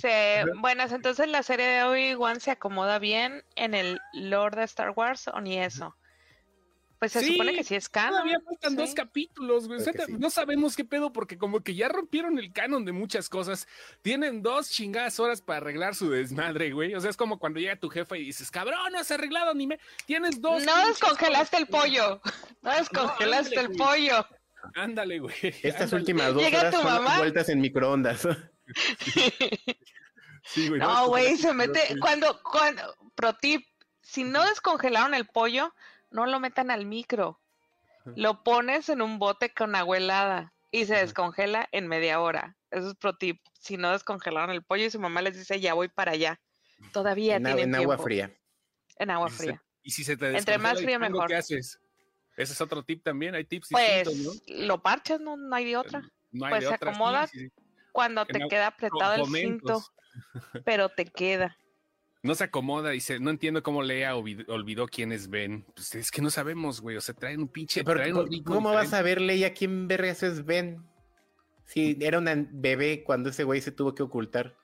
Buenas, 0.58 0.92
entonces 0.92 1.30
la 1.30 1.42
serie 1.42 1.66
de 1.66 1.84
Obi-Wan 1.84 2.42
se 2.42 2.52
acomoda 2.52 3.00
bien 3.00 3.44
en 3.56 3.74
el 3.74 4.00
lore 4.14 4.58
de 4.58 4.66
Star 4.66 4.92
Wars 4.92 5.30
o 5.30 5.40
ni 5.40 5.58
eso. 5.58 5.96
Pues 7.00 7.14
se 7.14 7.24
supone 7.24 7.56
que 7.56 7.64
sí 7.64 7.76
es 7.76 7.88
canon. 7.88 8.12
Todavía 8.12 8.42
faltan 8.42 8.76
dos 8.76 8.94
capítulos, 8.94 9.70
güey. 9.70 9.80
No 10.18 10.30
sabemos 10.30 10.76
qué 10.76 10.84
pedo 10.84 11.14
porque 11.14 11.38
como 11.38 11.62
que 11.62 11.74
ya 11.74 11.88
rompieron 11.88 12.38
el 12.38 12.52
canon 12.52 12.84
de 12.84 12.92
muchas 12.92 13.30
cosas. 13.30 13.70
Tienen 14.02 14.42
dos 14.42 14.70
chingadas 14.70 15.18
horas 15.18 15.42
para 15.42 15.58
arreglar 15.58 15.96
su 15.96 16.10
desmadre, 16.10 16.74
güey. 16.74 16.94
O 16.96 17.00
sea, 17.00 17.10
es 17.10 17.16
como 17.16 17.40
cuando 17.40 17.62
llega 17.62 17.78
tu 17.78 17.90
jefa 17.90 18.18
y 18.18 18.26
dices, 18.26 18.52
cabrón, 18.52 18.92
no 18.92 19.00
has 19.00 19.10
arreglado 19.12 19.54
ni 19.54 19.66
me... 19.66 19.80
Tienes 20.06 20.42
dos... 20.42 20.66
No 20.66 20.88
descongelaste 20.88 21.56
el 21.56 21.68
pollo. 21.68 22.22
No 22.62 22.72
descongelaste 22.76 23.56
el 23.56 23.72
pollo. 23.78 24.28
Ándale, 24.76 25.20
güey. 25.20 25.36
Estas 25.64 25.94
últimas 25.94 26.34
dos 26.34 26.44
horas 26.46 26.76
son 26.76 27.18
vueltas 27.18 27.48
en 27.48 27.62
microondas. 27.62 28.28
sí, 30.44 30.68
güey. 30.68 30.82
No, 30.82 31.08
güey, 31.08 31.38
se 31.38 31.54
mete... 31.54 31.98
Cuando, 32.02 32.42
cuando... 32.44 32.94
Pro 33.16 33.34
tip, 33.36 33.66
si 34.02 34.26
no 34.26 34.44
descongelaron 34.46 35.14
el 35.14 35.28
pollo 35.28 35.74
no 36.12 36.26
lo 36.26 36.40
metan 36.40 36.72
al 36.72 36.86
micro. 36.86 37.40
Lo 38.16 38.44
pones 38.44 38.90
en 38.90 39.02
un 39.02 39.20
bote 39.20 39.54
con 39.54 39.76
agua 39.76 39.98
helada 39.98 40.54
y 40.72 40.86
se 40.86 40.96
descongela 40.96 41.68
en 41.72 41.88
media 41.88 42.20
hora. 42.20 42.58
Eso 42.72 42.90
es 42.90 42.96
pro 42.96 43.16
tip. 43.16 43.42
Si 43.60 43.78
no 43.78 43.92
descongelaron 43.92 44.52
el 44.52 44.64
pollo 44.64 44.86
y 44.86 44.90
su 44.90 45.00
mamá 45.00 45.22
les 45.22 45.38
dice, 45.38 45.60
ya 45.60 45.74
voy 45.74 45.90
para 45.90 46.14
allá. 46.14 46.40
Todavía 46.92 47.36
en, 47.36 47.44
tienen 47.44 47.70
En 47.70 47.76
agua 47.76 47.98
fría. 47.98 48.36
En 48.98 49.10
agua 49.12 49.30
fría. 49.30 49.64
Y 49.84 49.92
si 49.92 50.04
se 50.04 50.18
te 50.18 50.38
Entre 50.38 50.58
más 50.58 50.82
fría, 50.82 50.98
mejor. 50.98 51.28
¿Qué 51.28 51.36
haces? 51.36 51.80
Ese 52.38 52.54
es 52.54 52.62
otro 52.62 52.84
tip 52.84 53.04
también. 53.04 53.36
Hay 53.36 53.44
tips 53.44 53.68
Pues 53.70 54.08
lo 54.48 54.82
parchas, 54.82 55.20
no, 55.20 55.38
hay 55.54 55.66
de 55.66 55.78
otra. 55.78 56.02
No 56.32 56.46
hay 56.46 56.52
pues 56.52 56.68
se 56.68 56.74
acomoda 56.74 57.30
cuando 57.92 58.26
te 58.26 58.40
queda 58.48 58.68
apretado 58.68 59.16
el 59.16 59.26
cinto, 59.26 59.84
pero 60.64 60.90
te 60.90 61.06
queda 61.06 61.58
no 62.22 62.36
se 62.36 62.44
acomoda, 62.44 62.90
dice, 62.90 63.20
no 63.20 63.30
entiendo 63.30 63.64
cómo 63.64 63.82
Lea 63.82 64.16
olvidó, 64.16 64.88
quiénes 64.88 65.30
ven. 65.30 65.66
Pues 65.74 65.96
es 65.96 66.12
que 66.12 66.22
no 66.22 66.30
sabemos, 66.30 66.82
güey. 66.82 66.98
O 66.98 67.02
sea, 67.02 67.16
traen 67.16 67.40
un 67.40 67.48
pinche. 67.48 67.84
¿Cómo 68.44 68.74
vas 68.74 68.94
a 68.94 69.02
ver, 69.02 69.22
Leia, 69.22 69.54
quién 69.54 69.88
vergas 69.88 70.24
es 70.24 70.46
Ben? 70.46 70.84
Si 71.66 71.98
era 72.02 72.18
una 72.18 72.34
bebé 72.36 73.04
cuando 73.04 73.30
ese 73.30 73.44
güey 73.44 73.62
se 73.62 73.72
tuvo 73.72 73.96
que 73.96 74.04
ocultar. 74.04 74.56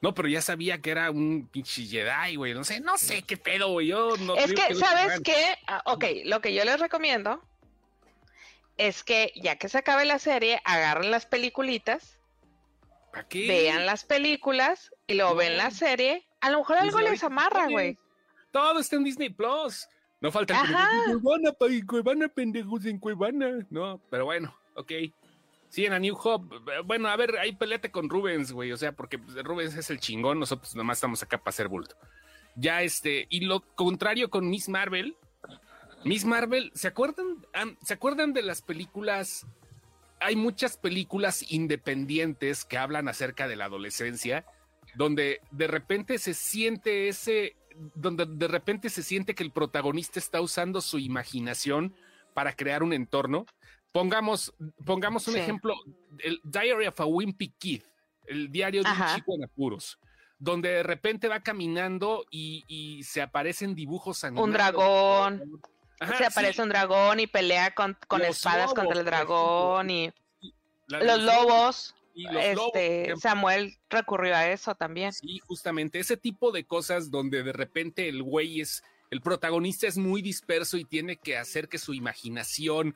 No, 0.00 0.14
pero 0.14 0.28
ya 0.28 0.42
sabía 0.42 0.80
que 0.80 0.90
era 0.90 1.10
un 1.10 1.48
pinche 1.48 1.86
Jedi, 1.86 2.36
güey. 2.36 2.54
No 2.54 2.62
sé, 2.62 2.80
no 2.80 2.96
sé 2.98 3.22
qué 3.22 3.36
pedo, 3.36 3.70
güey. 3.70 3.88
Yo 3.88 4.16
no. 4.18 4.36
Es 4.36 4.52
que, 4.52 4.74
¿sabes 4.74 5.20
qué? 5.20 5.56
Ah, 5.66 5.82
ok, 5.86 6.04
lo 6.24 6.40
que 6.40 6.54
yo 6.54 6.64
les 6.64 6.78
recomiendo 6.78 7.42
es 8.76 9.02
que 9.02 9.32
ya 9.34 9.56
que 9.56 9.68
se 9.68 9.78
acabe 9.78 10.04
la 10.04 10.18
serie, 10.18 10.60
agarren 10.64 11.10
las 11.10 11.26
peliculitas. 11.26 12.18
Vean 13.30 13.86
las 13.86 14.04
películas 14.04 14.92
y 15.06 15.14
luego 15.14 15.36
ven 15.36 15.56
la 15.56 15.70
serie 15.70 16.26
a 16.44 16.50
lo 16.50 16.58
mejor 16.58 16.76
algo 16.76 17.00
les 17.00 17.24
amarra, 17.24 17.68
güey. 17.70 17.98
Todo 18.50 18.78
está 18.78 18.96
en 18.96 19.04
Disney 19.04 19.30
Plus. 19.30 19.88
No 20.20 20.30
falta 20.30 20.60
el 20.60 21.20
Cuevana, 21.22 21.52
Cuevana, 21.86 22.28
pendejos 22.28 22.84
en 22.84 22.98
Cuevana. 22.98 23.66
No, 23.70 23.98
pero 24.10 24.26
bueno, 24.26 24.54
ok. 24.74 24.92
Sí, 25.70 25.86
en 25.86 25.94
A 25.94 25.98
New 25.98 26.14
Hope. 26.22 26.54
Bueno, 26.84 27.08
a 27.08 27.16
ver, 27.16 27.38
ahí 27.38 27.56
peleate 27.56 27.90
con 27.90 28.10
Rubens, 28.10 28.52
güey. 28.52 28.72
O 28.72 28.76
sea, 28.76 28.92
porque 28.92 29.18
pues, 29.18 29.42
Rubens 29.42 29.74
es 29.74 29.88
el 29.88 30.00
chingón, 30.00 30.38
nosotros 30.38 30.76
nomás 30.76 30.98
estamos 30.98 31.22
acá 31.22 31.38
para 31.38 31.48
hacer 31.48 31.68
bulto. 31.68 31.96
Ya 32.56 32.82
este, 32.82 33.26
y 33.30 33.40
lo 33.40 33.60
contrario 33.74 34.28
con 34.28 34.50
Miss 34.50 34.68
Marvel. 34.68 35.16
Miss 36.04 36.26
Marvel, 36.26 36.72
¿se 36.74 36.88
acuerdan? 36.88 37.46
¿Se 37.82 37.94
acuerdan 37.94 38.34
de 38.34 38.42
las 38.42 38.60
películas? 38.60 39.46
Hay 40.20 40.36
muchas 40.36 40.76
películas 40.76 41.50
independientes 41.50 42.66
que 42.66 42.76
hablan 42.76 43.08
acerca 43.08 43.48
de 43.48 43.56
la 43.56 43.64
adolescencia 43.64 44.44
donde 44.94 45.40
de 45.50 45.66
repente 45.66 46.18
se 46.18 46.34
siente 46.34 47.08
ese, 47.08 47.56
donde 47.94 48.26
de 48.26 48.48
repente 48.48 48.90
se 48.90 49.02
siente 49.02 49.34
que 49.34 49.42
el 49.42 49.50
protagonista 49.50 50.18
está 50.18 50.40
usando 50.40 50.80
su 50.80 50.98
imaginación 50.98 51.94
para 52.32 52.54
crear 52.54 52.82
un 52.82 52.92
entorno. 52.92 53.46
Pongamos, 53.92 54.52
pongamos 54.84 55.28
un 55.28 55.36
ejemplo, 55.36 55.74
el 56.18 56.40
Diary 56.42 56.86
of 56.86 57.00
a 57.00 57.06
Wimpy 57.06 57.50
Kid, 57.50 57.82
el 58.26 58.50
diario 58.50 58.82
de 58.82 58.90
un 58.90 59.14
chico 59.14 59.34
en 59.36 59.44
apuros, 59.44 59.98
donde 60.38 60.68
de 60.70 60.82
repente 60.82 61.28
va 61.28 61.40
caminando 61.40 62.24
y, 62.30 63.02
se 63.04 63.22
aparecen 63.22 63.74
dibujos 63.74 64.24
animados. 64.24 64.48
Un 64.48 64.52
dragón. 64.52 65.62
se 66.18 66.26
aparece 66.26 66.62
un 66.62 66.70
dragón 66.70 67.20
y 67.20 67.26
pelea 67.26 67.72
con, 67.74 67.96
espadas 68.22 68.74
contra 68.74 68.98
el 68.98 69.04
dragón 69.04 69.90
y 69.90 70.12
los 70.88 71.22
lobos 71.22 71.94
este, 72.14 73.14
Samuel 73.16 73.76
recurrió 73.90 74.36
a 74.36 74.48
eso 74.48 74.74
también. 74.74 75.12
Sí, 75.12 75.40
justamente 75.46 75.98
ese 75.98 76.16
tipo 76.16 76.52
de 76.52 76.64
cosas 76.64 77.10
donde 77.10 77.42
de 77.42 77.52
repente 77.52 78.08
el 78.08 78.22
güey 78.22 78.60
es, 78.60 78.82
el 79.10 79.20
protagonista 79.20 79.86
es 79.86 79.98
muy 79.98 80.22
disperso 80.22 80.76
y 80.76 80.84
tiene 80.84 81.16
que 81.16 81.36
hacer 81.36 81.68
que 81.68 81.78
su 81.78 81.94
imaginación 81.94 82.94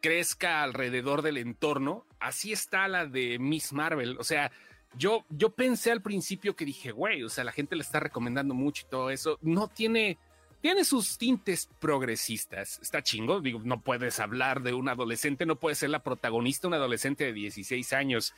crezca 0.00 0.62
alrededor 0.62 1.22
del 1.22 1.38
entorno. 1.38 2.06
Así 2.20 2.52
está 2.52 2.88
la 2.88 3.06
de 3.06 3.38
Miss 3.38 3.72
Marvel. 3.72 4.18
O 4.18 4.24
sea, 4.24 4.50
yo, 4.96 5.24
yo 5.30 5.50
pensé 5.50 5.90
al 5.90 6.02
principio 6.02 6.54
que 6.54 6.64
dije, 6.64 6.90
güey, 6.90 7.22
o 7.22 7.28
sea, 7.28 7.44
la 7.44 7.52
gente 7.52 7.76
le 7.76 7.82
está 7.82 8.00
recomendando 8.00 8.54
mucho 8.54 8.84
y 8.86 8.90
todo 8.90 9.10
eso. 9.10 9.38
No 9.40 9.68
tiene, 9.68 10.18
tiene 10.62 10.84
sus 10.84 11.18
tintes 11.18 11.68
progresistas. 11.80 12.78
Está 12.80 13.02
chingo. 13.02 13.40
Digo, 13.40 13.60
no 13.64 13.80
puedes 13.80 14.20
hablar 14.20 14.62
de 14.62 14.72
un 14.72 14.88
adolescente, 14.88 15.44
no 15.44 15.56
puede 15.56 15.74
ser 15.74 15.90
la 15.90 16.04
protagonista, 16.04 16.68
un 16.68 16.74
adolescente 16.74 17.24
de 17.24 17.32
16 17.32 17.92
años. 17.92 18.32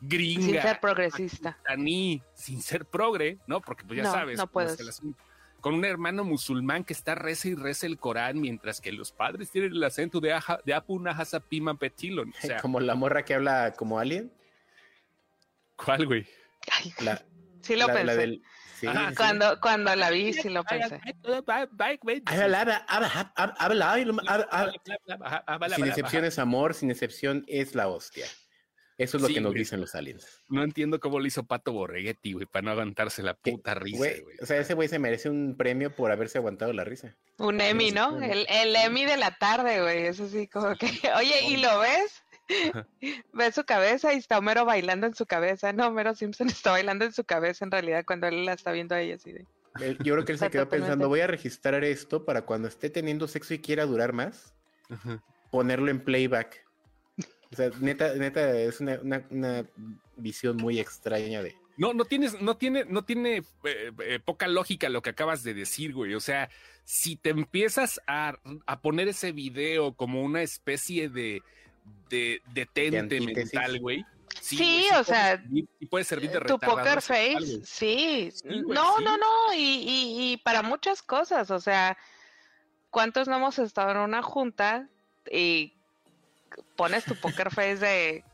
Gringa. 0.00 0.42
Sin 0.42 0.62
ser 0.62 0.80
progresista. 0.80 1.58
Ni 1.78 2.22
sin 2.34 2.60
ser 2.60 2.84
progre, 2.84 3.38
¿no? 3.46 3.60
Porque 3.60 3.84
pues 3.84 3.98
ya 3.98 4.10
sabes. 4.10 4.36
No 4.36 4.48
puedes. 4.48 5.00
Con 5.60 5.74
un 5.74 5.84
hermano 5.84 6.24
musulmán 6.24 6.82
que 6.84 6.92
está 6.92 7.14
reza 7.14 7.48
y 7.48 7.54
reza 7.54 7.86
el 7.86 7.98
Corán, 7.98 8.40
mientras 8.40 8.80
que 8.80 8.90
los 8.90 9.12
padres 9.12 9.50
tienen 9.50 9.72
el 9.72 9.84
acento 9.84 10.18
de, 10.18 10.36
de 10.64 10.74
Apu 10.74 11.00
Pima 11.48 11.76
Petilon. 11.76 12.30
O 12.30 12.32
sea, 12.46 12.60
como 12.60 12.80
la 12.80 12.96
morra 12.96 13.24
que 13.24 13.34
habla 13.34 13.74
como 13.76 14.00
alien. 14.00 14.32
¿Cuál, 15.76 16.06
güey? 16.06 16.26
sí 17.62 17.76
lo 17.76 17.86
pensé. 17.86 18.40
Cuando, 19.16 19.60
cuando 19.60 19.94
la 19.96 20.10
vi, 20.10 20.32
sí 20.32 20.48
lo 20.48 20.64
pensé. 20.64 21.00
Sin 25.74 25.86
excepción 25.86 26.24
es 26.24 26.38
amor, 26.38 26.74
sin 26.74 26.90
excepción 26.90 27.44
es 27.48 27.74
la 27.74 27.88
hostia. 27.88 28.26
Eso 29.00 29.16
es 29.16 29.22
lo 29.22 29.28
que 29.28 29.40
nos 29.40 29.54
dicen 29.54 29.80
los 29.80 29.94
aliens. 29.94 30.42
No 30.48 30.62
entiendo 30.62 31.00
cómo 31.00 31.20
lo 31.20 31.26
hizo 31.26 31.44
Pato 31.44 31.72
Borreguetti, 31.72 32.34
güey, 32.34 32.44
para 32.44 32.66
no 32.66 32.70
aguantarse 32.72 33.22
la 33.22 33.32
puta 33.32 33.72
risa, 33.72 33.96
güey. 33.96 34.36
O 34.42 34.44
sea, 34.44 34.58
ese 34.58 34.74
güey 34.74 34.88
se 34.88 34.98
merece 34.98 35.30
un 35.30 35.56
premio 35.56 35.94
por 35.96 36.12
haberse 36.12 36.36
aguantado 36.36 36.74
la 36.74 36.84
risa. 36.84 37.16
Un 37.38 37.62
Emmy, 37.62 37.92
¿no? 37.92 38.20
El, 38.20 38.46
el 38.50 38.76
Emmy 38.76 39.06
de 39.06 39.16
la 39.16 39.30
tarde, 39.30 39.80
güey. 39.80 40.04
Eso 40.04 40.28
sí, 40.28 40.48
como 40.48 40.76
que. 40.76 40.86
Oye, 41.16 41.46
¿y 41.48 41.56
lo 41.56 41.78
ves? 41.78 42.22
Ve 43.32 43.52
su 43.52 43.64
cabeza 43.64 44.12
y 44.12 44.18
está 44.18 44.38
Homero 44.38 44.64
bailando 44.64 45.06
en 45.06 45.14
su 45.14 45.26
cabeza. 45.26 45.72
No, 45.72 45.88
Homero 45.88 46.14
Simpson 46.14 46.48
está 46.48 46.72
bailando 46.72 47.04
en 47.04 47.12
su 47.12 47.24
cabeza 47.24 47.64
en 47.64 47.70
realidad 47.70 48.04
cuando 48.06 48.26
él 48.26 48.44
la 48.44 48.52
está 48.52 48.72
viendo 48.72 48.94
a 48.94 49.00
ella 49.00 49.16
así 49.16 49.32
de. 49.32 49.46
Yo 50.00 50.14
creo 50.14 50.24
que 50.24 50.32
él 50.32 50.38
se 50.38 50.50
quedó 50.50 50.68
pensando, 50.68 51.08
voy 51.08 51.20
a 51.20 51.28
registrar 51.28 51.84
esto 51.84 52.24
para 52.24 52.42
cuando 52.42 52.66
esté 52.66 52.90
teniendo 52.90 53.28
sexo 53.28 53.54
y 53.54 53.60
quiera 53.60 53.86
durar 53.86 54.12
más, 54.12 54.52
ponerlo 55.52 55.90
en 55.90 56.00
playback. 56.00 56.66
O 57.52 57.56
sea, 57.56 57.70
neta, 57.80 58.14
neta, 58.14 58.52
es 58.58 58.80
una, 58.80 59.00
una, 59.30 59.64
visión 60.16 60.56
muy 60.56 60.80
extraña 60.80 61.42
de. 61.42 61.56
No, 61.76 61.94
no 61.94 62.04
tienes, 62.04 62.42
no 62.42 62.56
tiene, 62.56 62.84
no 62.84 63.04
tiene 63.04 63.38
eh, 63.64 63.92
eh, 64.04 64.20
poca 64.22 64.48
lógica 64.48 64.88
lo 64.88 65.02
que 65.02 65.10
acabas 65.10 65.44
de 65.44 65.54
decir, 65.54 65.94
güey. 65.94 66.14
O 66.14 66.20
sea, 66.20 66.50
si 66.84 67.14
te 67.16 67.30
empiezas 67.30 68.00
a, 68.08 68.38
a 68.66 68.80
poner 68.82 69.08
ese 69.08 69.30
video 69.32 69.94
como 69.94 70.22
una 70.22 70.42
especie 70.42 71.08
de, 71.08 71.42
de 72.08 72.42
detente 72.52 73.20
mental, 73.20 73.78
güey. 73.80 74.04
Sí, 74.40 74.86
o 74.96 75.04
sea, 75.04 75.42
y 75.50 75.86
puede 75.86 76.04
servir 76.04 76.30
de 76.30 76.40
tu 76.40 76.58
poker 76.58 77.02
face, 77.02 77.60
sí. 77.64 78.32
no, 78.44 78.98
no, 79.00 79.16
no, 79.16 79.54
y, 79.54 80.32
y, 80.32 80.36
para 80.38 80.62
muchas 80.62 81.02
cosas, 81.02 81.50
o 81.50 81.60
sea, 81.60 81.98
¿cuántos 82.90 83.28
no 83.28 83.36
hemos 83.36 83.58
estado 83.58 83.90
en 83.90 83.98
una 83.98 84.22
junta 84.22 84.88
y 85.30 85.74
pones 86.76 87.04
tu 87.04 87.14
poker 87.16 87.50
face 87.50 87.76
de 87.76 88.24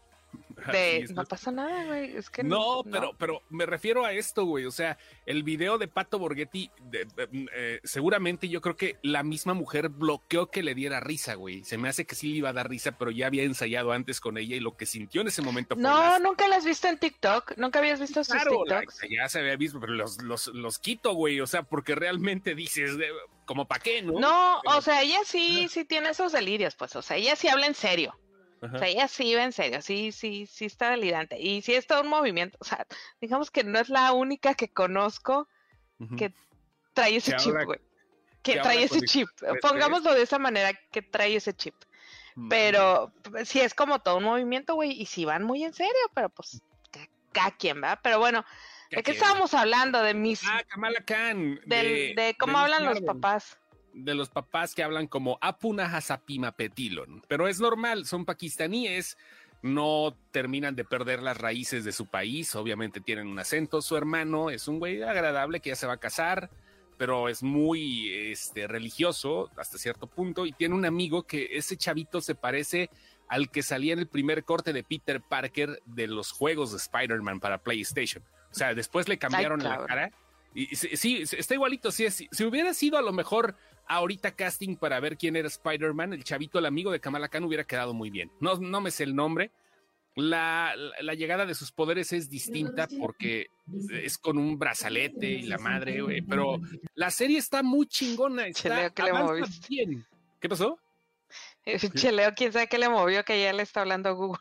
no 1.14 1.24
pasa 1.24 1.50
nada, 1.50 1.84
güey. 1.84 2.16
Es 2.16 2.30
que 2.30 2.42
no, 2.42 2.82
pero, 2.90 3.14
pero 3.18 3.42
me 3.50 3.66
refiero 3.66 4.04
a 4.04 4.12
esto, 4.12 4.44
güey. 4.44 4.64
O 4.64 4.70
sea, 4.70 4.98
el 5.24 5.42
video 5.42 5.78
de 5.78 5.88
Pato 5.88 6.18
Borghetti, 6.18 6.70
eh, 6.92 7.80
seguramente 7.84 8.48
yo 8.48 8.60
creo 8.60 8.76
que 8.76 8.98
la 9.02 9.22
misma 9.22 9.54
mujer 9.54 9.88
bloqueó 9.88 10.50
que 10.50 10.62
le 10.62 10.74
diera 10.74 11.00
risa, 11.00 11.34
güey. 11.34 11.64
Se 11.64 11.78
me 11.78 11.88
hace 11.88 12.06
que 12.06 12.14
sí 12.14 12.28
le 12.28 12.38
iba 12.38 12.50
a 12.50 12.52
dar 12.52 12.68
risa, 12.68 12.98
pero 12.98 13.10
ya 13.10 13.26
había 13.26 13.44
ensayado 13.44 13.92
antes 13.92 14.20
con 14.20 14.38
ella 14.38 14.56
y 14.56 14.60
lo 14.60 14.76
que 14.76 14.86
sintió 14.86 15.20
en 15.20 15.28
ese 15.28 15.42
momento 15.42 15.74
fue. 15.74 15.82
No, 15.82 16.18
nunca 16.18 16.48
la 16.48 16.56
has 16.56 16.64
visto 16.64 16.88
en 16.88 16.98
TikTok. 16.98 17.56
Nunca 17.56 17.78
habías 17.78 18.00
visto 18.00 18.22
sus 18.24 18.34
claro, 18.34 18.62
TikToks. 18.64 19.00
ya 19.10 19.28
se 19.28 19.40
había 19.40 19.56
visto, 19.56 19.80
pero 19.80 19.92
los, 19.94 20.18
los, 20.48 20.78
quito, 20.78 21.14
güey. 21.14 21.40
O 21.40 21.46
sea, 21.46 21.62
porque 21.62 21.94
realmente 21.94 22.54
dices, 22.54 22.92
como 23.44 23.66
para 23.66 23.82
qué, 23.82 24.02
¿no? 24.02 24.18
No, 24.18 24.60
o 24.66 24.80
sea, 24.80 25.02
ella 25.02 25.20
sí, 25.24 25.68
sí 25.68 25.84
tiene 25.84 26.10
esos 26.10 26.32
delirios, 26.32 26.74
pues. 26.74 26.96
O 26.96 27.02
sea, 27.02 27.16
ella 27.16 27.36
sí 27.36 27.48
habla 27.48 27.66
en 27.66 27.74
serio. 27.74 28.18
O 28.60 28.78
sea, 28.78 28.88
ella 28.88 29.08
sí 29.08 29.34
va 29.34 29.44
en 29.44 29.52
serio, 29.52 29.82
sí, 29.82 30.12
sí, 30.12 30.46
sí 30.46 30.64
está 30.64 30.90
delirante. 30.90 31.38
Y 31.40 31.62
sí 31.62 31.74
está 31.74 32.00
un 32.00 32.08
movimiento, 32.08 32.56
o 32.60 32.64
sea, 32.64 32.86
digamos 33.20 33.50
que 33.50 33.64
no 33.64 33.78
es 33.78 33.88
la 33.88 34.12
única 34.12 34.54
que 34.54 34.68
conozco 34.68 35.48
que 36.16 36.32
trae 36.92 37.16
ese 37.16 37.36
chip, 37.36 37.54
güey. 37.64 37.80
Que, 38.42 38.60
trae 38.60 38.84
ese 38.84 39.00
chip. 39.00 39.28
Pongámoslo 39.60 40.14
de 40.14 40.22
esa 40.22 40.38
manera, 40.38 40.72
que 40.90 41.02
trae 41.02 41.36
ese 41.36 41.54
chip. 41.54 41.74
Pero 42.50 43.12
sí 43.44 43.60
es 43.60 43.74
como 43.74 43.98
todo 44.00 44.18
un 44.18 44.24
movimiento, 44.24 44.74
güey, 44.74 44.92
y 44.92 45.06
sí 45.06 45.24
van 45.24 45.42
muy 45.42 45.64
en 45.64 45.72
serio, 45.72 45.92
pero 46.14 46.28
pues 46.28 46.60
cada 47.32 47.50
quien, 47.52 47.82
va. 47.82 47.96
Pero 48.02 48.18
bueno, 48.18 48.44
¿de 48.90 49.02
qué 49.02 49.12
estábamos 49.12 49.54
hablando? 49.54 50.02
De 50.02 50.14
mis... 50.14 50.42
Ah, 50.44 50.62
Kamala 50.68 51.02
Khan. 51.04 51.60
de, 51.64 52.36
cómo 52.38 52.58
hablan 52.58 52.84
los 52.84 53.00
papás 53.00 53.58
de 53.96 54.14
los 54.14 54.28
papás 54.28 54.74
que 54.74 54.82
hablan 54.82 55.06
como 55.06 55.38
Apuna 55.40 55.96
Hasapima 55.96 56.52
Petilon. 56.52 57.22
Pero 57.28 57.48
es 57.48 57.60
normal, 57.60 58.06
son 58.06 58.24
pakistaníes, 58.24 59.16
no 59.62 60.16
terminan 60.30 60.76
de 60.76 60.84
perder 60.84 61.22
las 61.22 61.38
raíces 61.38 61.84
de 61.84 61.92
su 61.92 62.06
país, 62.06 62.54
obviamente 62.54 63.00
tienen 63.00 63.26
un 63.26 63.38
acento. 63.38 63.80
Su 63.80 63.96
hermano 63.96 64.50
es 64.50 64.68
un 64.68 64.78
güey 64.78 65.02
agradable 65.02 65.60
que 65.60 65.70
ya 65.70 65.76
se 65.76 65.86
va 65.86 65.94
a 65.94 65.98
casar, 65.98 66.50
pero 66.98 67.28
es 67.28 67.42
muy 67.42 68.12
este, 68.12 68.66
religioso 68.66 69.50
hasta 69.56 69.78
cierto 69.78 70.06
punto 70.06 70.46
y 70.46 70.52
tiene 70.52 70.74
un 70.74 70.84
amigo 70.84 71.24
que 71.24 71.48
ese 71.52 71.76
chavito 71.76 72.20
se 72.20 72.34
parece 72.34 72.90
al 73.28 73.50
que 73.50 73.62
salía 73.62 73.94
en 73.94 73.98
el 73.98 74.06
primer 74.06 74.44
corte 74.44 74.72
de 74.72 74.84
Peter 74.84 75.20
Parker 75.20 75.82
de 75.84 76.06
los 76.06 76.30
juegos 76.30 76.70
de 76.70 76.76
Spider-Man 76.76 77.40
para 77.40 77.58
PlayStation. 77.58 78.22
O 78.50 78.54
sea, 78.54 78.74
después 78.74 79.08
le 79.08 79.18
cambiaron 79.18 79.62
la 79.62 79.84
cara. 79.84 80.12
Y 80.54 80.74
sí, 80.74 81.22
está 81.22 81.52
igualito. 81.54 81.90
Si, 81.90 82.08
si 82.10 82.44
hubiera 82.44 82.72
sido 82.72 82.96
a 82.96 83.02
lo 83.02 83.12
mejor 83.12 83.56
ahorita 83.86 84.32
casting 84.32 84.76
para 84.76 85.00
ver 85.00 85.16
quién 85.16 85.36
era 85.36 85.48
Spider-Man, 85.48 86.12
el 86.12 86.24
chavito, 86.24 86.58
el 86.58 86.66
amigo 86.66 86.90
de 86.90 87.00
Kamala 87.00 87.28
Khan, 87.28 87.44
hubiera 87.44 87.64
quedado 87.64 87.94
muy 87.94 88.10
bien. 88.10 88.30
No, 88.40 88.56
no 88.56 88.80
me 88.80 88.90
sé 88.90 89.04
el 89.04 89.14
nombre. 89.14 89.50
La, 90.14 90.74
la, 91.02 91.12
llegada 91.12 91.44
de 91.44 91.54
sus 91.54 91.72
poderes 91.72 92.10
es 92.14 92.30
distinta 92.30 92.88
porque 92.98 93.48
es 93.90 94.16
con 94.16 94.38
un 94.38 94.58
brazalete 94.58 95.28
y 95.28 95.42
la 95.42 95.58
madre, 95.58 96.00
güey. 96.00 96.22
Pero 96.22 96.58
la 96.94 97.10
serie 97.10 97.36
está 97.36 97.62
muy 97.62 97.86
chingona. 97.86 98.46
Está, 98.46 98.88
¿qué 98.90 99.02
le 99.02 99.12
bien. 99.68 100.06
¿Qué 100.40 100.48
pasó? 100.48 100.78
Cheleo, 101.94 102.32
quién 102.34 102.50
sabe 102.50 102.66
qué 102.66 102.78
le 102.78 102.88
movió 102.88 103.24
que 103.24 103.42
ya 103.42 103.52
le 103.52 103.62
está 103.62 103.82
hablando 103.82 104.14
Google. 104.14 104.40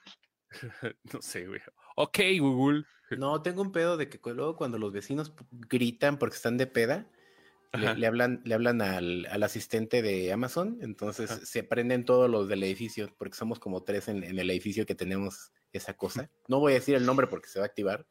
no 1.13 1.21
sé, 1.21 1.45
güey. 1.45 1.59
Ok, 1.97 2.19
Google. 2.39 2.85
No, 3.17 3.41
tengo 3.41 3.61
un 3.61 3.71
pedo 3.71 3.97
de 3.97 4.09
que 4.09 4.19
luego 4.33 4.55
cuando 4.55 4.77
los 4.77 4.91
vecinos 4.91 5.33
gritan 5.51 6.17
porque 6.17 6.35
están 6.35 6.57
de 6.57 6.67
peda, 6.67 7.05
le, 7.73 8.07
hablan, 8.07 8.41
le 8.45 8.55
hablan 8.55 8.81
al, 8.81 9.43
asistente 9.43 10.01
de 10.01 10.31
Amazon, 10.31 10.77
entonces 10.81 11.29
se 11.29 11.63
prenden 11.63 12.05
todos 12.05 12.29
los 12.29 12.47
del 12.47 12.63
edificio, 12.63 13.13
porque 13.17 13.35
somos 13.35 13.59
como 13.59 13.83
tres 13.83 14.07
en, 14.07 14.23
el 14.23 14.49
edificio 14.49 14.85
que 14.85 14.95
tenemos 14.95 15.51
esa 15.73 15.95
cosa. 15.95 16.29
No 16.47 16.59
voy 16.59 16.73
a 16.73 16.75
decir 16.75 16.95
el 16.95 17.05
nombre 17.05 17.27
porque 17.27 17.49
se 17.49 17.59
va 17.59 17.65
a 17.65 17.67
activar. 17.67 18.05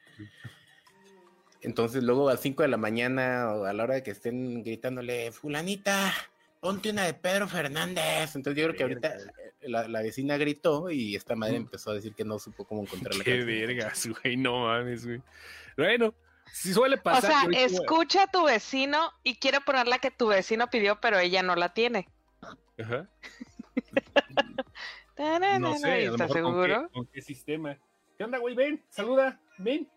Entonces 1.63 2.03
luego 2.03 2.29
a 2.29 2.35
las 2.35 2.43
5 2.43 2.63
de 2.63 2.69
la 2.69 2.77
mañana 2.77 3.55
o 3.55 3.65
a 3.65 3.73
la 3.73 3.85
hora 3.85 3.95
de 3.95 4.03
que 4.03 4.11
estén 4.11 4.63
gritándole, 4.63 5.33
fulanita, 5.33 6.13
ponte 6.61 6.91
una 6.91 7.05
de 7.05 7.15
Pedro 7.15 7.49
Fernández. 7.49 8.37
Entonces 8.37 8.61
yo 8.61 8.69
creo 8.69 8.77
que 8.77 8.83
ahorita 8.83 9.17
eh, 9.17 9.69
la, 9.69 10.03
vecina 10.03 10.37
gritó 10.37 10.91
y 10.91 11.15
esta 11.15 11.37
madre 11.37 11.57
empezó 11.57 11.91
a 11.91 11.95
decir 11.95 12.15
que 12.15 12.25
no 12.25 12.39
supo 12.39 12.67
cómo 12.67 12.83
encontrarla. 12.83 13.25
Qué 13.25 13.45
verga, 13.45 13.93
güey, 14.23 14.37
no 14.37 14.65
mames, 14.65 15.07
güey. 15.07 15.23
Bueno, 15.77 16.15
si 16.55 16.73
suele 16.73 16.97
pasar. 16.99 17.49
O 17.49 17.51
sea, 17.51 17.65
escucha 17.65 18.23
a 18.23 18.27
tu 18.29 18.45
vecino 18.45 19.11
y 19.25 19.35
quiere 19.37 19.61
ponerla 19.61 19.99
que 19.99 20.13
tu 20.13 20.29
vecino 20.29 20.71
pidió, 20.71 21.01
pero 21.01 21.19
ella 21.19 21.43
no 21.43 21.57
la 21.57 21.75
tiene. 21.75 22.09
Ajá. 22.79 23.09
no 25.59 25.77
sé, 25.77 26.07
¿estás 26.07 26.31
seguro? 26.31 26.89
Con 26.93 27.07
qué, 27.07 27.21
sistema? 27.23 27.77
¿Qué 28.17 28.23
onda, 28.23 28.39
güey? 28.39 28.55
Ven, 28.55 28.85
saluda, 28.89 29.41
ven. 29.59 29.91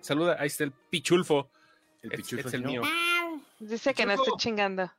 Saluda, 0.00 0.38
ahí 0.40 0.46
está 0.46 0.64
el 0.64 0.72
pichulfo. 0.72 1.50
El 2.02 2.10
pichulfo 2.12 2.48
es, 2.48 2.54
el 2.54 2.64
mío. 2.64 2.80
Dice 3.58 3.92
que 3.92 4.06
no 4.06 4.12
esté 4.12 4.30
chingando. 4.38 4.90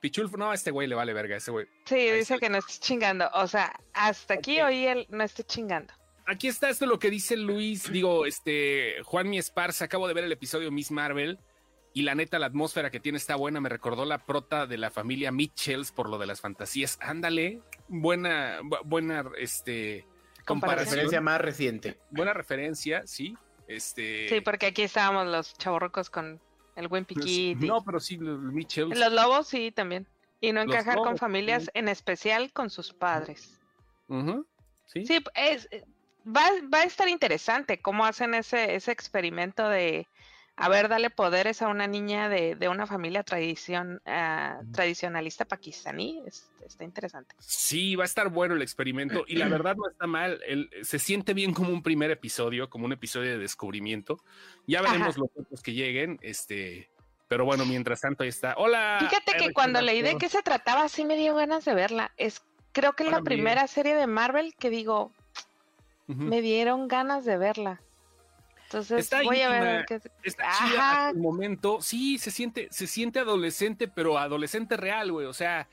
Pichulfo, 0.00 0.36
no, 0.36 0.50
a 0.50 0.54
este 0.54 0.72
güey 0.72 0.88
le 0.88 0.96
vale 0.96 1.12
verga, 1.12 1.36
ese 1.36 1.52
güey. 1.52 1.68
Sí, 1.84 2.10
dice 2.10 2.40
que 2.40 2.48
no 2.48 2.58
esté 2.58 2.74
chingando. 2.80 3.30
O 3.34 3.46
sea, 3.46 3.78
hasta 3.92 4.34
aquí 4.34 4.60
oí 4.60 4.86
él 4.86 5.06
no 5.08 5.22
esté 5.22 5.44
chingando 5.44 5.94
aquí 6.26 6.48
está 6.48 6.68
esto 6.68 6.86
lo 6.86 6.98
que 6.98 7.10
dice 7.10 7.36
Luis, 7.36 7.90
digo, 7.90 8.26
este, 8.26 8.96
Juan 9.04 9.28
Mi 9.28 9.38
Esparza, 9.38 9.86
acabo 9.86 10.08
de 10.08 10.14
ver 10.14 10.24
el 10.24 10.32
episodio 10.32 10.70
Miss 10.70 10.90
Marvel 10.90 11.38
y 11.94 12.02
la 12.02 12.14
neta 12.14 12.38
la 12.38 12.46
atmósfera 12.46 12.90
que 12.90 13.00
tiene 13.00 13.16
está 13.16 13.36
buena, 13.36 13.60
me 13.60 13.68
recordó 13.68 14.04
la 14.04 14.26
prota 14.26 14.66
de 14.66 14.76
la 14.76 14.90
familia 14.90 15.32
Mitchells 15.32 15.92
por 15.92 16.10
lo 16.10 16.18
de 16.18 16.26
las 16.26 16.40
fantasías. 16.40 16.98
Ándale, 17.00 17.62
buena, 17.88 18.60
buena, 18.84 19.24
este, 19.38 20.06
comparación. 20.44 20.90
Referencia 20.90 21.20
más 21.22 21.40
reciente. 21.40 21.98
Buena 22.10 22.34
referencia, 22.34 23.06
sí. 23.06 23.34
Este... 23.66 24.28
Sí, 24.28 24.40
porque 24.42 24.66
aquí 24.66 24.82
estábamos 24.82 25.26
los 25.26 25.54
chavorrocos 25.54 26.10
con 26.10 26.38
El 26.76 26.88
buen 26.88 27.06
Piquiti. 27.06 27.66
No, 27.66 27.82
pero 27.82 27.98
sí, 27.98 28.18
los 28.18 28.40
Mitchell. 28.40 28.90
Los 28.90 29.12
lobos 29.12 29.48
sí, 29.48 29.72
también. 29.72 30.06
Y 30.40 30.52
no 30.52 30.60
encajar 30.60 30.98
con 30.98 31.16
familias, 31.16 31.70
en 31.72 31.88
especial 31.88 32.52
con 32.52 32.68
sus 32.68 32.92
padres. 32.92 33.58
Sí, 34.84 35.06
sí 35.06 35.24
es, 35.34 35.68
va, 36.26 36.50
va, 36.72 36.80
a 36.80 36.84
estar 36.84 37.08
interesante 37.08 37.80
cómo 37.80 38.04
hacen 38.04 38.34
ese, 38.34 38.74
ese 38.74 38.92
experimento 38.92 39.68
de, 39.68 40.06
a 40.56 40.68
ver, 40.68 40.88
darle 40.88 41.10
poderes 41.10 41.60
a 41.60 41.68
una 41.68 41.86
niña 41.86 42.28
de, 42.28 42.54
de 42.54 42.68
una 42.68 42.86
familia 42.86 43.22
tradición, 43.22 44.00
uh, 44.06 44.72
tradicionalista 44.72 45.44
pakistaní. 45.44 46.22
está 46.26 46.84
interesante. 46.84 47.34
Sí, 47.38 47.94
va 47.94 48.04
a 48.04 48.06
estar 48.06 48.30
bueno 48.30 48.54
el 48.54 48.62
experimento 48.62 49.24
y 49.28 49.36
la 49.36 49.48
verdad 49.48 49.76
no 49.76 49.88
está 49.88 50.06
mal. 50.06 50.40
El, 50.46 50.70
se 50.82 50.98
siente 50.98 51.34
bien 51.34 51.52
como 51.52 51.70
un 51.70 51.82
primer 51.82 52.10
episodio, 52.10 52.70
como 52.70 52.86
un 52.86 52.92
episodio 52.92 53.32
de 53.32 53.38
descubrimiento. 53.38 54.18
Ya 54.66 54.80
veremos 54.80 55.18
los 55.18 55.28
otros 55.38 55.62
que 55.62 55.74
lleguen. 55.74 56.18
Este, 56.22 56.88
pero 57.28 57.44
bueno, 57.44 57.66
mientras 57.66 58.00
tanto 58.00 58.22
ahí 58.22 58.30
está. 58.30 58.54
Hola. 58.56 58.98
Fíjate 59.00 59.36
que 59.36 59.52
cuando 59.52 59.82
leí 59.82 60.00
de 60.00 60.16
qué 60.16 60.28
se 60.28 60.42
trataba, 60.42 60.88
sí 60.88 61.04
me 61.04 61.16
dio 61.16 61.34
ganas 61.34 61.66
de 61.66 61.74
verla. 61.74 62.12
Es, 62.16 62.42
creo 62.72 62.94
que 62.94 63.04
es 63.04 63.10
la 63.10 63.20
primera 63.20 63.66
serie 63.66 63.94
de 63.94 64.06
Marvel 64.06 64.54
que 64.58 64.70
digo, 64.70 65.12
me 66.06 66.40
dieron 66.40 66.88
ganas 66.88 67.24
de 67.24 67.36
verla. 67.36 67.80
Entonces 68.64 69.08
voy 69.24 69.40
a 69.40 69.48
ver 69.48 69.84
qué 69.86 70.00
Está 70.24 70.50
chida 70.58 71.10
el 71.10 71.18
momento. 71.18 71.80
Sí, 71.80 72.18
se 72.18 72.30
siente, 72.30 72.68
se 72.70 72.86
siente 72.86 73.20
adolescente, 73.20 73.86
pero 73.86 74.18
adolescente 74.18 74.76
real, 74.76 75.12
güey. 75.12 75.26
O 75.26 75.32
sea, 75.32 75.68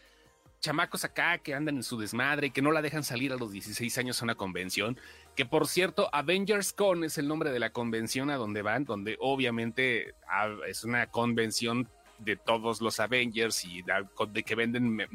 chamacos 0.60 1.04
acá 1.04 1.40
que 1.40 1.56
andan 1.56 1.78
en 1.78 1.84
su 1.84 1.98
desmadre, 1.98 2.52
que 2.52 2.62
no 2.62 2.72
la 2.72 2.82
dejan 2.82 3.04
salir 3.04 3.34
a 3.34 3.36
los 3.36 3.52
16 3.52 3.98
años 3.98 4.22
a 4.22 4.26
una 4.26 4.36
convención. 4.36 4.98
Que 5.36 5.46
por 5.46 5.68
cierto, 5.68 6.10
Avengers 6.14 6.72
Con 6.72 7.04
es 7.04 7.18
el 7.18 7.28
nombre 7.28 7.52
de 7.52 7.60
la 7.60 7.72
convención 7.72 8.30
a 8.30 8.38
donde 8.38 8.62
van, 8.62 8.86
donde 8.86 9.18
obviamente 9.20 10.14
ah, 10.28 10.50
es 10.68 10.84
una 10.84 11.08
convención 11.08 11.90
de 12.20 12.36
todos 12.36 12.82
los 12.82 13.00
Avengers 13.00 13.66
y 13.66 13.82
de, 13.82 14.44
que 14.44 14.56
venden 14.56 15.08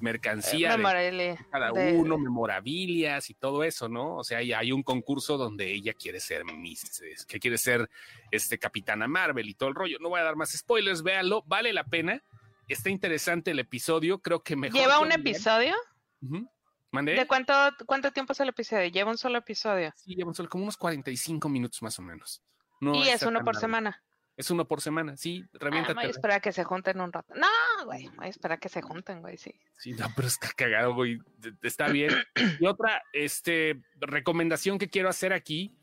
mercancía 0.00 0.76
de 0.76 1.38
cada 1.50 1.72
uno, 1.72 2.18
memorabilias 2.18 3.30
y 3.30 3.34
todo 3.34 3.64
eso, 3.64 3.88
¿no? 3.88 4.16
O 4.16 4.24
sea, 4.24 4.38
hay, 4.38 4.72
un 4.72 4.82
concurso 4.82 5.36
donde 5.36 5.72
ella 5.72 5.94
quiere 5.94 6.20
ser 6.20 6.44
Miss, 6.44 7.02
que 7.26 7.38
quiere 7.38 7.58
ser 7.58 7.88
este 8.30 8.58
Capitana 8.58 9.08
Marvel 9.08 9.48
y 9.48 9.54
todo 9.54 9.68
el 9.68 9.74
rollo. 9.74 9.98
No 10.00 10.08
voy 10.08 10.20
a 10.20 10.24
dar 10.24 10.36
más 10.36 10.50
spoilers, 10.52 11.02
véanlo, 11.02 11.42
vale 11.46 11.72
la 11.72 11.84
pena. 11.84 12.22
Está 12.66 12.90
interesante 12.90 13.52
el 13.52 13.58
episodio, 13.58 14.18
creo 14.18 14.42
que 14.42 14.56
mejor. 14.56 14.78
¿Lleva 14.78 15.00
un 15.00 15.12
episodio? 15.12 15.74
¿De 16.20 17.26
cuánto, 17.26 17.52
cuánto 17.86 18.12
tiempo 18.12 18.32
es 18.32 18.40
el 18.40 18.48
episodio? 18.48 18.88
¿Lleva 18.88 19.10
un 19.10 19.18
solo 19.18 19.38
episodio? 19.38 19.92
Sí, 19.96 20.14
lleva 20.14 20.28
un 20.28 20.34
solo, 20.34 20.48
como 20.48 20.64
unos 20.64 20.76
45 20.76 21.48
minutos 21.48 21.82
más 21.82 21.98
o 21.98 22.02
menos. 22.02 22.42
y 22.80 23.08
es 23.08 23.22
uno 23.22 23.44
por 23.44 23.56
semana. 23.56 24.02
Es 24.38 24.52
uno 24.52 24.68
por 24.68 24.80
semana, 24.80 25.16
sí, 25.16 25.44
reviéntate. 25.52 25.98
Ah, 25.98 26.02
voy 26.02 26.06
a 26.06 26.10
esperar 26.10 26.36
a 26.36 26.40
que 26.40 26.52
se 26.52 26.62
junten 26.62 27.00
un 27.00 27.12
rato. 27.12 27.34
No, 27.34 27.84
güey, 27.86 28.08
voy 28.16 28.26
a 28.26 28.28
esperar 28.28 28.58
a 28.58 28.60
que 28.60 28.68
se 28.68 28.80
junten, 28.80 29.20
güey, 29.20 29.36
sí. 29.36 29.52
Sí, 29.76 29.94
no, 29.94 30.06
pero 30.14 30.28
está 30.28 30.48
cagado, 30.56 30.94
güey. 30.94 31.18
Está 31.60 31.88
bien. 31.88 32.14
Y 32.60 32.66
otra, 32.66 33.02
este, 33.12 33.82
recomendación 33.96 34.78
que 34.78 34.88
quiero 34.88 35.08
hacer 35.08 35.32
aquí. 35.32 35.76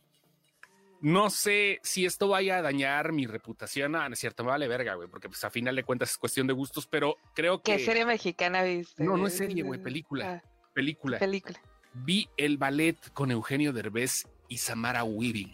No 1.01 1.29
sé 1.29 1.81
si 1.83 2.05
esto 2.05 2.29
vaya 2.29 2.59
a 2.59 2.61
dañar 2.61 3.11
mi 3.11 3.27
reputación. 3.27 3.91
No, 3.91 4.07
no 4.07 4.13
es 4.13 4.19
cierto, 4.19 4.45
me 4.45 4.51
vale 4.51 4.69
verga, 4.69 4.95
güey, 4.95 5.09
porque 5.09 5.27
pues 5.27 5.43
a 5.43 5.49
final 5.49 5.75
de 5.75 5.83
cuentas 5.83 6.11
es 6.11 6.17
cuestión 6.17 6.47
de 6.47 6.53
gustos, 6.53 6.87
pero 6.87 7.17
creo 7.33 7.61
que. 7.61 7.75
¿Qué 7.75 7.83
serie 7.83 8.05
mexicana 8.05 8.63
viste? 8.63 9.03
No, 9.03 9.17
no 9.17 9.27
es 9.27 9.35
serie, 9.35 9.63
güey, 9.63 9.83
película. 9.83 10.41
Ah, 10.41 10.49
película. 10.73 11.19
Película. 11.19 11.59
Vi 11.93 12.29
el 12.37 12.57
ballet 12.57 12.97
con 13.11 13.31
Eugenio 13.31 13.73
Derbez 13.73 14.25
y 14.47 14.59
Samara 14.59 15.03
Weaving. 15.03 15.53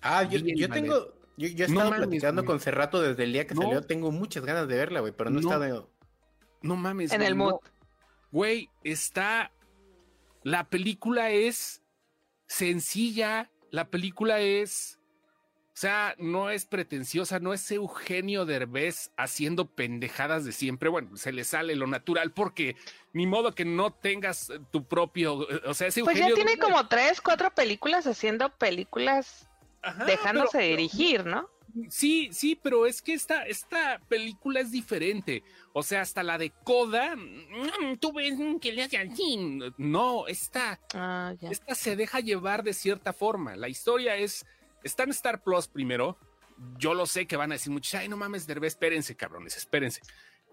Ah, 0.00 0.22
yo, 0.22 0.38
yo 0.38 0.70
tengo, 0.70 1.21
yo, 1.48 1.56
yo 1.56 1.64
he 1.64 1.68
estado 1.68 1.90
platicando 1.90 2.44
con 2.44 2.60
Cerrato 2.60 3.02
desde 3.02 3.24
el 3.24 3.32
día 3.32 3.46
que 3.46 3.54
salió. 3.54 3.82
Tengo 3.82 4.10
muchas 4.10 4.44
ganas 4.44 4.68
de 4.68 4.76
verla, 4.76 5.00
güey, 5.00 5.12
pero 5.16 5.30
no, 5.30 5.40
está 5.40 5.58
de... 5.58 5.82
No 6.62 6.76
mames. 6.76 7.12
En 7.12 7.22
el 7.22 7.34
mood. 7.34 7.56
Güey, 8.30 8.70
está. 8.84 9.52
La 10.42 10.68
película 10.68 11.30
es 11.30 11.82
sencilla. 12.46 13.50
La 13.70 13.90
película 13.90 14.40
es. 14.40 14.98
O 15.74 15.80
sea, 15.82 16.14
no 16.18 16.50
es 16.50 16.66
pretenciosa, 16.66 17.40
no 17.40 17.54
es 17.54 17.70
Eugenio 17.70 18.44
Derbez 18.44 19.10
haciendo 19.16 19.66
pendejadas 19.74 20.44
de 20.44 20.52
siempre. 20.52 20.90
Bueno, 20.90 21.16
se 21.16 21.32
le 21.32 21.44
sale 21.44 21.74
lo 21.76 21.86
natural 21.86 22.32
porque 22.32 22.76
ni 23.14 23.26
modo 23.26 23.54
que 23.54 23.64
no 23.64 23.92
tengas 23.92 24.52
tu 24.70 24.86
propio. 24.86 25.46
O 25.66 25.74
sea, 25.74 25.88
ese 25.88 26.00
Eugenio. 26.00 26.04
Pues 26.04 26.18
ya 26.18 26.34
tiene 26.34 26.58
como 26.58 26.86
tres, 26.88 27.20
cuatro 27.20 27.50
películas 27.54 28.06
haciendo 28.06 28.50
películas 28.56 29.48
dejándose 30.06 30.60
dirigir, 30.60 31.24
¿no? 31.24 31.48
Sí, 31.88 32.28
sí, 32.32 32.58
pero 32.60 32.86
es 32.86 33.00
que 33.00 33.14
esta, 33.14 33.44
esta 33.44 34.00
película 34.08 34.60
es 34.60 34.70
diferente. 34.70 35.42
O 35.72 35.82
sea, 35.82 36.02
hasta 36.02 36.22
la 36.22 36.36
de 36.36 36.50
Coda, 36.64 37.16
mm, 37.16 37.96
tú 37.98 38.12
ves 38.12 38.34
que 38.60 38.72
le 38.72 38.82
hace 38.82 38.98
así. 38.98 39.58
No, 39.78 40.26
esta, 40.26 40.78
ah, 40.94 41.34
esta 41.40 41.74
se 41.74 41.96
deja 41.96 42.20
llevar 42.20 42.62
de 42.62 42.74
cierta 42.74 43.12
forma. 43.12 43.56
La 43.56 43.68
historia 43.68 44.16
es, 44.16 44.44
está 44.82 45.04
en 45.04 45.10
Star 45.10 45.42
Plus 45.42 45.66
primero. 45.66 46.18
Yo 46.78 46.94
lo 46.94 47.06
sé 47.06 47.26
que 47.26 47.36
van 47.36 47.52
a 47.52 47.54
decir 47.54 47.72
muchos, 47.72 47.94
ay, 47.94 48.08
no 48.08 48.16
mames, 48.16 48.46
Derbez, 48.46 48.74
espérense, 48.74 49.16
cabrones, 49.16 49.56
espérense. 49.56 50.02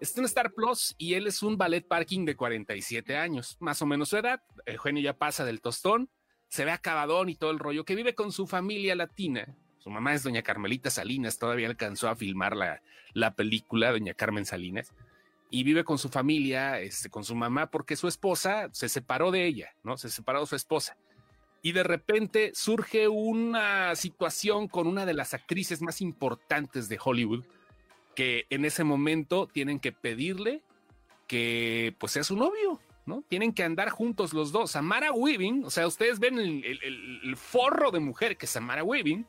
Está 0.00 0.20
en 0.20 0.26
Star 0.26 0.52
Plus 0.52 0.94
y 0.96 1.14
él 1.14 1.26
es 1.26 1.42
un 1.42 1.58
ballet 1.58 1.86
parking 1.86 2.24
de 2.24 2.34
47 2.34 3.16
años, 3.18 3.58
más 3.60 3.82
o 3.82 3.86
menos 3.86 4.08
su 4.08 4.16
edad. 4.16 4.42
Eugenio 4.64 5.02
ya 5.02 5.18
pasa 5.18 5.44
del 5.44 5.60
tostón 5.60 6.08
se 6.50 6.64
ve 6.64 6.72
acabadón 6.72 7.28
y 7.28 7.36
todo 7.36 7.52
el 7.52 7.58
rollo, 7.58 7.84
que 7.84 7.94
vive 7.94 8.14
con 8.14 8.32
su 8.32 8.46
familia 8.46 8.94
latina. 8.94 9.56
Su 9.78 9.88
mamá 9.88 10.14
es 10.14 10.24
doña 10.24 10.42
Carmelita 10.42 10.90
Salinas, 10.90 11.38
todavía 11.38 11.68
alcanzó 11.68 12.08
a 12.08 12.16
filmar 12.16 12.54
la, 12.54 12.82
la 13.14 13.34
película, 13.34 13.92
doña 13.92 14.14
Carmen 14.14 14.44
Salinas, 14.44 14.92
y 15.48 15.62
vive 15.62 15.84
con 15.84 15.96
su 15.96 16.08
familia, 16.08 16.80
este, 16.80 17.08
con 17.08 17.24
su 17.24 17.34
mamá, 17.34 17.70
porque 17.70 17.96
su 17.96 18.08
esposa 18.08 18.68
se 18.72 18.88
separó 18.88 19.30
de 19.30 19.46
ella, 19.46 19.74
¿no? 19.84 19.96
Se 19.96 20.10
separó 20.10 20.40
de 20.40 20.46
su 20.46 20.56
esposa. 20.56 20.96
Y 21.62 21.72
de 21.72 21.82
repente 21.82 22.52
surge 22.54 23.08
una 23.08 23.94
situación 23.94 24.66
con 24.66 24.86
una 24.86 25.06
de 25.06 25.14
las 25.14 25.34
actrices 25.34 25.82
más 25.82 26.00
importantes 26.00 26.88
de 26.88 26.98
Hollywood, 27.02 27.44
que 28.16 28.46
en 28.50 28.64
ese 28.64 28.82
momento 28.82 29.46
tienen 29.46 29.78
que 29.78 29.92
pedirle 29.92 30.62
que 31.28 31.94
pues 31.98 32.12
sea 32.12 32.24
su 32.24 32.36
novio, 32.36 32.80
¿no? 33.10 33.24
Tienen 33.28 33.52
que 33.52 33.62
andar 33.62 33.90
juntos 33.90 34.32
los 34.32 34.52
dos. 34.52 34.70
Samara 34.70 35.12
Weaving, 35.12 35.64
o 35.64 35.70
sea, 35.70 35.86
ustedes 35.86 36.18
ven 36.18 36.38
el, 36.38 37.36
forro 37.36 37.90
de 37.90 38.00
mujer 38.00 38.38
que 38.38 38.46
es 38.46 38.52
Samara 38.52 38.82
Weaving. 38.82 39.26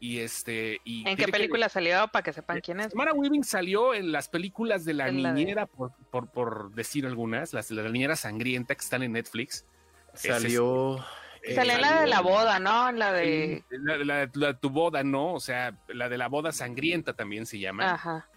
Y 0.00 0.18
este. 0.18 0.80
Y 0.84 1.08
¿En 1.08 1.16
qué 1.16 1.28
película 1.28 1.70
salió? 1.70 2.08
Para 2.08 2.22
que 2.22 2.32
sepan 2.32 2.60
quién 2.60 2.80
es. 2.80 2.90
Samara 2.90 3.14
Weaving 3.14 3.44
salió 3.44 3.94
en 3.94 4.12
las 4.12 4.28
películas 4.28 4.84
de 4.84 4.92
la 4.92 5.10
niñera, 5.10 5.66
Por, 5.66 5.92
por, 6.28 6.74
decir 6.74 7.06
algunas, 7.06 7.54
las 7.54 7.68
de 7.68 7.76
la 7.76 7.88
niñera 7.88 8.16
sangrienta 8.16 8.74
que 8.74 8.82
están 8.82 9.02
en 9.02 9.12
Netflix. 9.12 9.64
Salió. 10.12 10.98
Eh, 11.42 11.54
salió 11.54 11.78
la 11.78 12.00
de 12.00 12.06
la 12.06 12.20
boda, 12.20 12.58
¿no? 12.58 12.90
La 12.92 13.12
de... 13.12 13.64
La, 13.70 14.26
de 14.26 14.54
tu 14.54 14.70
boda, 14.70 15.04
¿no? 15.04 15.34
O 15.34 15.40
sea, 15.40 15.76
la 15.88 16.08
de 16.08 16.18
la 16.18 16.28
boda 16.28 16.52
sangrienta 16.52 17.14
también 17.14 17.46
se 17.46 17.58
llama. 17.58 17.94
Ajá. 17.94 18.28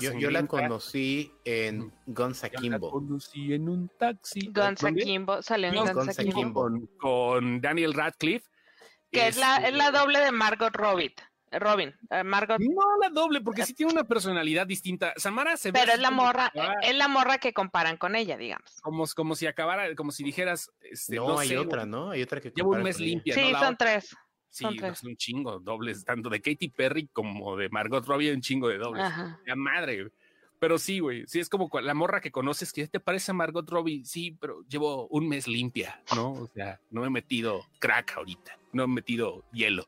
Yo, 0.00 0.30
la 0.30 0.46
conocí 0.46 1.32
en 1.44 1.92
Gonza 2.06 2.48
Kimbo. 2.50 2.86
La 2.86 2.90
conocí 2.90 3.52
en 3.52 3.68
un 3.68 3.88
taxi. 3.98 4.50
Gonza 4.52 4.92
Kimbo, 4.92 5.42
salió 5.42 5.68
en 5.68 5.94
Gonza, 5.94 6.24
Kimbo. 6.24 6.68
Con, 6.98 7.60
Daniel 7.60 7.94
Radcliffe. 7.94 8.46
Que 9.10 9.28
es, 9.28 9.38
la, 9.38 9.56
es 9.56 9.74
la 9.74 9.90
doble 9.90 10.18
de 10.18 10.32
Margot 10.32 10.74
Robbie. 10.74 11.14
Robin, 11.50 11.94
eh, 12.10 12.24
Margot. 12.24 12.58
No 12.60 12.82
la 13.00 13.08
doble, 13.08 13.40
porque 13.40 13.64
sí 13.64 13.74
tiene 13.74 13.92
una 13.92 14.04
personalidad 14.04 14.66
distinta. 14.66 15.14
Samara 15.16 15.56
se 15.56 15.70
ve. 15.70 15.80
Pero 15.80 15.92
es 15.92 16.00
la 16.00 16.10
morra, 16.10 16.52
es 16.82 16.94
la 16.94 17.08
morra 17.08 17.38
que 17.38 17.52
comparan 17.52 17.96
con 17.96 18.16
ella, 18.16 18.36
digamos. 18.36 18.80
Como, 18.82 19.06
como 19.16 19.34
si 19.34 19.46
acabara, 19.46 19.94
como 19.94 20.12
si 20.12 20.24
dijeras. 20.24 20.70
Este, 20.80 21.16
no, 21.16 21.38
hay 21.38 21.56
otra, 21.56 21.86
¿no? 21.86 22.10
Hay 22.10 22.22
otra 22.22 22.40
que. 22.40 22.50
Lleva 22.50 22.68
un 22.68 22.82
mes 22.82 23.00
limpia. 23.00 23.34
Sí, 23.34 23.52
son 23.58 23.76
tres. 23.76 24.14
Sí, 24.50 24.64
es 24.82 25.02
un 25.02 25.16
chingo, 25.16 25.60
dobles, 25.60 26.04
tanto 26.04 26.30
de 26.30 26.40
Katy 26.40 26.68
Perry 26.70 27.08
como 27.12 27.56
de 27.56 27.68
Margot 27.68 28.04
Robbie, 28.04 28.32
un 28.32 28.40
chingo 28.40 28.68
de 28.68 28.78
dobles. 28.78 29.04
La 29.46 29.56
madre, 29.56 30.10
Pero 30.58 30.78
sí, 30.78 30.98
güey, 30.98 31.24
sí 31.26 31.38
es 31.38 31.48
como 31.48 31.70
la 31.80 31.94
morra 31.94 32.20
que 32.20 32.32
conoces 32.32 32.72
que 32.72 32.86
te 32.88 32.98
parece 32.98 33.30
a 33.30 33.34
Margot 33.34 33.68
Robbie, 33.68 34.04
sí, 34.04 34.36
pero 34.40 34.62
llevo 34.68 35.06
un 35.08 35.28
mes 35.28 35.46
limpia, 35.46 36.02
¿no? 36.14 36.32
O 36.32 36.48
sea, 36.48 36.80
no 36.90 37.04
he 37.04 37.10
metido 37.10 37.64
crack 37.78 38.16
ahorita, 38.16 38.58
no 38.72 38.84
he 38.84 38.88
metido 38.88 39.44
hielo. 39.52 39.86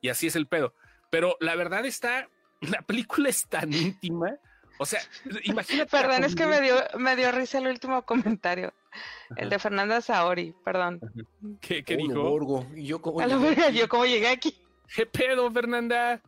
Y 0.00 0.08
así 0.08 0.26
es 0.26 0.36
el 0.36 0.46
pedo. 0.46 0.74
Pero 1.10 1.36
la 1.40 1.56
verdad 1.56 1.84
está, 1.84 2.28
la 2.60 2.82
película 2.82 3.28
es 3.28 3.46
tan 3.46 3.72
íntima. 3.72 4.38
O 4.78 4.86
sea, 4.86 5.00
imagínate. 5.44 5.90
Perdón, 5.90 6.24
es 6.24 6.34
que 6.34 6.46
me 6.46 6.60
dio, 6.60 6.76
me 6.98 7.16
dio 7.16 7.32
risa 7.32 7.58
el 7.58 7.66
último 7.66 8.02
comentario. 8.06 8.72
El 9.36 9.50
de 9.50 9.58
Fernanda 9.58 10.00
Saori, 10.00 10.54
perdón. 10.64 11.00
¿Qué, 11.60 11.84
qué 11.84 11.96
dijo? 11.96 12.66
¿Y 12.74 12.86
yo 12.86 13.00
cómo, 13.02 13.20
yo 13.72 13.88
cómo 13.88 14.06
llegué 14.06 14.28
aquí? 14.28 14.54
¿Qué 14.94 15.06
pedo, 15.06 15.50
Fernanda? 15.50 16.22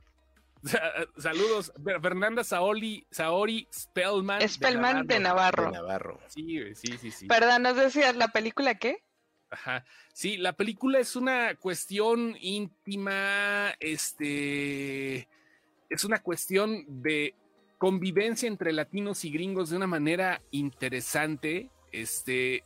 Saludos, 1.17 1.73
Fernanda 2.03 2.45
Saori, 2.45 3.07
Saori 3.11 3.67
Spellman. 3.73 4.47
Spellman 4.47 5.07
de 5.07 5.21
Navarro. 5.21 5.67
De 5.67 5.73
Navarro. 5.73 6.21
Sí, 6.27 6.75
sí, 6.75 6.99
sí, 6.99 7.11
sí. 7.11 7.27
Perdón, 7.27 7.63
¿nos 7.63 7.77
decías 7.77 8.15
la 8.17 8.29
película 8.29 8.75
qué? 8.75 9.03
Ajá. 9.51 9.85
Sí, 10.13 10.37
la 10.37 10.53
película 10.53 10.99
es 10.99 11.17
una 11.17 11.55
cuestión 11.55 12.37
íntima, 12.41 13.75
este 13.81 15.29
es 15.89 16.05
una 16.05 16.23
cuestión 16.23 16.85
de 17.03 17.35
convivencia 17.81 18.47
entre 18.47 18.75
latinos 18.75 19.25
y 19.25 19.31
gringos 19.31 19.71
de 19.71 19.77
una 19.77 19.87
manera 19.87 20.43
interesante, 20.51 21.71
este, 21.93 22.63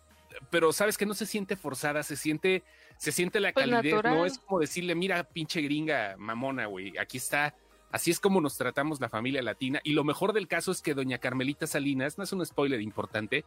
pero 0.50 0.72
sabes 0.72 0.98
que 0.98 1.07
no 1.07 1.14
se 1.14 1.24
siente 1.24 1.55
forzada, 1.55 2.03
se 2.03 2.16
siente, 2.16 2.64
se 2.96 3.12
siente 3.12 3.38
la 3.38 3.53
pues 3.53 3.64
calidez, 3.64 4.03
no 4.03 4.27
es 4.27 4.40
como 4.40 4.59
decirle, 4.59 4.96
mira, 4.96 5.22
pinche 5.22 5.62
gringa 5.62 6.16
mamona, 6.18 6.66
güey, 6.66 6.98
aquí 6.98 7.18
está. 7.18 7.55
Así 7.92 8.11
es 8.11 8.18
como 8.18 8.40
nos 8.40 8.59
tratamos 8.59 9.00
la 9.00 9.09
familia 9.09 9.40
latina. 9.40 9.79
Y 9.85 9.92
lo 9.92 10.03
mejor 10.03 10.33
del 10.33 10.48
caso 10.48 10.72
es 10.72 10.83
que 10.83 10.94
doña 10.94 11.18
Carmelita 11.18 11.68
Salinas, 11.68 12.18
no 12.18 12.24
es 12.24 12.33
un 12.33 12.44
spoiler 12.44 12.81
importante, 12.81 13.44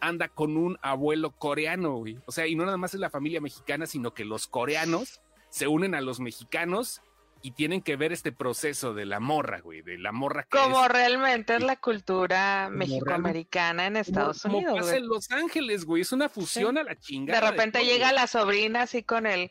anda 0.00 0.28
con 0.28 0.56
un 0.56 0.78
abuelo 0.80 1.32
coreano, 1.32 1.96
güey. 1.96 2.16
O 2.24 2.32
sea, 2.32 2.46
y 2.46 2.54
no 2.54 2.64
nada 2.64 2.78
más 2.78 2.94
es 2.94 3.00
la 3.00 3.10
familia 3.10 3.42
mexicana, 3.42 3.86
sino 3.86 4.14
que 4.14 4.24
los 4.24 4.46
coreanos 4.46 5.20
se 5.50 5.68
unen 5.68 5.94
a 5.94 6.00
los 6.00 6.18
mexicanos 6.18 7.02
y 7.42 7.52
tienen 7.52 7.82
que 7.82 7.96
ver 7.96 8.12
este 8.12 8.32
proceso 8.32 8.94
de 8.94 9.06
la 9.06 9.20
morra, 9.20 9.60
güey, 9.60 9.82
de 9.82 9.98
la 9.98 10.12
morra 10.12 10.42
que 10.42 10.58
Como 10.58 10.86
realmente 10.88 11.56
es 11.56 11.62
la 11.62 11.76
cultura 11.76 12.68
mexicoamericana 12.70 13.86
en 13.86 13.96
Estados 13.96 14.44
Unidos. 14.44 14.72
Como 14.72 14.76
pasa 14.76 14.96
en 14.96 15.08
Los 15.08 15.30
Ángeles, 15.30 15.84
güey, 15.84 16.02
es 16.02 16.12
una 16.12 16.28
fusión 16.28 16.78
a 16.78 16.84
la 16.84 16.98
chingada. 16.98 17.40
De 17.40 17.50
repente 17.50 17.84
llega 17.84 18.12
la 18.12 18.26
sobrina 18.26 18.82
así 18.82 19.02
con 19.02 19.26
el 19.26 19.50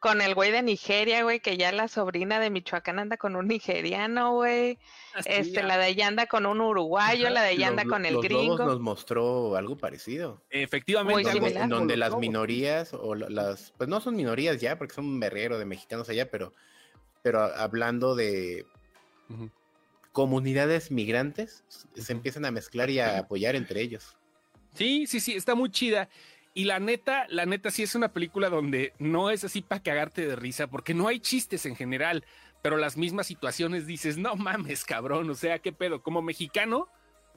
con 0.00 0.20
el 0.20 0.34
güey 0.34 0.52
de 0.52 0.62
Nigeria, 0.62 1.24
güey, 1.24 1.40
que 1.40 1.56
ya 1.56 1.72
la 1.72 1.88
sobrina 1.88 2.38
de 2.38 2.50
Michoacán 2.50 3.00
anda 3.00 3.16
con 3.16 3.34
un 3.34 3.48
nigeriano, 3.48 4.32
güey. 4.34 4.78
este, 5.24 5.62
la 5.62 5.76
de 5.76 5.88
ella 5.88 6.06
anda 6.06 6.26
con 6.26 6.46
un 6.46 6.60
uruguayo, 6.60 7.28
la 7.30 7.42
de 7.42 7.52
ella 7.52 7.68
anda 7.68 7.84
con 7.84 8.06
el 8.06 8.14
los 8.14 8.22
gringo. 8.22 8.58
nos 8.58 8.80
mostró 8.80 9.56
algo 9.56 9.76
parecido. 9.76 10.44
Efectivamente, 10.50 11.30
en 11.30 11.68
donde 11.68 11.96
las 11.96 12.16
minorías 12.16 12.94
o 12.94 13.14
las 13.14 13.72
pues 13.76 13.88
no 13.88 14.00
son 14.00 14.14
minorías 14.14 14.60
ya 14.60 14.78
porque 14.78 14.94
son 14.94 15.06
un 15.06 15.20
berrero 15.20 15.58
de 15.58 15.64
mexicanos 15.64 16.08
allá, 16.08 16.30
pero 16.30 16.54
pero 17.22 17.40
hablando 17.40 18.14
de 18.14 18.66
comunidades 20.12 20.90
migrantes, 20.90 21.64
se 21.94 22.12
empiezan 22.12 22.44
a 22.44 22.50
mezclar 22.50 22.90
y 22.90 23.00
a 23.00 23.18
apoyar 23.18 23.56
entre 23.56 23.80
ellos. 23.80 24.16
Sí, 24.74 25.06
sí, 25.06 25.20
sí, 25.20 25.34
está 25.34 25.54
muy 25.54 25.70
chida. 25.70 26.08
Y 26.54 26.64
la 26.64 26.80
neta, 26.80 27.26
la 27.28 27.46
neta 27.46 27.70
sí 27.70 27.82
es 27.82 27.94
una 27.94 28.12
película 28.12 28.48
donde 28.48 28.92
no 28.98 29.30
es 29.30 29.44
así 29.44 29.62
para 29.62 29.82
cagarte 29.82 30.26
de 30.26 30.34
risa, 30.34 30.66
porque 30.66 30.94
no 30.94 31.06
hay 31.06 31.20
chistes 31.20 31.66
en 31.66 31.76
general, 31.76 32.24
pero 32.62 32.76
las 32.76 32.96
mismas 32.96 33.26
situaciones 33.26 33.86
dices, 33.86 34.18
no 34.18 34.34
mames, 34.34 34.84
cabrón, 34.84 35.30
o 35.30 35.34
sea, 35.34 35.60
qué 35.60 35.72
pedo, 35.72 36.02
como 36.02 36.22
mexicano, 36.22 36.88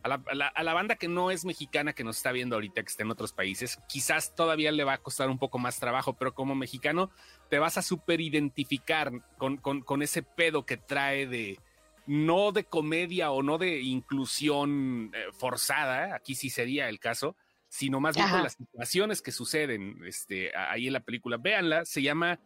a 0.03 0.63
la, 0.63 0.73
banda 0.73 0.95
que 0.95 1.07
no 1.07 1.31
es 1.31 1.45
mexicana, 1.45 1.93
que 1.93 2.03
nos 2.03 2.17
está 2.17 2.31
viendo 2.31 2.55
ahorita, 2.55 2.81
que 2.81 2.89
está 2.89 3.03
en 3.03 3.11
otros 3.11 3.33
países, 3.33 3.79
quizás 3.87 4.35
todavía 4.35 4.71
le 4.71 4.83
va 4.83 4.93
a 4.93 4.97
costar 4.97 5.29
un 5.29 5.37
poco 5.37 5.59
más 5.59 5.79
trabajo, 5.79 6.17
pero 6.17 6.33
como 6.33 6.55
mexicano 6.55 7.11
te 7.49 7.59
vas 7.59 7.77
a 7.77 7.81
super 7.81 8.21
identificar 8.21 9.11
con, 9.37 9.57
con, 9.57 10.01
ese 10.01 10.23
pedo 10.23 10.65
que 10.65 10.77
trae 10.77 11.27
de 11.27 11.59
no 12.07 12.51
de 12.51 12.63
comedia 12.63 13.31
o 13.31 13.43
no 13.43 13.57
de 13.57 13.81
inclusión 13.81 15.11
eh, 15.13 15.25
forzada, 15.33 16.15
aquí 16.15 16.35
sí 16.35 16.49
sería 16.49 16.89
el 16.89 16.99
caso, 16.99 17.35
sino 17.67 17.99
más 17.99 18.15
bien 18.15 18.29
con 18.29 18.43
las 18.43 18.53
situaciones 18.53 19.21
que 19.21 19.31
suceden 19.31 20.01
este, 20.05 20.55
ahí 20.57 20.87
en 20.87 20.93
la 20.93 20.99
película. 20.99 21.37
Véanla, 21.37 21.85
se 21.85 22.01
llama 22.01 22.39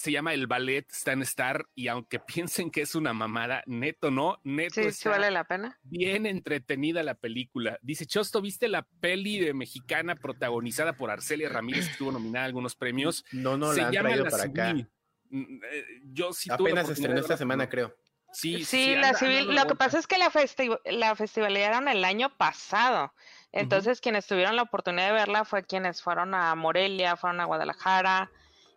se 0.00 0.12
llama 0.12 0.32
El 0.32 0.46
Ballet 0.46 0.90
Stan 0.90 1.20
Star 1.22 1.66
y 1.74 1.88
aunque 1.88 2.18
piensen 2.26 2.70
que 2.70 2.82
es 2.82 2.94
una 2.94 3.12
mamada, 3.12 3.62
neto 3.66 4.10
no, 4.10 4.40
neto 4.44 4.80
sí, 4.90 5.08
vale 5.08 5.30
la 5.30 5.44
pena. 5.44 5.78
Bien 5.82 6.26
entretenida 6.26 7.02
la 7.02 7.14
película. 7.14 7.78
Dice, 7.82 8.06
Chosto, 8.06 8.40
¿viste 8.40 8.68
la 8.68 8.86
peli 9.00 9.38
de 9.38 9.52
mexicana 9.52 10.16
protagonizada 10.16 10.94
por 10.94 11.10
Arcelia 11.10 11.48
Ramírez 11.48 11.86
que 11.86 11.92
estuvo 11.92 12.12
nominada 12.12 12.44
a 12.44 12.46
algunos 12.46 12.74
premios? 12.74 13.24
No, 13.32 13.56
no, 13.56 13.72
se 13.72 13.82
la 13.82 13.88
han 13.88 13.92
llama 13.92 14.08
traído 14.08 14.30
para 14.30 14.44
acá. 14.44 14.70
Eh, 14.70 15.86
yo 16.04 16.32
sí 16.32 16.50
Apenas 16.50 16.88
estrenó 16.88 17.20
esta 17.20 17.36
semana, 17.36 17.68
creo. 17.68 17.94
Sí, 18.32 18.64
sí, 18.64 18.94
la 18.94 19.14
civil. 19.14 19.54
Lo 19.54 19.66
que 19.66 19.74
pasa 19.74 19.98
es 19.98 20.06
que 20.06 20.16
la, 20.16 20.30
festi 20.30 20.70
la 20.84 21.14
festivalidad 21.16 21.86
el 21.88 22.04
año 22.04 22.36
pasado. 22.36 23.12
Entonces, 23.52 24.00
quienes 24.00 24.26
tuvieron 24.26 24.54
la 24.54 24.62
oportunidad 24.62 25.08
de 25.08 25.12
verla 25.12 25.44
fue 25.44 25.64
quienes 25.64 26.00
fueron 26.00 26.34
a 26.34 26.54
Morelia, 26.54 27.16
fueron 27.16 27.40
a 27.40 27.44
Guadalajara, 27.44 28.30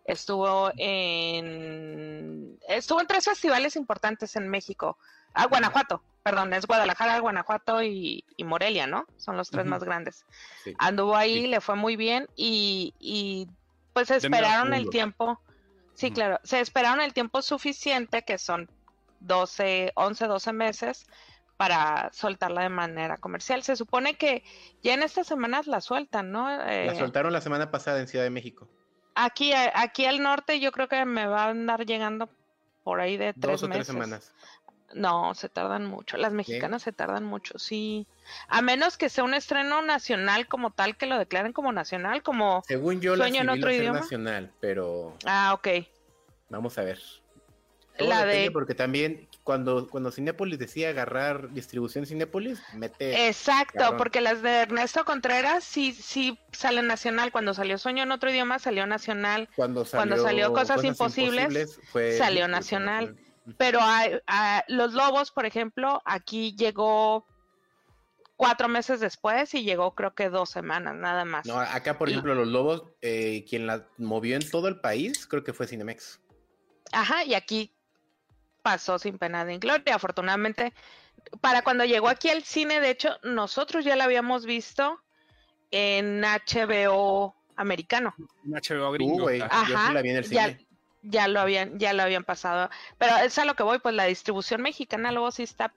estuvo 0.06 0.72
en 0.78 2.58
estuvo 2.68 3.02
en 3.02 3.08
tres 3.08 3.26
festivales 3.26 3.76
importantes 3.76 4.36
en 4.36 4.48
México. 4.48 4.98
Ah, 5.34 5.48
Guanajuato, 5.48 6.04
perdón, 6.22 6.54
es 6.54 6.68
Guadalajara, 6.68 7.20
Guanajuato 7.20 7.82
y, 7.84 8.24
Morelia, 8.40 8.88
¿no? 8.88 9.06
Son 9.18 9.36
los 9.38 9.50
tres 9.50 9.66
más 9.66 9.84
grandes. 9.84 10.26
Anduvo 10.78 11.16
ahí, 11.16 11.48
le 11.48 11.62
fue 11.62 11.76
muy 11.76 11.96
bien 11.96 12.28
y, 12.36 12.94
y 13.00 13.48
pues 13.94 14.12
esperaron 14.12 14.74
el 14.74 14.90
tiempo. 14.90 15.40
Sí, 15.96 16.12
claro, 16.12 16.40
se 16.44 16.60
esperaron 16.60 17.02
el 17.02 17.14
tiempo 17.14 17.42
suficiente, 17.42 18.24
que 18.24 18.38
son 18.38 18.70
12, 19.22 19.92
11, 19.96 20.28
12 20.28 20.54
meses, 20.54 21.08
para 21.58 22.10
soltarla 22.12 22.64
de 22.64 22.70
manera 22.70 23.18
comercial. 23.18 23.64
Se 23.64 23.76
supone 23.76 24.16
que 24.16 24.44
ya 24.82 24.94
en 24.94 25.04
estas 25.04 25.28
semanas 25.28 25.68
la 25.68 25.82
sueltan, 25.82 26.32
¿no? 26.32 26.50
la 26.50 26.86
eh, 26.86 26.96
soltaron 26.98 27.32
la 27.32 27.42
semana 27.42 27.72
pasada 27.72 28.00
en 28.00 28.08
Ciudad 28.08 28.26
de 28.26 28.32
México. 28.32 28.68
Aquí, 29.16 29.54
aquí 29.54 30.06
al 30.06 30.22
norte 30.22 30.60
yo 30.60 30.72
creo 30.72 30.88
que 30.88 31.06
me 31.06 31.28
va 31.28 31.46
a 31.46 31.50
andar 31.50 31.86
llegando 31.86 32.30
por 32.84 33.00
ahí 33.00 33.18
de 33.18 33.34
tres 33.34 33.62
Dos 33.62 33.64
o 33.64 33.70
tres 33.70 33.88
semanas. 33.88 34.34
No, 34.94 35.34
se 35.34 35.50
tardan 35.50 35.86
mucho. 35.86 36.18
Las 36.18 36.34
mexicanas 36.34 36.84
se 36.84 36.92
tardan 36.92 37.24
mucho, 37.24 37.58
sí. 37.58 38.06
A 38.48 38.62
menos 38.62 38.98
que 38.98 39.10
sea 39.10 39.24
un 39.24 39.34
estreno 39.34 39.82
nacional 39.82 40.48
como 40.48 40.72
tal, 40.72 40.98
que 40.98 41.08
lo 41.08 41.18
declaren 41.18 41.52
como 41.52 41.72
nacional, 41.72 42.22
como 42.22 42.64
Según 42.68 43.02
yo, 43.02 43.16
Sueño 43.16 43.42
en 43.42 43.50
otro 43.50 43.72
idioma. 43.72 44.02
nacional, 44.02 44.52
pero... 44.60 45.18
Ah, 45.26 45.54
ok. 45.56 45.68
Vamos 46.50 46.78
a 46.78 46.84
ver. 46.84 47.00
la 47.98 48.26
de... 48.26 48.52
Porque 48.52 48.76
también 48.76 49.28
cuando, 49.44 49.88
cuando 49.90 50.12
Cinépolis 50.12 50.58
decía 50.58 50.90
agarrar 50.90 51.52
distribución 51.52 52.06
Cinépolis, 52.06 52.62
mete. 52.74 53.28
Exacto, 53.28 53.98
porque 53.98 54.22
las 54.22 54.42
de 54.42 54.62
Ernesto 54.62 55.04
Contreras 55.04 55.64
sí, 55.64 55.94
sí 55.94 56.40
salen 56.52 56.88
nacional. 56.88 57.32
Cuando 57.32 57.54
salió 57.54 57.78
Sueño 57.78 58.04
en 58.04 58.12
otro 58.12 58.32
idioma, 58.32 58.60
salió 58.60 58.88
nacional. 58.88 59.50
Cuando 59.56 59.86
salió, 59.86 60.54
Cosas, 60.54 60.84
Imposibles, 60.84 61.80
salió 62.18 62.48
nacional. 62.48 63.18
Pero 63.58 63.80
a, 63.82 64.64
Los 64.70 64.94
Lobos, 64.94 65.32
por 65.32 65.46
ejemplo, 65.46 66.02
aquí 66.06 66.56
llegó 66.56 67.26
cuatro 68.38 68.70
meses 68.70 69.02
después 69.02 69.54
y 69.54 69.64
llegó 69.64 69.94
creo 69.94 70.16
que 70.16 70.30
dos 70.30 70.50
semanas, 70.50 70.96
nada 70.96 71.26
más. 71.26 71.46
No, 71.46 71.60
acá, 71.60 71.98
por 71.98 72.10
ejemplo, 72.10 72.34
Los 72.34 72.48
Lobos, 72.48 72.84
eh, 73.02 73.46
quien 73.50 73.68
la 73.68 73.88
movió 73.98 74.38
en 74.38 74.50
todo 74.50 74.70
el 74.70 74.80
país, 74.80 75.28
creo 75.28 75.44
que 75.44 75.52
fue 75.52 75.68
Cinemex. 75.68 76.22
Ajá, 76.94 77.26
y 77.26 77.34
aquí 77.34 77.76
pasó 78.64 78.98
sin 78.98 79.20
pena 79.20 79.46
de 79.46 79.60
gloria. 79.60 79.96
Afortunadamente, 79.96 80.74
para 81.42 81.62
cuando 81.62 81.86
llegó 81.86 82.10
aquí 82.10 82.30
al 82.30 82.44
cine, 82.44 82.80
de 82.80 82.90
hecho, 82.90 83.20
nosotros 83.22 83.86
ya 83.86 83.96
la 83.96 84.06
habíamos 84.06 84.46
visto 84.46 85.00
en 85.70 86.22
HBO 86.22 87.36
americano. 87.56 88.16
En 88.44 88.54
HBO 88.54 88.92
gringo. 88.92 89.30
Ajá, 89.50 89.94
Ya, 91.04 91.28
lo 91.28 91.42
habían, 91.42 91.78
ya 91.78 91.94
lo 91.94 92.04
habían 92.04 92.24
pasado. 92.24 92.70
Pero 92.98 93.18
es 93.18 93.38
a 93.38 93.46
lo 93.46 93.56
que 93.56 93.64
voy, 93.64 93.80
pues 93.80 93.94
la 93.94 94.06
distribución 94.06 94.62
mexicana 94.62 95.12
luego 95.12 95.32
sí 95.32 95.44
está 95.44 95.74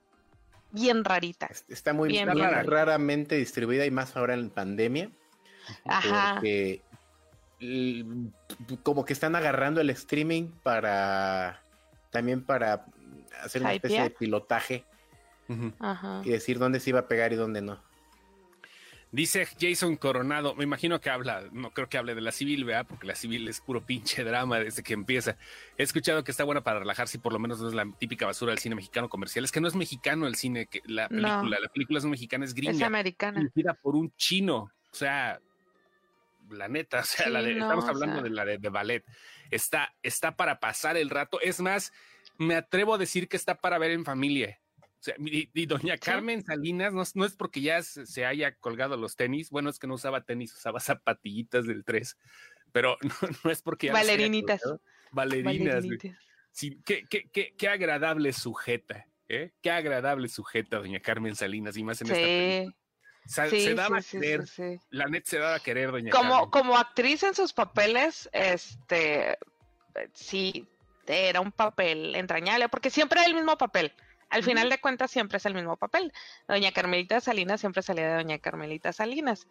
bien 0.71 1.05
rarita. 1.05 1.51
Está 1.69 1.93
muy 1.93 2.09
bien, 2.09 2.29
raramente 2.29 3.37
distribuida 3.37 3.85
y 3.85 3.91
más 3.91 4.17
ahora 4.17 4.35
en 4.35 4.51
pandemia. 4.51 5.11
Ajá. 5.85 6.35
Porque 6.35 6.83
como 8.83 9.05
que 9.05 9.13
están 9.13 9.35
agarrando 9.35 9.81
el 9.81 9.91
streaming 9.91 10.51
para 10.63 11.63
también 12.17 12.43
para 12.43 12.87
hacer 13.43 13.61
una 13.61 13.75
especie 13.75 14.05
de 14.05 14.11
pilotaje 14.11 14.87
y 16.25 16.31
decir 16.31 16.59
dónde 16.59 16.81
se 16.81 16.89
iba 16.89 17.01
a 17.01 17.09
pegar 17.09 17.35
y 17.35 17.37
dónde 17.37 17.61
no. 17.61 17.79
Dice 19.13 19.47
Jason 19.61 19.97
Coronado, 19.97 20.55
me 20.55 20.65
imagino 20.65 20.99
que 20.99 21.11
habla, 21.11 21.45
no 21.53 21.73
creo 21.73 21.91
que 21.91 21.99
hable 21.99 22.15
de 22.15 22.23
la 22.23 22.33
civil, 22.33 22.65
¿verdad? 22.65 22.87
Porque 22.89 23.07
la 23.07 23.15
civil 23.15 23.47
es 23.49 23.61
puro 23.61 23.85
pinche 23.85 24.25
drama 24.25 24.59
desde 24.59 24.83
que 24.83 24.95
empieza. 24.95 25.37
He 25.77 25.83
escuchado 25.83 26.25
que 26.25 26.31
está 26.31 26.45
buena 26.45 26.63
para 26.63 26.79
relajarse 26.79 27.19
y 27.19 27.21
por 27.21 27.35
lo 27.35 27.39
menos 27.39 27.61
no 27.61 27.69
es 27.69 27.75
la 27.75 27.87
típica 27.99 28.25
basura 28.25 28.53
del 28.53 28.59
cine 28.59 28.75
mexicano 28.75 29.11
comercial. 29.11 29.45
Es 29.45 29.53
que 29.53 29.61
no 29.61 29.69
es 29.69 29.75
mexicano 29.75 30.27
el 30.27 30.37
cine, 30.37 30.67
que 30.67 30.81
la 30.87 31.09
película, 31.09 31.59
la 31.61 31.69
película 31.69 31.99
es 31.99 32.05
mexicana, 32.07 32.47
es 32.47 32.55
gringa. 32.55 32.73
Es 32.73 32.83
americana. 32.83 33.51
por 33.83 33.95
un 33.95 34.11
chino. 34.17 34.71
O 34.91 34.95
sea, 34.95 35.39
la 36.49 36.67
neta, 36.67 37.01
o 37.01 37.05
sea, 37.05 37.29
la 37.29 37.43
de, 37.43 37.53
estamos 37.53 37.85
hablando 37.85 38.23
de 38.23 38.31
la 38.31 38.47
de, 38.47 38.57
de 38.57 38.69
ballet 38.71 39.05
está, 39.51 39.95
está 40.03 40.37
para 40.37 40.61
pasar 40.61 40.97
el 40.97 41.11
rato. 41.11 41.41
Es 41.41 41.61
más, 41.61 41.93
me 42.39 42.55
atrevo 42.55 42.95
a 42.95 42.99
decir 42.99 43.29
que 43.29 43.37
está 43.37 43.57
para 43.57 43.79
ver 43.79 43.91
en 43.91 44.05
familia. 44.05 44.61
O 44.99 45.03
sea, 45.03 45.15
y, 45.19 45.67
doña 45.67 45.99
Carmen 45.99 46.43
Salinas 46.43 46.93
no, 46.93 47.25
es 47.25 47.37
porque 47.37 47.61
ya 47.61 47.83
se, 47.83 48.25
haya 48.25 48.55
colgado 48.57 48.97
los 48.97 49.15
tenis, 49.15 49.51
bueno, 49.51 49.71
es 49.71 49.79
que 49.79 49.87
no 49.87 49.95
usaba 49.95 50.25
tenis, 50.25 50.55
usaba 50.55 50.81
zapatillitas 50.81 51.67
del 51.67 51.85
3, 51.85 52.17
pero 52.73 52.97
no, 53.45 53.51
es 53.51 53.63
porque... 53.63 53.91
Valerinitas. 53.93 54.61
Valerinas. 55.13 55.85
Sí, 56.51 56.81
qué, 56.85 57.05
qué, 57.09 57.29
qué, 57.31 57.55
qué, 57.57 57.69
agradable 57.69 58.33
sujeta, 58.33 59.07
¿eh? 59.29 59.53
Qué 59.61 59.71
agradable 59.71 60.29
sujeta, 60.29 60.79
doña 60.79 61.01
Carmen 61.01 61.37
Salinas, 61.37 61.77
y 61.77 61.85
más 61.85 62.01
en 62.01 62.07
esta 62.07 63.45
película. 63.45 63.61
se 63.61 63.75
daba 63.75 63.99
a 63.99 64.03
querer, 64.03 64.45
la 64.89 65.07
net 65.07 65.25
se 65.27 65.39
daba 65.39 65.57
a 65.57 65.61
querer, 65.61 65.91
doña 65.91 66.11
como, 66.11 66.31
Carmen. 66.31 66.51
Como 66.51 66.79
actriz 66.79 67.23
en 67.23 67.35
sus 67.35 67.53
papeles, 67.53 68.31
este, 68.33 69.37
sí, 70.15 70.67
era 71.09 71.41
un 71.41 71.53
papel 71.53 72.15
entrañable, 72.17 72.69
porque 72.69 72.91
siempre 72.91 73.21
era 73.21 73.29
el 73.29 73.35
mismo 73.35 73.57
papel. 73.57 73.93
Al 74.29 74.43
final 74.43 74.69
de 74.69 74.81
cuentas 74.81 75.11
siempre 75.11 75.39
es 75.39 75.47
el 75.47 75.55
mismo 75.55 75.77
papel. 75.77 76.13
Doña 76.49 76.73
Carmelita 76.73 77.21
Salinas 77.21 77.61
siempre 77.61 77.83
salía 77.83 78.09
de 78.09 78.15
Doña 78.17 78.39
Carmelita 78.39 78.93
Salinas. 78.93 79.47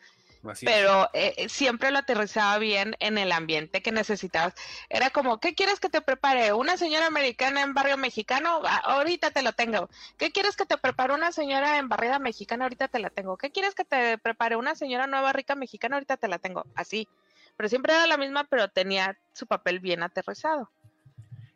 pero 0.61 1.09
eh, 1.13 1.47
siempre 1.49 1.91
lo 1.91 1.99
aterrizaba 1.99 2.57
bien 2.59 2.95
en 2.99 3.17
el 3.17 3.31
ambiente 3.31 3.81
que 3.81 3.91
necesitabas. 3.91 4.53
Era 4.89 5.09
como, 5.09 5.39
¿qué 5.39 5.55
quieres 5.55 5.79
que 5.79 5.89
te 5.89 6.01
prepare? 6.01 6.53
¿Una 6.53 6.77
señora 6.77 7.07
americana 7.07 7.61
en 7.61 7.73
barrio 7.73 7.97
mexicano? 7.97 8.61
Ah, 8.65 8.81
ahorita 8.85 9.31
te 9.31 9.41
lo 9.41 9.53
tengo. 9.53 9.89
¿Qué 10.17 10.31
quieres 10.31 10.55
que 10.55 10.65
te 10.65 10.77
prepare 10.77 11.13
una 11.13 11.31
señora 11.31 11.77
en 11.77 11.87
barriada 11.87 12.19
mexicana? 12.19 12.65
Ahorita 12.65 12.89
te 12.89 12.99
la 12.99 13.09
tengo. 13.09 13.37
¿Qué 13.37 13.51
quieres 13.51 13.75
que 13.75 13.85
te 13.85 14.17
prepare 14.17 14.57
una 14.57 14.75
señora 14.75 15.07
nueva 15.07 15.31
rica 15.31 15.55
mexicana? 15.55 15.95
Ahorita 15.95 16.17
te 16.17 16.27
la 16.27 16.37
tengo. 16.37 16.65
Así. 16.75 17.07
Pero 17.55 17.69
siempre 17.69 17.93
era 17.93 18.05
la 18.07 18.17
misma, 18.17 18.43
pero 18.43 18.67
tenía 18.67 19.17
su 19.33 19.47
papel 19.47 19.79
bien 19.79 20.03
aterrizado. 20.03 20.69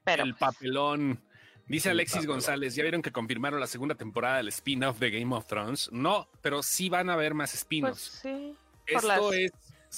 Pero, 0.04 0.24
el 0.24 0.36
papelón. 0.36 1.22
Dice 1.70 1.92
Alexis 1.92 2.26
González, 2.26 2.74
¿ya 2.74 2.82
vieron 2.82 3.04
que 3.04 3.12
confirmaron 3.12 3.60
la 3.60 3.68
segunda 3.68 3.94
temporada 3.94 4.38
del 4.38 4.48
spin-off 4.48 4.98
de 4.98 5.12
Game 5.12 5.36
of 5.36 5.46
Thrones? 5.46 5.90
No, 5.92 6.28
pero 6.42 6.64
sí 6.64 6.90
van 6.90 7.12
a 7.12 7.14
haber 7.14 7.36
más 7.36 7.54
spin-offs. 7.54 8.22
Pues 8.24 8.36
sí, 8.36 8.56
esto, 8.88 9.34
es, 9.34 9.52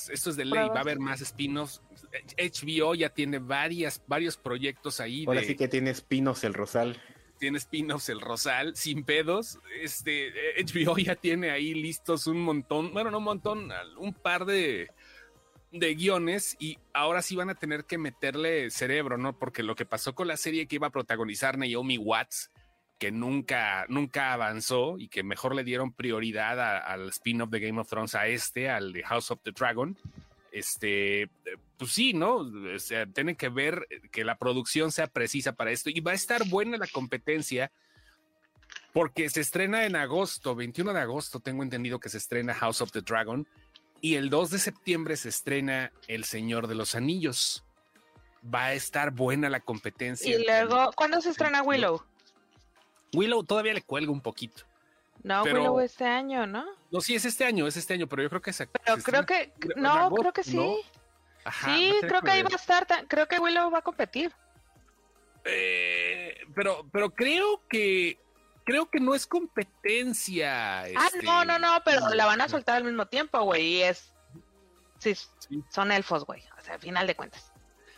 esto 0.10 0.30
es 0.32 0.36
de 0.36 0.44
ley, 0.44 0.68
va 0.68 0.76
a 0.76 0.80
haber 0.82 1.00
más 1.00 1.22
spin-offs. 1.22 1.82
HBO 2.38 2.94
ya 2.94 3.10
tiene 3.10 3.40
varias, 3.40 4.04
varios 4.06 4.36
proyectos 4.36 5.00
ahí. 5.00 5.24
Ahora 5.26 5.44
sí 5.44 5.56
que 5.56 5.70
tiene 5.70 5.92
spin-offs 5.92 6.44
el 6.44 6.54
Rosal. 6.54 6.98
Tiene 7.40 7.58
spin-offs 7.58 8.10
el 8.10 8.20
Rosal, 8.20 8.76
sin 8.76 9.06
pedos. 9.06 9.58
Este, 9.82 10.34
HBO 10.62 10.98
ya 10.98 11.16
tiene 11.16 11.52
ahí 11.52 11.74
listos 11.74 12.28
un 12.28 12.42
montón, 12.42 12.92
bueno, 12.92 13.12
no 13.12 13.20
un 13.20 13.24
montón, 13.24 13.72
un 13.98 14.14
par 14.14 14.44
de 14.44 14.92
de 15.72 15.96
guiones 15.96 16.58
y 16.60 16.78
ahora 16.94 17.22
sí 17.22 17.36
van 17.36 17.50
a 17.50 17.56
tener 17.56 17.86
que 17.86 17.98
meterle 17.98 18.70
cerebro, 18.70 19.18
¿no? 19.18 19.38
Porque 19.38 19.64
lo 19.64 19.76
que 19.76 19.86
pasó 19.86 20.14
con 20.14 20.28
la 20.28 20.38
serie 20.38 20.68
que 20.68 20.76
iba 20.76 20.88
a 20.88 20.92
protagonizar 20.92 21.58
Naomi 21.58 21.98
Watts, 21.98 22.52
que 23.00 23.12
nunca, 23.12 23.86
nunca 23.88 24.34
avanzó 24.34 24.98
y 25.00 25.08
que 25.08 25.24
mejor 25.24 25.56
le 25.56 25.64
dieron 25.64 25.94
prioridad 25.94 26.84
al 26.86 27.10
spin-off 27.10 27.50
de 27.50 27.60
Game 27.60 27.80
of 27.80 27.90
Thrones, 27.90 28.16
a 28.16 28.28
este, 28.28 28.70
al 28.70 28.94
de 28.94 29.04
House 29.04 29.32
of 29.32 29.42
the 29.44 29.52
Dragon. 29.52 29.98
Este, 30.52 31.30
pues 31.78 31.94
sí, 31.94 32.14
¿no? 32.14 32.36
O 32.36 33.08
tienen 33.14 33.38
que 33.38 33.50
ver 33.50 33.88
que 34.12 34.26
la 34.26 34.38
producción 34.38 34.92
sea 34.92 35.08
precisa 35.08 35.54
para 35.54 35.72
esto 35.72 35.90
y 35.90 36.02
va 36.02 36.12
a 36.12 36.16
estar 36.16 36.48
buena 36.50 36.78
la 36.78 36.88
competencia 36.88 37.72
porque 38.94 39.30
se 39.30 39.40
estrena 39.40 39.86
en 39.86 39.96
agosto, 39.96 40.54
21 40.54 40.94
de 40.94 41.00
agosto, 41.00 41.40
tengo 41.40 41.64
entendido 41.64 42.00
que 42.00 42.10
se 42.10 42.18
estrena 42.18 42.54
House 42.54 42.82
of 42.82 42.92
the 42.92 43.02
Dragon 43.02 43.48
y 44.02 44.16
el 44.16 44.30
2 44.30 44.50
de 44.50 44.60
septiembre 44.60 45.16
se 45.16 45.30
estrena 45.30 45.92
El 46.08 46.24
Señor 46.24 46.68
de 46.68 46.76
los 46.76 46.96
Anillos. 46.96 47.64
Va 48.44 48.66
a 48.66 48.74
estar 48.74 49.12
buena 49.12 49.50
la 49.50 49.60
competencia. 49.60 50.36
Y 50.36 50.44
luego, 50.44 50.92
¿cuándo 50.96 51.22
se 51.22 51.30
estrena 51.30 51.62
Willow? 51.62 52.04
Willow 53.14 53.44
todavía 53.44 53.74
le 53.74 53.84
cuelga 53.84 54.12
un 54.12 54.22
poquito. 54.22 54.64
No, 55.22 55.44
Willow 55.44 55.80
este 55.80 56.06
año, 56.06 56.48
¿no? 56.48 56.66
No, 56.90 57.02
sí, 57.02 57.14
es 57.14 57.26
este 57.26 57.46
año, 57.46 57.68
es 57.68 57.78
este 57.78 57.94
año, 57.94 58.08
pero 58.08 58.24
yo 58.24 58.30
creo 58.30 58.42
que 58.42 58.50
es 58.50 58.58
Pero 58.58 58.98
creo 59.04 59.26
que, 59.26 59.54
no, 59.76 60.10
creo 60.10 60.34
que 60.34 60.44
sí. 60.44 60.58
sí, 61.64 61.94
creo 62.02 62.22
que 62.22 62.32
ahí 62.32 62.42
va 62.42 62.50
a 62.52 62.56
estar, 62.56 62.88
creo 63.08 63.28
que 63.28 63.40
Willow 63.40 63.70
va 63.70 63.80
a 63.80 63.84
competir. 63.84 64.32
Eh, 65.46 66.38
pero, 66.56 66.88
pero 66.92 67.12
creo 67.12 67.62
que 67.70 68.18
creo 68.64 68.90
que 68.90 69.00
no 69.00 69.16
es 69.16 69.28
competencia. 69.28 70.84
Ah, 70.84 71.10
no, 71.24 71.46
no, 71.46 71.60
no, 71.60 71.82
pero 71.86 72.10
la 72.10 72.26
van 72.26 72.42
a 72.42 72.50
soltar 72.50 72.78
al 72.78 72.84
mismo 72.84 73.08
tiempo, 73.08 73.42
güey, 73.42 73.64
y 73.64 73.82
es... 73.84 74.14
Sí, 75.00 75.16
son 75.70 75.92
elfos, 75.92 76.26
güey, 76.26 76.44
o 76.58 76.62
sea, 76.62 76.76
al 76.76 76.80
final 76.80 77.08
de 77.08 77.16
cuentas. 77.16 77.52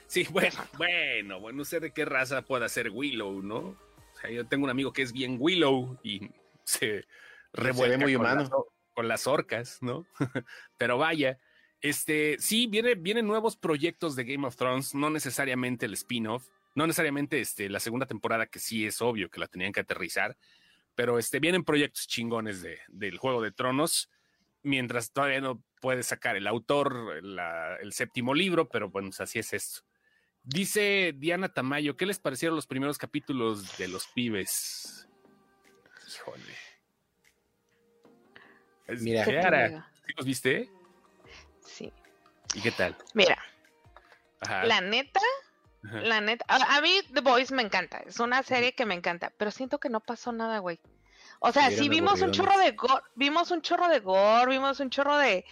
Sí, 0.08 0.28
bueno, 0.32 0.64
bueno, 0.78 1.40
bueno, 1.40 1.58
no 1.58 1.66
sé 1.66 1.80
de 1.80 1.92
qué 1.92 2.06
raza 2.06 2.44
pueda 2.44 2.70
ser 2.70 2.92
Willow, 2.92 3.42
¿no? 3.42 3.58
O 3.58 4.20
sea, 4.22 4.30
yo 4.30 4.46
tengo 4.46 4.64
un 4.64 4.70
amigo 4.70 4.94
que 4.94 5.02
es 5.02 5.12
bien 5.12 5.38
Willow 5.40 6.00
y 6.04 6.30
se 6.64 7.06
revuelve 7.52 7.98
muy 7.98 8.16
humano 8.16 8.50
con 8.94 9.08
las 9.08 9.28
orcas, 9.28 9.80
¿no? 9.82 10.06
pero 10.78 10.98
vaya, 10.98 11.40
este, 11.82 12.38
sí, 12.40 12.68
viene, 12.68 12.96
vienen 12.96 13.28
nuevos 13.28 13.58
proyectos 13.58 14.16
de 14.16 14.24
Game 14.24 14.48
of 14.48 14.56
Thrones, 14.56 14.96
no 14.96 15.10
necesariamente 15.10 15.86
el 15.86 15.94
spin-off, 15.94 16.48
no 16.76 16.88
necesariamente 16.88 17.40
este, 17.40 17.70
la 17.70 17.80
segunda 17.80 18.06
temporada, 18.06 18.48
que 18.48 18.60
sí 18.60 18.86
es 18.86 19.02
obvio 19.02 19.30
que 19.30 19.40
la 19.40 19.48
tenían 19.48 19.72
que 19.72 19.82
aterrizar, 19.82 20.38
pero 20.96 21.20
este, 21.20 21.40
vienen 21.40 21.64
proyectos 21.64 22.08
chingones 22.08 22.62
de, 22.62 22.80
del 22.88 23.18
Juego 23.18 23.42
de 23.42 23.52
Tronos, 23.52 24.10
mientras 24.62 25.12
todavía 25.12 25.42
no 25.42 25.64
puede 25.82 26.04
sacar 26.04 26.36
el 26.36 26.48
autor 26.48 27.22
el 27.82 27.94
séptimo 27.94 28.34
libro, 28.34 28.70
pero 28.70 28.90
bueno, 28.90 29.10
pues 29.10 29.22
así 29.22 29.40
es 29.40 29.54
esto. 29.54 29.82
Dice 30.44 31.14
Diana 31.16 31.50
Tamayo, 31.50 31.96
¿qué 31.96 32.06
les 32.06 32.20
parecieron 32.20 32.56
los 32.56 32.68
primeros 32.68 32.98
capítulos 32.98 33.78
de 33.78 33.88
Los 33.88 34.08
Pibes? 34.08 35.08
Híjole. 36.08 36.54
Mira, 39.00 39.26
¿Sí 39.26 40.14
los 40.18 40.26
viste? 40.26 40.70
Sí. 41.62 41.92
¿Y 42.54 42.62
qué 42.62 42.72
tal? 42.72 42.96
Mira, 43.14 43.38
la 44.42 44.82
neta, 44.82 45.22
la 45.84 46.22
neta, 46.22 46.46
a, 46.48 46.80
mí 46.82 47.02
The 47.14 47.22
Voice 47.22 47.54
me 47.54 47.62
encanta, 47.62 47.98
es 48.06 48.20
una 48.20 48.42
serie 48.42 48.74
que 48.74 48.86
me 48.86 48.96
encanta, 48.96 49.34
pero 49.38 49.52
siento 49.52 49.80
que 49.80 49.90
no 49.90 50.00
pasó 50.00 50.32
nada, 50.32 50.60
güey. 50.60 50.80
O 51.40 51.52
sea, 51.52 51.72
sí 51.72 51.90
vimos 51.90 52.22
un 52.22 52.32
chorro 52.32 52.58
de 52.58 52.72
gore, 52.72 53.04
vimos 53.16 53.52
un 53.52 53.62
chorro 53.62 53.90
de 53.90 54.00
gore, 54.00 54.50
vimos 54.50 54.80
un 54.80 54.90
chorro 54.90 55.18
de... 55.18 55.44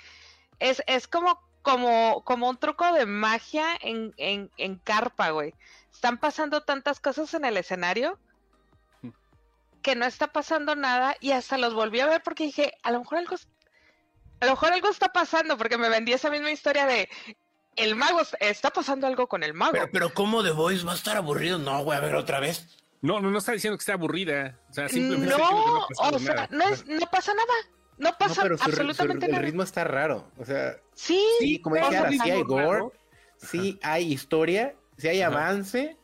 Es, 0.59 0.81
es 0.87 1.05
como, 1.07 1.37
como, 1.61 2.23
como 2.23 2.49
un 2.49 2.57
truco 2.57 2.93
de 2.93 3.05
magia 3.05 3.65
en, 3.81 4.13
en, 4.15 4.49
en 4.55 4.77
carpa, 4.77 5.31
güey. 5.31 5.53
Están 5.91 6.17
pasando 6.17 6.63
tantas 6.63 7.01
cosas 7.01 7.33
en 7.33 7.43
el 7.43 7.57
escenario 7.57 8.17
hmm. 9.01 9.09
que 9.81 9.95
no 9.95 10.05
está 10.05 10.27
pasando 10.27 10.75
nada 10.75 11.17
y 11.19 11.31
hasta 11.31 11.57
los 11.57 11.73
volví 11.73 11.99
a 11.99 12.07
ver 12.07 12.23
porque 12.23 12.45
dije, 12.45 12.73
a 12.83 12.91
lo 12.91 12.99
mejor 12.99 13.17
algo, 13.17 13.35
a 14.39 14.45
lo 14.45 14.51
mejor 14.51 14.71
algo 14.71 14.87
está 14.87 15.11
pasando 15.11 15.57
porque 15.57 15.77
me 15.77 15.89
vendí 15.89 16.13
esa 16.13 16.29
misma 16.29 16.51
historia 16.51 16.85
de 16.85 17.09
el 17.75 17.95
mago, 17.95 18.21
está 18.39 18.69
pasando 18.71 19.07
algo 19.07 19.27
con 19.27 19.43
el 19.43 19.53
mago. 19.53 19.73
Pero, 19.73 19.89
pero 19.91 20.13
¿cómo 20.13 20.43
The 20.43 20.51
Voice 20.51 20.85
va 20.85 20.93
a 20.93 20.95
estar 20.95 21.17
aburrido? 21.17 21.57
No, 21.57 21.83
voy 21.83 21.95
a 21.95 21.99
ver 21.99 22.15
otra 22.15 22.39
vez. 22.39 22.67
No, 23.01 23.19
no, 23.19 23.31
no 23.31 23.39
está 23.39 23.51
diciendo 23.53 23.77
que 23.77 23.81
esté 23.81 23.93
aburrida. 23.93 24.59
O 24.69 24.73
sea, 24.73 24.87
simplemente 24.89 25.35
no, 25.35 25.87
o 25.97 26.19
sea, 26.19 26.47
no, 26.51 26.63
es, 26.69 26.85
no 26.85 27.05
pasa 27.07 27.33
nada. 27.33 27.53
No 27.97 28.17
pasa 28.17 28.43
absolutamente 28.43 29.27
nada. 29.27 29.39
El 29.39 29.45
ritmo 29.45 29.63
está 29.63 29.83
raro. 29.83 30.31
O 30.37 30.45
sea, 30.45 30.77
sí, 30.93 31.23
sí 31.39 31.61
como 31.61 31.75
dije 31.75 31.97
ahora, 31.97 32.09
sí 32.09 32.19
hay 32.29 32.43
gore, 32.43 32.83
sí 33.37 33.79
hay 33.81 34.11
historia, 34.11 34.75
sí 34.97 35.07
hay 35.07 35.21
avance, 35.21 35.97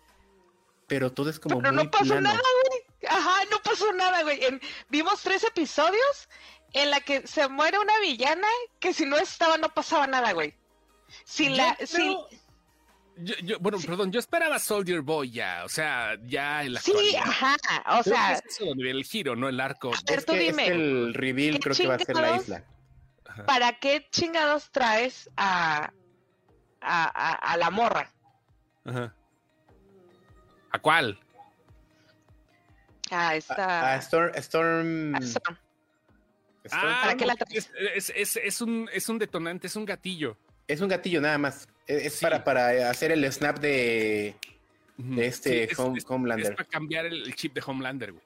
pero 0.88 1.12
todo 1.12 1.30
es 1.30 1.40
como 1.40 1.60
pero 1.60 1.72
no 1.72 1.90
pasó 1.90 2.20
nada, 2.20 2.40
güey. 2.40 3.10
Ajá, 3.10 3.46
no 3.52 3.58
pasó 3.64 3.92
nada, 3.94 4.24
güey. 4.24 4.40
vimos 4.90 5.22
tres 5.22 5.44
episodios 5.44 6.30
en 6.74 6.90
la 6.92 7.00
que 7.02 7.26
se 7.28 7.48
muere 7.48 7.80
una 7.80 8.00
villana 8.00 8.48
que 8.80 8.94
si 8.94 9.06
no 9.06 9.18
estaba 9.18 9.58
no 9.58 9.70
pasaba 9.70 10.08
nada, 10.08 10.34
güey. 10.34 10.56
Si 11.24 11.50
la, 11.50 11.78
Yo, 13.18 13.60
bueno, 13.60 13.80
perdón, 13.80 14.12
yo 14.12 14.20
esperaba 14.20 14.60
Soldier 14.60 15.02
Boy 15.02 15.32
ya, 15.32 15.64
o 15.66 15.70
sea, 15.70 16.18
ya 16.26 16.64
en 16.64 16.74
la 16.74 16.82
Sí, 16.82 17.16
ajá, 17.16 17.56
o 18.00 18.04
sea. 18.04 18.34
Es 18.34 18.44
eso 18.46 18.72
el 18.74 19.04
giro, 19.04 19.36
no 19.36 19.50
el 19.50 19.60
arco. 19.60 19.92
es 19.92 20.26
que 20.26 20.50
el 20.50 21.14
reveal 21.14 21.60
creo 21.60 21.76
que 21.76 21.88
va 21.88 21.96
a 21.96 22.00
ser 22.00 22.16
la 22.16 22.36
isla. 22.36 22.64
¿Para 23.46 23.74
qué 23.74 24.08
chingados 24.12 24.72
traes 24.72 25.30
a, 25.38 25.92
a, 26.82 27.54
a, 27.54 27.58
la 27.58 27.70
morra? 27.70 28.12
Ajá. 28.86 29.14
¿A 30.72 30.80
cuál? 30.80 31.20
A 33.12 33.36
esta. 33.36 33.94
A, 33.94 33.98
Storm. 33.98 34.36
Storm. 34.36 35.58
Ah, 36.72 37.00
¿Para 37.04 37.16
qué 37.16 37.26
la 37.26 37.36
traes? 37.36 37.72
Es, 37.96 38.12
es, 38.16 38.36
es, 38.38 38.62
un, 38.62 38.90
es 38.92 39.08
un 39.10 39.20
detonante, 39.20 39.68
es 39.68 39.76
un 39.76 39.86
gatillo. 39.86 40.38
Es 40.68 40.82
un 40.82 40.90
gatillo 40.90 41.22
nada 41.22 41.38
más. 41.38 41.68
Es, 41.88 42.20
para, 42.20 42.44
para 42.44 42.90
hacer 42.90 43.12
el 43.12 43.32
snap 43.32 43.60
de, 43.60 44.36
de 44.98 45.26
este 45.26 45.70
Homelander. 46.08 46.52
Es 46.52 46.58
para 46.58 46.68
cambiar 46.68 47.06
el, 47.06 47.34
chip 47.36 47.54
de 47.54 47.64
Homelander, 47.66 48.12
güey. 48.12 48.24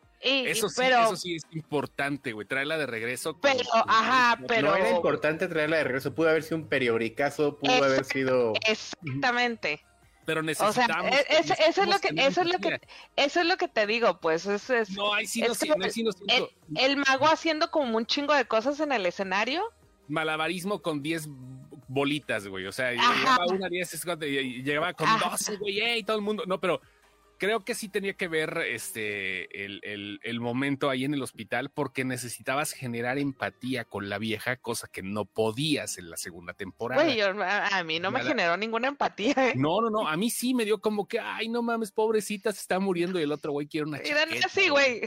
eso, 0.47 0.67
sí, 0.67 0.81
eso 0.83 1.15
sí 1.15 1.35
es 1.35 1.43
importante, 1.51 2.31
güey. 2.31 2.47
Traerla 2.47 2.79
de 2.79 2.87
regreso. 2.87 3.37
Pero, 3.39 3.59
ajá, 3.87 4.39
pero. 4.47 4.69
No 4.69 4.75
era 4.75 4.89
importante 4.89 5.47
traerla 5.47 5.77
de 5.77 5.83
regreso. 5.83 6.15
Pudo 6.15 6.29
haber 6.29 6.41
sido 6.41 6.57
un 6.57 6.67
periodicazo, 6.67 7.57
pudo 7.57 7.83
haber 7.83 8.05
sido. 8.05 8.53
Exactamente. 8.67 9.83
Pero 10.25 10.41
necesitamos. 10.41 11.11
O 11.11 11.13
sea, 11.13 11.39
eso, 11.39 11.81
es 11.81 11.87
lo 11.87 11.99
que, 11.99 12.09
eso 12.15 12.41
es 12.41 12.47
lo 12.47 12.59
que, 12.59 12.79
eso 13.15 13.41
es 13.41 13.45
lo 13.45 13.57
que 13.57 13.67
te 13.67 13.85
digo, 13.85 14.19
pues. 14.19 14.45
Es, 14.45 14.69
es 14.69 14.91
no, 14.91 15.13
hay 15.13 15.27
sí, 15.27 15.41
no, 15.41 15.47
no, 15.49 15.85
el, 16.27 16.47
el, 16.77 16.97
mago 16.97 17.27
haciendo 17.27 17.69
como 17.69 17.97
un 17.97 18.05
chingo 18.05 18.33
de 18.33 18.45
cosas 18.45 18.79
en 18.79 18.91
el 18.91 19.05
escenario. 19.05 19.63
Malabarismo 20.07 20.81
con 20.81 21.01
10 21.01 21.27
bolitas, 21.91 22.47
güey. 22.47 22.65
O 22.65 22.71
sea, 22.71 22.91
llegaba 22.91 23.45
una 23.47 23.69
10, 23.69 24.05
llegaba 24.63 24.93
con 24.93 25.07
12, 25.19 25.57
güey, 25.57 25.99
y 25.99 26.03
todo 26.03 26.17
el 26.17 26.23
mundo. 26.23 26.43
No, 26.47 26.59
pero 26.59 26.81
creo 27.41 27.65
que 27.65 27.73
sí 27.73 27.89
tenía 27.89 28.13
que 28.13 28.27
ver 28.27 28.55
este 28.69 29.65
el, 29.65 30.19
el, 30.21 30.39
momento 30.39 30.91
ahí 30.91 31.05
en 31.05 31.15
el 31.15 31.23
hospital 31.23 31.71
porque 31.71 32.05
necesitabas 32.05 32.71
generar 32.71 33.17
empatía 33.17 33.83
con 33.83 34.09
la 34.09 34.19
vieja, 34.19 34.57
cosa 34.57 34.87
que 34.87 35.01
no 35.01 35.25
podías 35.25 35.97
en 35.97 36.11
la 36.11 36.17
segunda 36.17 36.53
temporada. 36.53 37.03
Güey, 37.03 37.19
a, 37.19 37.83
mí 37.83 37.99
no 37.99 38.11
me 38.11 38.21
generó 38.21 38.57
ninguna 38.57 38.89
empatía. 38.89 39.33
¿eh? 39.37 39.53
No, 39.55 39.81
no, 39.81 39.89
no, 39.89 40.07
a 40.07 40.15
mí 40.17 40.29
sí 40.29 40.53
me 40.53 40.65
dio 40.65 40.79
como 40.79 41.07
que, 41.07 41.19
ay, 41.19 41.49
no 41.49 41.63
mames, 41.63 41.91
pobrecita, 41.91 42.51
se 42.53 42.59
está 42.59 42.79
muriendo 42.79 43.19
y 43.19 43.23
el 43.23 43.31
otro 43.31 43.53
güey 43.53 43.67
quiere 43.67 43.87
una 43.87 43.97
Era 43.97 44.23
así, 44.45 44.69
güey. 44.69 45.01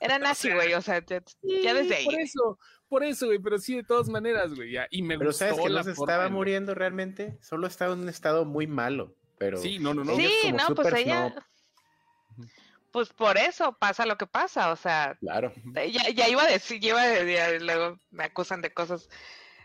Era 0.00 0.18
nazi, 0.18 0.50
güey, 0.52 0.74
o 0.74 0.82
sea, 0.82 1.04
ya, 1.06 1.74
desde 1.74 1.94
ahí. 1.94 2.04
Por 2.04 2.20
eso, 2.20 2.58
por 2.90 3.04
eso, 3.04 3.26
güey, 3.26 3.38
pero 3.38 3.58
sí, 3.58 3.76
de 3.76 3.84
todas 3.84 4.08
maneras, 4.08 4.52
güey, 4.54 4.72
ya. 4.72 4.86
Y 4.90 5.02
me 5.02 5.16
pero 5.16 5.32
sabes 5.32 5.58
que 5.58 5.70
no 5.70 5.82
se 5.82 5.92
estaba 5.92 6.28
muriendo 6.28 6.74
realmente, 6.74 7.38
solo 7.40 7.66
estaba 7.66 7.94
en 7.94 8.00
un 8.00 8.08
estado 8.08 8.44
muy 8.44 8.66
malo, 8.66 9.14
pero... 9.38 9.56
Sí, 9.56 9.78
no, 9.78 9.94
no, 9.94 10.04
no. 10.04 10.16
Sí, 10.16 10.52
no, 10.52 10.74
pues 10.74 10.92
ella... 10.92 11.34
Pues 12.90 13.10
por 13.10 13.38
eso 13.38 13.76
pasa 13.78 14.04
lo 14.04 14.18
que 14.18 14.26
pasa, 14.26 14.72
o 14.72 14.76
sea... 14.76 15.16
Claro. 15.20 15.52
Ya, 15.74 16.10
ya 16.10 16.28
iba 16.28 16.42
a 16.42 16.50
decir, 16.50 16.84
iba 16.84 17.00
a 17.00 17.06
decir, 17.06 17.62
luego 17.62 18.00
me 18.10 18.24
acusan 18.24 18.60
de 18.60 18.74
cosas, 18.74 19.08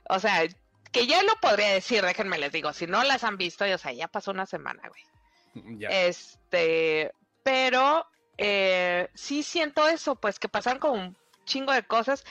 o 0.08 0.20
sea, 0.20 0.44
que 0.92 1.08
ya 1.08 1.24
lo 1.24 1.34
podría 1.42 1.70
decir, 1.70 2.04
déjenme 2.04 2.38
les 2.38 2.52
digo, 2.52 2.72
si 2.74 2.86
no 2.86 3.04
las 3.04 3.24
han 3.24 3.38
visto, 3.38 3.66
o 3.66 3.78
sea, 3.80 3.92
ya 3.92 4.08
pasó 4.08 4.30
una 4.30 4.46
semana, 4.46 4.84
güey. 4.88 5.80
Ya. 5.80 5.90
Este, 5.90 7.12
pero 7.44 8.06
eh, 8.38 9.10
sí 9.16 9.42
siento 9.42 9.88
eso, 9.88 10.16
pues 10.16 10.38
que 10.40 10.50
pasan 10.50 10.78
con 10.78 11.00
un 11.00 11.18
chingo 11.46 11.74
de 11.74 11.84
cosas. 11.84 12.24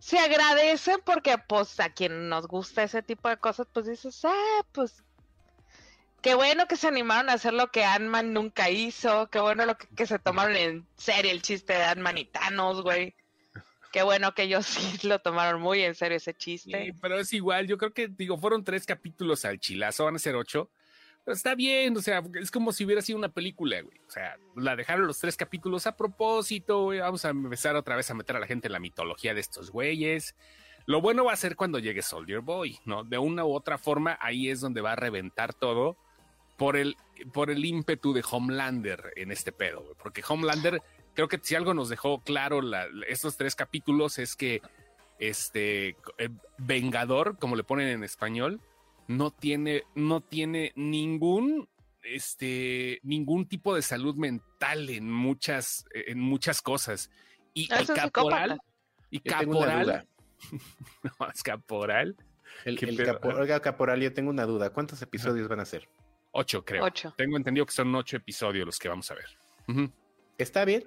Se 0.00 0.18
agradecen 0.18 0.98
porque, 1.04 1.36
pues, 1.38 1.78
a 1.78 1.90
quien 1.90 2.28
nos 2.28 2.48
gusta 2.48 2.82
ese 2.82 3.02
tipo 3.02 3.28
de 3.28 3.36
cosas, 3.36 3.66
pues 3.72 3.86
dices, 3.86 4.24
ah, 4.24 4.66
pues, 4.72 5.04
qué 6.22 6.34
bueno 6.34 6.66
que 6.66 6.76
se 6.76 6.88
animaron 6.88 7.28
a 7.28 7.34
hacer 7.34 7.52
lo 7.52 7.70
que 7.70 7.84
Ant-Man 7.84 8.32
nunca 8.32 8.70
hizo, 8.70 9.28
qué 9.28 9.40
bueno 9.40 9.66
lo 9.66 9.76
que, 9.76 10.06
se 10.06 10.18
tomaron 10.18 10.56
en 10.56 10.86
serio 10.96 11.30
el 11.30 11.42
chiste 11.42 11.74
de 11.74 11.84
Ant-Man 11.84 12.18
y 12.18 12.24
Thanos, 12.24 12.82
güey. 12.82 13.14
Qué 13.92 14.02
bueno 14.02 14.34
que 14.34 14.44
ellos 14.44 14.66
sí 14.98 15.06
lo 15.06 15.18
tomaron 15.18 15.60
muy 15.60 15.82
en 15.82 15.94
serio 15.94 16.16
ese 16.16 16.32
chiste. 16.34 16.82
Sí, 16.82 16.92
pero 17.00 17.20
es 17.20 17.32
igual, 17.34 17.66
yo 17.66 17.76
creo 17.76 17.92
que, 17.92 18.08
digo, 18.08 18.38
fueron 18.38 18.64
tres 18.64 18.86
capítulos 18.86 19.44
al 19.44 19.60
chilazo, 19.60 20.06
van 20.06 20.16
a 20.16 20.18
ser 20.18 20.34
ocho 20.34 20.70
está 21.26 21.54
bien, 21.54 21.96
o 21.96 22.02
sea, 22.02 22.22
es 22.34 22.50
como 22.50 22.72
si 22.72 22.84
hubiera 22.84 23.02
sido 23.02 23.18
una 23.18 23.28
película, 23.28 23.80
güey. 23.80 23.98
O 24.06 24.10
sea, 24.10 24.36
la 24.56 24.76
dejaron 24.76 25.06
los 25.06 25.18
tres 25.18 25.36
capítulos 25.36 25.86
a 25.86 25.96
propósito, 25.96 26.84
güey. 26.84 27.00
Vamos 27.00 27.24
a 27.24 27.30
empezar 27.30 27.76
otra 27.76 27.96
vez 27.96 28.10
a 28.10 28.14
meter 28.14 28.36
a 28.36 28.40
la 28.40 28.46
gente 28.46 28.68
en 28.68 28.72
la 28.72 28.80
mitología 28.80 29.34
de 29.34 29.40
estos 29.40 29.70
güeyes. 29.70 30.34
Lo 30.86 31.00
bueno 31.00 31.24
va 31.24 31.32
a 31.32 31.36
ser 31.36 31.56
cuando 31.56 31.78
llegue 31.78 32.02
Soldier 32.02 32.40
Boy, 32.40 32.78
¿no? 32.84 33.04
De 33.04 33.18
una 33.18 33.44
u 33.44 33.52
otra 33.52 33.78
forma, 33.78 34.18
ahí 34.20 34.48
es 34.48 34.60
donde 34.60 34.80
va 34.80 34.92
a 34.92 34.96
reventar 34.96 35.54
todo 35.54 35.96
por 36.56 36.76
el, 36.76 36.96
por 37.32 37.50
el 37.50 37.64
ímpetu 37.64 38.12
de 38.12 38.24
Homelander 38.28 39.12
en 39.16 39.30
este 39.30 39.52
pedo, 39.52 39.82
güey. 39.82 39.94
Porque 40.02 40.22
Homelander, 40.26 40.82
creo 41.14 41.28
que 41.28 41.38
si 41.42 41.54
algo 41.54 41.74
nos 41.74 41.88
dejó 41.88 42.20
claro 42.22 42.60
estos 43.08 43.36
tres 43.36 43.54
capítulos 43.54 44.18
es 44.18 44.36
que 44.36 44.62
este 45.18 45.96
eh, 46.18 46.28
Vengador, 46.58 47.38
como 47.38 47.56
le 47.56 47.64
ponen 47.64 47.88
en 47.88 48.04
español, 48.04 48.60
no 49.10 49.32
tiene, 49.32 49.82
no 49.96 50.20
tiene 50.20 50.72
ningún, 50.76 51.68
este, 52.04 53.00
ningún 53.02 53.48
tipo 53.48 53.74
de 53.74 53.82
salud 53.82 54.14
mental 54.14 54.88
en 54.88 55.10
muchas, 55.10 55.84
en 55.92 56.20
muchas 56.20 56.62
cosas. 56.62 57.10
Y 57.52 57.68
el 57.74 57.88
caporal, 57.88 58.60
y 59.10 59.18
caporal, 59.18 60.06
no, 61.02 61.28
es 61.28 61.42
caporal. 61.42 62.16
El, 62.64 62.78
el 62.78 63.60
caporal, 63.60 64.00
yo 64.00 64.12
tengo 64.12 64.30
una 64.30 64.46
duda. 64.46 64.70
¿Cuántos 64.70 65.02
episodios 65.02 65.48
van 65.48 65.58
a 65.58 65.64
ser? 65.64 65.88
Ocho, 66.30 66.64
creo. 66.64 66.84
Ocho. 66.84 67.12
Tengo 67.16 67.36
entendido 67.36 67.66
que 67.66 67.72
son 67.72 67.92
ocho 67.96 68.16
episodios 68.16 68.64
los 68.64 68.78
que 68.78 68.88
vamos 68.88 69.10
a 69.10 69.14
ver. 69.14 69.88
Está 70.38 70.64
bien. 70.64 70.84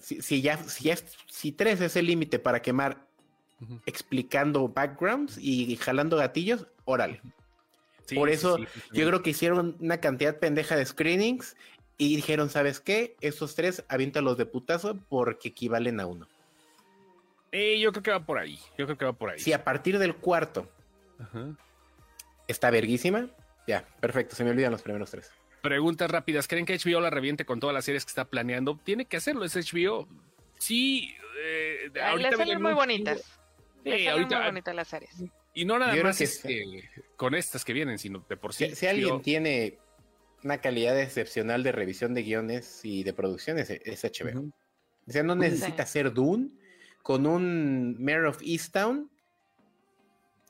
si, 0.00 0.42
ya, 0.42 0.56
si, 0.56 0.92
si 1.28 1.52
tres 1.52 1.80
es 1.80 1.94
el 1.94 2.06
límite 2.06 2.40
para 2.40 2.60
quemar 2.62 3.06
explicando 3.86 4.66
backgrounds 4.68 5.38
y 5.38 5.76
jalando 5.76 6.16
gatillos, 6.16 6.66
órale. 6.84 7.22
Por 8.14 8.30
eso 8.30 8.58
yo 8.92 9.06
creo 9.06 9.22
que 9.22 9.30
hicieron 9.30 9.76
una 9.80 10.00
cantidad 10.00 10.38
pendeja 10.38 10.76
de 10.76 10.84
screenings 10.84 11.56
y 11.98 12.16
dijeron, 12.16 12.48
¿sabes 12.48 12.80
qué? 12.80 13.16
Esos 13.20 13.54
tres 13.54 13.84
los 14.22 14.36
de 14.38 14.46
putazo 14.46 14.96
porque 15.08 15.48
equivalen 15.48 16.00
a 16.00 16.06
uno. 16.06 16.26
Eh, 17.52 17.78
yo 17.80 17.92
creo 17.92 18.02
que 18.02 18.10
va 18.10 18.24
por 18.24 18.38
ahí. 18.38 18.58
Yo 18.78 18.86
creo 18.86 18.96
que 18.96 19.04
va 19.04 19.12
por 19.12 19.30
ahí. 19.30 19.38
Si 19.38 19.52
a 19.52 19.64
partir 19.64 19.98
del 19.98 20.16
cuarto 20.16 20.70
está 22.48 22.70
verguísima, 22.70 23.28
ya, 23.66 23.86
perfecto. 24.00 24.34
Se 24.34 24.44
me 24.44 24.50
olvidan 24.50 24.72
los 24.72 24.82
primeros 24.82 25.10
tres. 25.10 25.30
Preguntas 25.62 26.10
rápidas. 26.10 26.48
¿Creen 26.48 26.64
que 26.64 26.78
HBO 26.78 27.00
la 27.00 27.10
reviente 27.10 27.44
con 27.44 27.60
todas 27.60 27.74
las 27.74 27.84
series 27.84 28.04
que 28.04 28.10
está 28.10 28.24
planeando? 28.24 28.78
Tiene 28.82 29.04
que 29.04 29.16
hacerlo, 29.16 29.44
es 29.44 29.54
HBO. 29.54 30.08
Sí. 30.58 31.14
Eh, 31.38 31.90
ahorita 32.02 32.36
salen 32.36 32.62
muy 32.62 32.72
bonitas. 32.72 33.38
Sí, 33.84 34.06
ahorita, 34.06 34.38
muy 34.38 34.46
bonitas 34.46 34.74
las 34.74 34.88
series. 34.88 35.24
Y 35.54 35.64
no 35.64 35.78
nada 35.78 35.94
más 36.02 36.20
este, 36.20 36.88
con 37.16 37.34
estas 37.34 37.64
que 37.64 37.72
vienen, 37.72 37.98
sino 37.98 38.24
de 38.28 38.36
por 38.36 38.54
sí. 38.54 38.74
Si, 38.74 38.86
alguien 38.86 39.20
tiene 39.22 39.78
una 40.44 40.58
calidad 40.58 40.98
excepcional 41.00 41.62
de 41.62 41.72
revisión 41.72 42.14
de 42.14 42.22
guiones 42.22 42.80
y 42.84 43.02
de 43.02 43.12
producciones, 43.12 43.68
es 43.70 44.04
HBO. 44.04 44.52
O 45.06 45.12
sea, 45.12 45.22
no 45.22 45.34
necesita 45.34 45.86
ser 45.86 46.12
Dune. 46.12 46.50
Con 47.02 47.26
un 47.26 47.96
Mayor 47.98 48.26
of 48.26 48.42
Easttown 48.42 49.10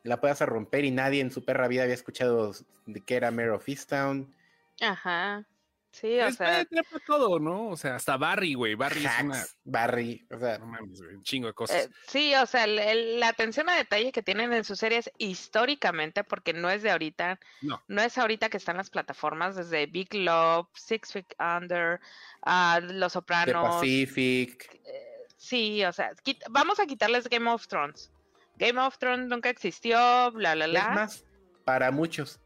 la 0.03 0.21
puedas 0.21 0.41
romper 0.41 0.85
y 0.85 0.91
nadie 0.91 1.21
en 1.21 1.31
su 1.31 1.45
perra 1.45 1.69
vida 1.69 1.85
había 1.85 1.95
escuchado 1.95 2.53
de 2.87 3.01
qué 3.01 3.17
era 3.17 3.31
Mayor 3.31 3.53
of 3.53 3.69
Easttown. 3.69 4.35
Ajá. 4.81 5.47
Sí, 5.93 6.21
o 6.21 6.31
sea. 6.31 6.65
todo, 7.07 7.41
¿no? 7.41 7.69
O 7.69 7.77
sea, 7.77 7.97
hasta 7.97 8.17
Barry, 8.17 8.55
güey. 8.55 8.75
Barry 8.75 9.05
es 9.05 9.13
una. 9.23 9.45
Barry, 9.65 10.27
o 10.31 10.39
sea. 10.39 10.59
un 10.59 11.23
chingo 11.23 11.49
de 11.49 11.53
cosas. 11.53 11.87
Eh, 11.87 11.91
sí, 12.07 12.35
o 12.35 12.47
sea, 12.47 12.67
la 12.67 13.29
atención 13.29 13.69
a 13.69 13.75
detalle 13.75 14.13
que 14.13 14.23
tienen 14.23 14.53
en 14.53 14.65
sus 14.65 14.79
series 14.79 15.11
históricamente, 15.19 16.23
porque 16.23 16.53
no 16.53 16.71
es 16.71 16.83
de 16.83 16.91
ahorita. 16.91 17.41
No. 17.63 17.83
No 17.89 18.03
es 18.03 18.17
ahorita 18.19 18.49
que 18.49 18.57
están 18.57 18.77
las 18.77 18.91
plataformas, 18.91 19.57
desde 19.57 19.87
Big 19.87 20.15
Love, 20.15 20.69
Six 20.75 21.13
Feet 21.13 21.35
Under, 21.39 22.01
uh, 22.47 22.81
Los 22.93 23.15
Sopranos. 23.15 23.81
The 23.81 24.07
Pacific. 24.07 24.81
Eh, 24.85 25.27
sí, 25.37 25.85
o 25.85 25.93
sea, 25.93 26.13
vamos 26.51 26.79
a 26.79 26.87
quitarles 26.87 27.29
Game 27.29 27.51
of 27.51 27.67
Thrones. 27.67 28.13
Game 28.57 28.81
of 28.81 28.97
Thrones 28.99 29.27
nunca 29.27 29.49
existió, 29.49 29.99
bla, 30.33 30.55
bla, 30.55 30.67
bla. 30.67 30.81
Es 30.81 30.95
más, 30.95 31.25
para 31.65 31.91
muchos, 31.91 32.41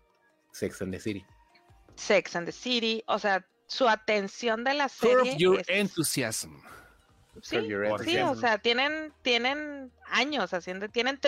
Sex 0.52 0.80
and 0.80 0.92
the 0.92 1.00
City. 1.00 1.26
Sex 1.96 2.36
and 2.36 2.46
the 2.46 2.52
City, 2.52 3.02
o 3.06 3.18
sea, 3.18 3.46
su 3.66 3.88
atención 3.88 4.64
de 4.64 4.74
la 4.74 4.88
serie. 4.88 5.36
your 5.36 5.62
enthusiasm. 5.68 6.60
Sí, 7.42 7.58
sí, 8.04 8.18
o 8.18 8.34
sea, 8.36 8.58
tienen, 8.58 9.12
tienen 9.22 9.90
años 10.06 10.54
haciendo, 10.54 10.88
tienen 10.88 11.18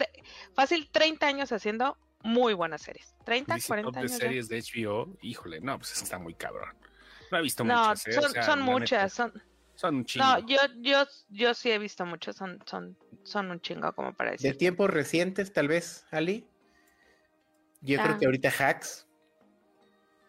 fácil 0.54 0.88
30 0.92 1.26
años 1.26 1.50
haciendo 1.50 1.98
muy 2.22 2.54
buenas 2.54 2.82
series. 2.82 3.14
30, 3.24 3.56
40 3.66 3.98
años. 3.98 4.12
de 4.12 4.18
series 4.18 4.48
de 4.48 4.62
HBO, 4.62 5.16
híjole, 5.20 5.60
no, 5.60 5.78
pues 5.78 6.00
está 6.00 6.18
muy 6.18 6.34
cabrón. 6.34 6.76
No 7.32 7.38
he 7.38 7.42
visto 7.42 7.64
no, 7.64 7.88
muchas. 7.88 8.06
¿eh? 8.06 8.12
Son, 8.12 8.44
son 8.44 8.62
muchas, 8.62 9.12
son, 9.12 9.42
son 9.74 9.96
un 9.96 10.04
chingo. 10.04 10.24
No, 10.24 10.46
yo, 10.46 10.58
yo, 10.78 11.04
yo 11.28 11.54
sí 11.54 11.72
he 11.72 11.78
visto 11.78 12.06
muchas, 12.06 12.36
son, 12.36 12.62
son, 12.66 12.96
son 13.24 13.50
un 13.50 13.60
chingo, 13.60 13.92
como 13.92 14.14
para 14.14 14.32
decir. 14.32 14.52
De 14.52 14.56
tiempos 14.56 14.88
recientes, 14.90 15.52
tal 15.52 15.66
vez, 15.66 16.06
Ali. 16.12 16.46
Yo 17.80 17.98
creo 17.98 18.14
ah. 18.14 18.18
que 18.18 18.26
ahorita 18.26 18.50
Hacks 18.50 19.05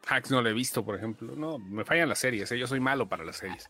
Hacks 0.07 0.31
no 0.31 0.41
lo 0.41 0.49
he 0.49 0.53
visto, 0.53 0.83
por 0.83 0.95
ejemplo. 0.95 1.35
No, 1.35 1.59
me 1.59 1.85
fallan 1.85 2.09
las 2.09 2.19
series, 2.19 2.51
¿eh? 2.51 2.57
yo 2.57 2.67
soy 2.67 2.79
malo 2.79 3.07
para 3.07 3.23
las 3.23 3.37
series. 3.37 3.69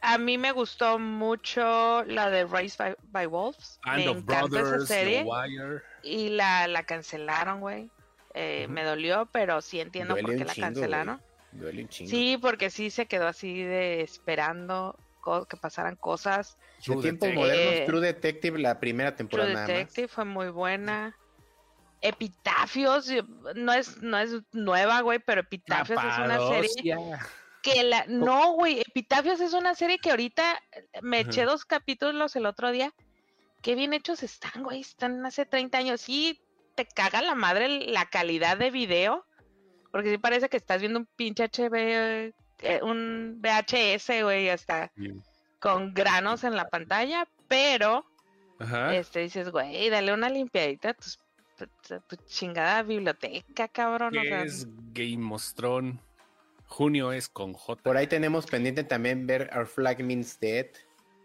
A 0.00 0.18
mí 0.18 0.36
me 0.36 0.52
gustó 0.52 0.98
mucho 0.98 2.04
la 2.04 2.28
de 2.28 2.44
Race 2.44 2.76
by, 3.10 3.26
Wolves. 3.26 3.80
me 3.86 4.04
encanta 4.04 4.60
esa 4.60 4.86
serie. 4.86 5.24
Y 6.02 6.28
la, 6.28 6.68
la 6.68 6.82
cancelaron, 6.82 7.60
güey. 7.60 7.90
Eh, 8.34 8.66
me 8.68 8.82
dolió, 8.82 9.28
pero 9.32 9.62
sí 9.62 9.80
entiendo 9.80 10.16
por 10.16 10.36
qué 10.36 10.44
la 10.44 10.54
cancelaron. 10.54 11.22
Sí, 11.88 12.38
porque 12.40 12.68
sí 12.68 12.90
se 12.90 13.06
quedó 13.06 13.28
así 13.28 13.62
de 13.62 14.02
esperando 14.02 14.98
que 15.48 15.56
pasaran 15.56 15.96
cosas. 15.96 16.58
De 16.86 16.96
tiempos 16.96 17.32
modernos, 17.32 17.86
True 17.86 18.00
Detective, 18.00 18.58
la 18.58 18.78
primera 18.78 19.16
temporada. 19.16 19.50
True 19.50 19.62
Detective 19.62 20.08
fue 20.08 20.24
muy 20.24 20.48
buena. 20.48 21.16
Epitafios, 22.00 23.10
no 23.54 23.72
es, 23.72 24.02
no 24.02 24.18
es 24.18 24.42
nueva, 24.52 25.00
güey, 25.00 25.18
pero 25.20 25.40
Epitafios 25.40 25.98
es 26.02 26.18
una 26.18 26.38
serie 26.38 26.94
que 27.64 27.82
la, 27.82 28.04
no, 28.08 28.52
güey, 28.52 28.80
Epitafios 28.80 29.40
es 29.40 29.54
una 29.54 29.74
serie 29.74 29.98
que 29.98 30.10
ahorita 30.10 30.60
me 31.00 31.20
eché 31.20 31.44
dos 31.44 31.64
capítulos 31.64 32.36
el 32.36 32.44
otro 32.44 32.70
día. 32.70 32.92
Qué 33.62 33.74
bien 33.74 33.94
hechos 33.94 34.22
están, 34.22 34.62
güey, 34.62 34.82
están 34.82 35.24
hace 35.24 35.46
30 35.46 35.78
años. 35.78 36.02
Sí, 36.02 36.42
te 36.74 36.86
caga 36.86 37.22
la 37.22 37.34
madre 37.34 37.86
la 37.86 38.04
calidad 38.04 38.58
de 38.58 38.70
video, 38.70 39.24
porque 39.90 40.10
sí 40.10 40.18
parece 40.18 40.50
que 40.50 40.58
estás 40.58 40.80
viendo 40.80 40.98
un 40.98 41.06
pinche 41.16 41.48
HB, 41.48 42.34
eh, 42.60 42.80
un 42.82 43.40
VHS, 43.40 44.22
güey, 44.22 44.50
hasta 44.50 44.92
con 45.58 45.94
granos 45.94 46.44
en 46.44 46.56
la 46.56 46.68
pantalla, 46.68 47.26
pero 47.48 48.04
este 48.92 49.20
dices, 49.20 49.50
güey, 49.50 49.88
dale 49.88 50.12
una 50.12 50.28
limpiadita 50.28 50.90
a 50.90 50.94
tus 50.94 51.18
chingada 52.26 52.82
biblioteca, 52.82 53.68
cabrón. 53.68 54.12
¿Qué 54.12 54.42
es 54.42 54.66
Game 54.92 55.34
of 55.34 55.54
Thrones? 55.54 56.00
Junio 56.66 57.12
es 57.12 57.28
con 57.28 57.52
J. 57.52 57.82
Por 57.82 57.96
ahí 57.96 58.06
tenemos 58.06 58.46
pendiente 58.46 58.84
también 58.84 59.26
ver 59.26 59.50
Our 59.54 59.66
Flag 59.66 60.02
Means 60.02 60.38
Dead. 60.40 60.66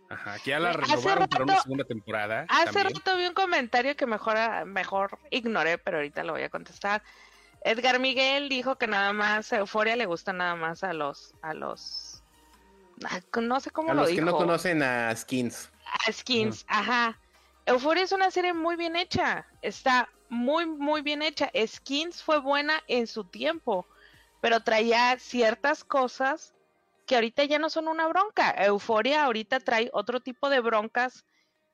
Ajá, 0.09 0.37
que 0.43 0.51
ya 0.51 0.59
la 0.59 0.73
renovaron 0.73 1.27
para 1.27 1.43
una 1.43 1.61
segunda 1.61 1.83
temporada. 1.83 2.45
Hace 2.49 2.83
rato 2.83 3.17
vi 3.17 3.27
un 3.27 3.33
comentario 3.33 3.95
que 3.95 4.07
mejor, 4.07 4.65
mejor 4.65 5.19
ignoré, 5.29 5.77
pero 5.77 5.97
ahorita 5.97 6.23
lo 6.23 6.33
voy 6.33 6.43
a 6.43 6.49
contestar. 6.49 7.03
Edgar 7.63 7.99
Miguel 7.99 8.49
dijo 8.49 8.77
que 8.77 8.87
nada 8.87 9.13
más 9.13 9.51
Euforia 9.53 9.95
le 9.95 10.05
gusta 10.05 10.33
nada 10.33 10.55
más 10.55 10.83
a 10.83 10.93
los 10.93 11.33
a 11.41 11.53
los 11.53 12.23
no 13.39 13.59
sé 13.59 13.71
cómo 13.71 13.91
a 13.91 13.93
lo 13.93 14.01
los 14.01 14.11
que 14.11 14.21
no 14.21 14.35
conocen 14.35 14.81
a 14.81 15.15
Skins. 15.15 15.71
A 16.07 16.11
Skins, 16.11 16.65
ajá. 16.67 17.19
Euforia 17.65 18.03
es 18.03 18.11
una 18.11 18.31
serie 18.31 18.53
muy 18.53 18.75
bien 18.75 18.95
hecha. 18.95 19.45
Está 19.61 20.09
muy 20.29 20.65
muy 20.65 21.01
bien 21.01 21.21
hecha. 21.21 21.51
Skins 21.65 22.23
fue 22.23 22.39
buena 22.39 22.81
en 22.87 23.07
su 23.07 23.23
tiempo 23.23 23.85
pero 24.41 24.61
traía 24.61 25.17
ciertas 25.19 25.83
cosas 25.83 26.53
que 27.05 27.15
ahorita 27.15 27.43
ya 27.43 27.59
no 27.59 27.69
son 27.69 27.87
una 27.87 28.07
bronca. 28.07 28.51
Euforia 28.57 29.23
ahorita 29.23 29.59
trae 29.59 29.89
otro 29.93 30.19
tipo 30.19 30.49
de 30.49 30.59
broncas 30.59 31.25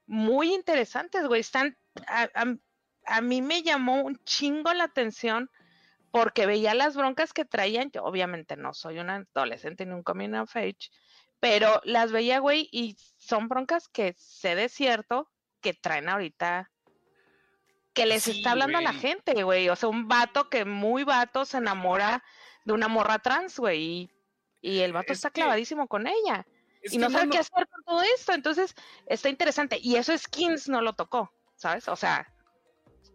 muy 0.08 0.54
interesantes, 0.54 1.28
güey. 1.28 1.42
Están, 1.42 1.78
a, 2.08 3.22
mí 3.22 3.42
me 3.42 3.62
llamó 3.62 4.02
un 4.02 4.18
chingo 4.24 4.74
la 4.74 4.86
atención 4.86 5.50
porque 6.12 6.46
veía 6.46 6.74
las 6.74 6.96
broncas 6.96 7.34
que 7.34 7.46
traían. 7.46 7.92
Yo 7.92 8.04
obviamente 8.04 8.56
no 8.56 8.74
soy 8.74 9.00
una 9.00 9.26
adolescente 9.36 9.86
ni 9.86 9.94
un 9.94 10.04
coming 10.04 10.34
of 10.36 10.56
age, 10.56 10.90
pero 11.40 11.82
las 11.84 12.12
veía, 12.12 12.40
güey, 12.40 12.70
y 12.72 12.96
son 13.18 13.50
broncas 13.50 13.90
que 13.90 14.16
sé 14.18 14.56
de 14.56 14.70
cierto 14.70 15.30
que 15.60 15.74
traen 15.74 16.08
ahorita 16.08 16.72
que 17.96 18.06
les 18.06 18.28
está 18.28 18.52
hablando 18.52 18.78
a 18.78 18.82
la 18.82 18.94
gente, 18.94 19.42
güey. 19.44 19.70
O 19.70 19.76
sea, 19.76 19.90
un 19.90 20.08
vato 20.08 20.50
que 20.50 20.66
muy 20.66 21.04
vato 21.04 21.46
se 21.46 21.58
enamora 21.58 22.24
de 22.66 22.74
una 22.74 22.88
morra 22.88 23.20
trans, 23.20 23.58
güey, 23.58 24.12
y, 24.62 24.80
el 24.80 24.94
vato 24.94 25.14
está 25.14 25.30
clavadísimo 25.30 25.88
con 25.88 26.08
ella. 26.08 26.46
Y 26.84 26.98
no 26.98 27.10
sabe 27.10 27.30
qué 27.30 27.40
hacer 27.40 27.68
con 27.68 27.84
todo 27.84 28.02
esto, 28.04 28.34
entonces 28.34 28.76
está 29.08 29.30
interesante. 29.30 29.80
Y 29.82 29.96
eso 29.96 30.16
Skins 30.16 30.68
no 30.68 30.82
lo 30.82 30.94
tocó, 30.94 31.32
¿sabes? 31.56 31.88
O 31.88 31.96
sea. 31.96 32.32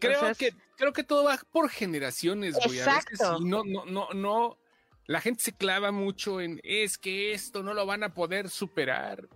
Creo 0.01 0.35
que 0.35 0.55
creo 0.77 0.93
que 0.93 1.05
todo 1.05 1.25
va 1.25 1.39
por 1.53 1.69
generaciones, 1.69 2.55
güey. 2.55 2.79
Exacto. 2.79 3.39
no, 3.41 3.63
no, 3.65 3.85
no, 3.85 4.09
no. 4.15 4.59
La 5.07 5.21
gente 5.21 5.43
se 5.43 5.53
clava 5.53 5.93
mucho 5.93 6.41
en 6.41 6.61
es 6.63 6.97
que 6.97 7.33
esto 7.33 7.63
no 7.63 7.75
lo 7.75 7.85
van 7.85 8.03
a 8.03 8.15
poder 8.15 8.49
superar. 8.49 9.29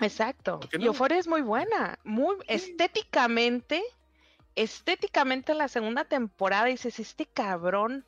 Exacto. 0.00 0.60
Y 0.72 0.84
Euphoria 0.84 1.18
es 1.18 1.26
muy 1.26 1.40
buena, 1.40 1.98
muy 2.04 2.36
estéticamente, 2.48 3.82
estéticamente 4.62 5.54
la 5.54 5.68
segunda 5.68 6.04
temporada 6.04 6.64
dices, 6.64 6.98
este 6.98 7.26
cabrón 7.26 8.04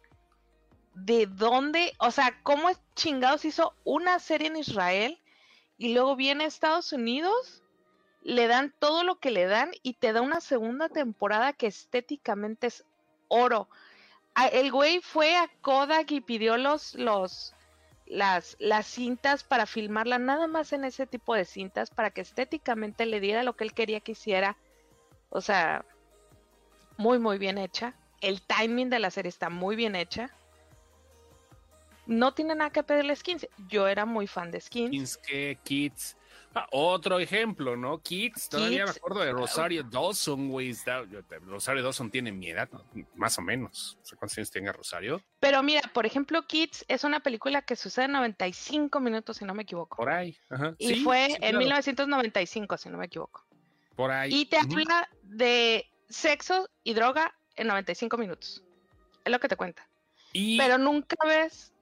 de 0.95 1.27
dónde, 1.27 1.95
o 1.99 2.11
sea, 2.11 2.41
cómo 2.43 2.69
chingados 2.95 3.45
hizo 3.45 3.75
una 3.85 4.19
serie 4.19 4.49
en 4.49 4.57
Israel 4.57 5.19
y 5.79 5.95
luego 5.95 6.17
viene 6.17 6.45
a 6.45 6.49
Estados 6.49 6.93
Unidos, 6.93 7.63
le 8.23 8.49
dan 8.49 8.75
todo 8.81 9.05
lo 9.05 9.21
que 9.21 9.31
le 9.31 9.47
dan 9.47 9.71
y 9.83 9.95
te 9.95 10.13
da 10.13 10.21
una 10.21 10.41
segunda 10.41 10.89
temporada 10.89 11.53
que 11.53 11.69
estéticamente 11.69 12.67
es 12.67 12.85
oro. 13.29 13.69
El 14.53 14.73
güey 14.73 15.01
fue 15.01 15.37
a 15.37 15.49
Kodak 15.61 16.11
y 16.11 16.21
pidió 16.21 16.57
los, 16.57 16.97
los, 16.97 17.55
las, 18.07 18.57
las 18.59 18.87
cintas 18.87 19.45
para 19.45 19.67
filmarla, 19.67 20.19
nada 20.19 20.49
más 20.49 20.73
en 20.73 20.85
ese 20.85 21.07
tipo 21.07 21.35
de 21.35 21.45
cintas, 21.45 21.91
para 21.91 22.11
que 22.11 22.23
estéticamente 22.23 23.07
le 23.07 23.21
diera 23.21 23.45
lo 23.45 23.57
que 23.57 23.65
él 23.65 23.73
quería 23.73 24.01
que 24.01 24.13
hiciera. 24.13 24.57
O 25.29 25.41
sea, 25.41 25.85
muy, 27.01 27.19
muy 27.19 27.39
bien 27.39 27.59
hecha. 27.59 27.95
El 28.21 28.43
timing 28.43 28.91
de 28.91 28.99
la 28.99 29.11
serie 29.11 29.31
está 29.31 29.49
muy 29.49 29.75
bien 29.75 29.97
hecha 29.97 30.31
no 32.11 32.35
tiene 32.35 32.57
nada 32.57 32.71
que 32.71 32.83
pedirle 32.83 33.15
skins. 33.15 33.47
Yo 33.69 33.87
era 33.87 34.05
muy 34.05 34.27
fan 34.27 34.51
de 34.51 34.61
skins. 34.61 34.91
Skins 34.91 35.17
que 35.17 35.59
Kids. 35.63 36.17
Ah, 36.53 36.67
otro 36.73 37.21
ejemplo, 37.21 37.77
¿no? 37.77 38.03
Kids, 38.03 38.49
todavía 38.49 38.85
me 38.85 38.91
acuerdo 38.91 39.21
de 39.21 39.31
Rosario 39.31 39.85
Dawson, 39.85 40.49
güey. 40.49 40.75
Rosario 41.43 41.85
Dawson 41.85 42.11
tiene 42.11 42.33
mi 42.33 42.51
edad, 42.51 42.69
más 43.15 43.39
o 43.39 43.43
menos. 43.43 43.97
No 44.01 44.05
sé 44.05 44.17
cuántos 44.17 44.37
años 44.39 44.51
tenga 44.51 44.73
Rosario. 44.73 45.23
Pero 45.39 45.63
mira, 45.63 45.83
por 45.95 46.07
ejemplo, 46.07 46.45
Kids 46.45 46.85
es 46.89 47.05
una 47.05 47.21
película 47.21 47.63
que 47.63 47.77
sucede 47.77 48.07
en 48.07 48.13
95 48.13 48.99
minutos, 48.99 49.37
si 49.37 49.45
no 49.45 49.55
me 49.55 49.63
equivoco. 49.63 49.97
Por 49.97 50.11
ahí. 50.11 50.37
Ajá. 50.49 50.75
Y 50.79 50.97
fue 51.05 51.39
en 51.41 51.57
1995, 51.57 52.77
si 52.77 52.89
no 52.89 52.99
me 52.99 53.07
equivoco. 53.07 53.47
Por 53.95 54.11
ahí. 54.11 54.35
Y 54.35 54.47
te 54.47 54.57
habla 54.57 55.09
de 55.23 55.89
sexo 56.11 56.69
y 56.85 56.93
droga 56.93 57.35
en 57.57 57.69
95 57.69 58.19
minutos. 58.19 58.63
Es 59.25 59.33
lo 59.33 59.41
que 59.41 59.49
te 59.49 59.57
cuenta. 59.57 59.87
Pero 60.33 60.79
nunca 60.79 61.17
ves 61.27 61.73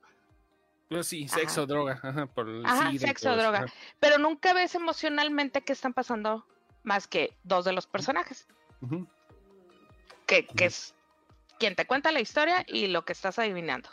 pues 0.88 1.06
sí, 1.06 1.28
sexo, 1.28 1.66
droga. 1.66 2.00
Ajá, 2.02 2.26
por 2.26 2.48
sexo, 2.98 3.36
droga. 3.36 3.66
Pero 4.00 4.18
nunca 4.18 4.54
ves 4.54 4.74
emocionalmente 4.74 5.62
qué 5.62 5.74
están 5.74 5.92
pasando 5.92 6.46
más 6.82 7.06
que 7.06 7.36
dos 7.44 7.64
de 7.66 7.72
los 7.72 7.86
personajes. 7.86 8.46
Que, 10.26 10.48
es 10.60 10.94
quien 11.58 11.74
te 11.74 11.86
cuenta 11.86 12.10
la 12.10 12.20
historia 12.20 12.64
y 12.66 12.86
lo 12.86 13.04
que 13.04 13.12
estás 13.12 13.38
adivinando. 13.38 13.90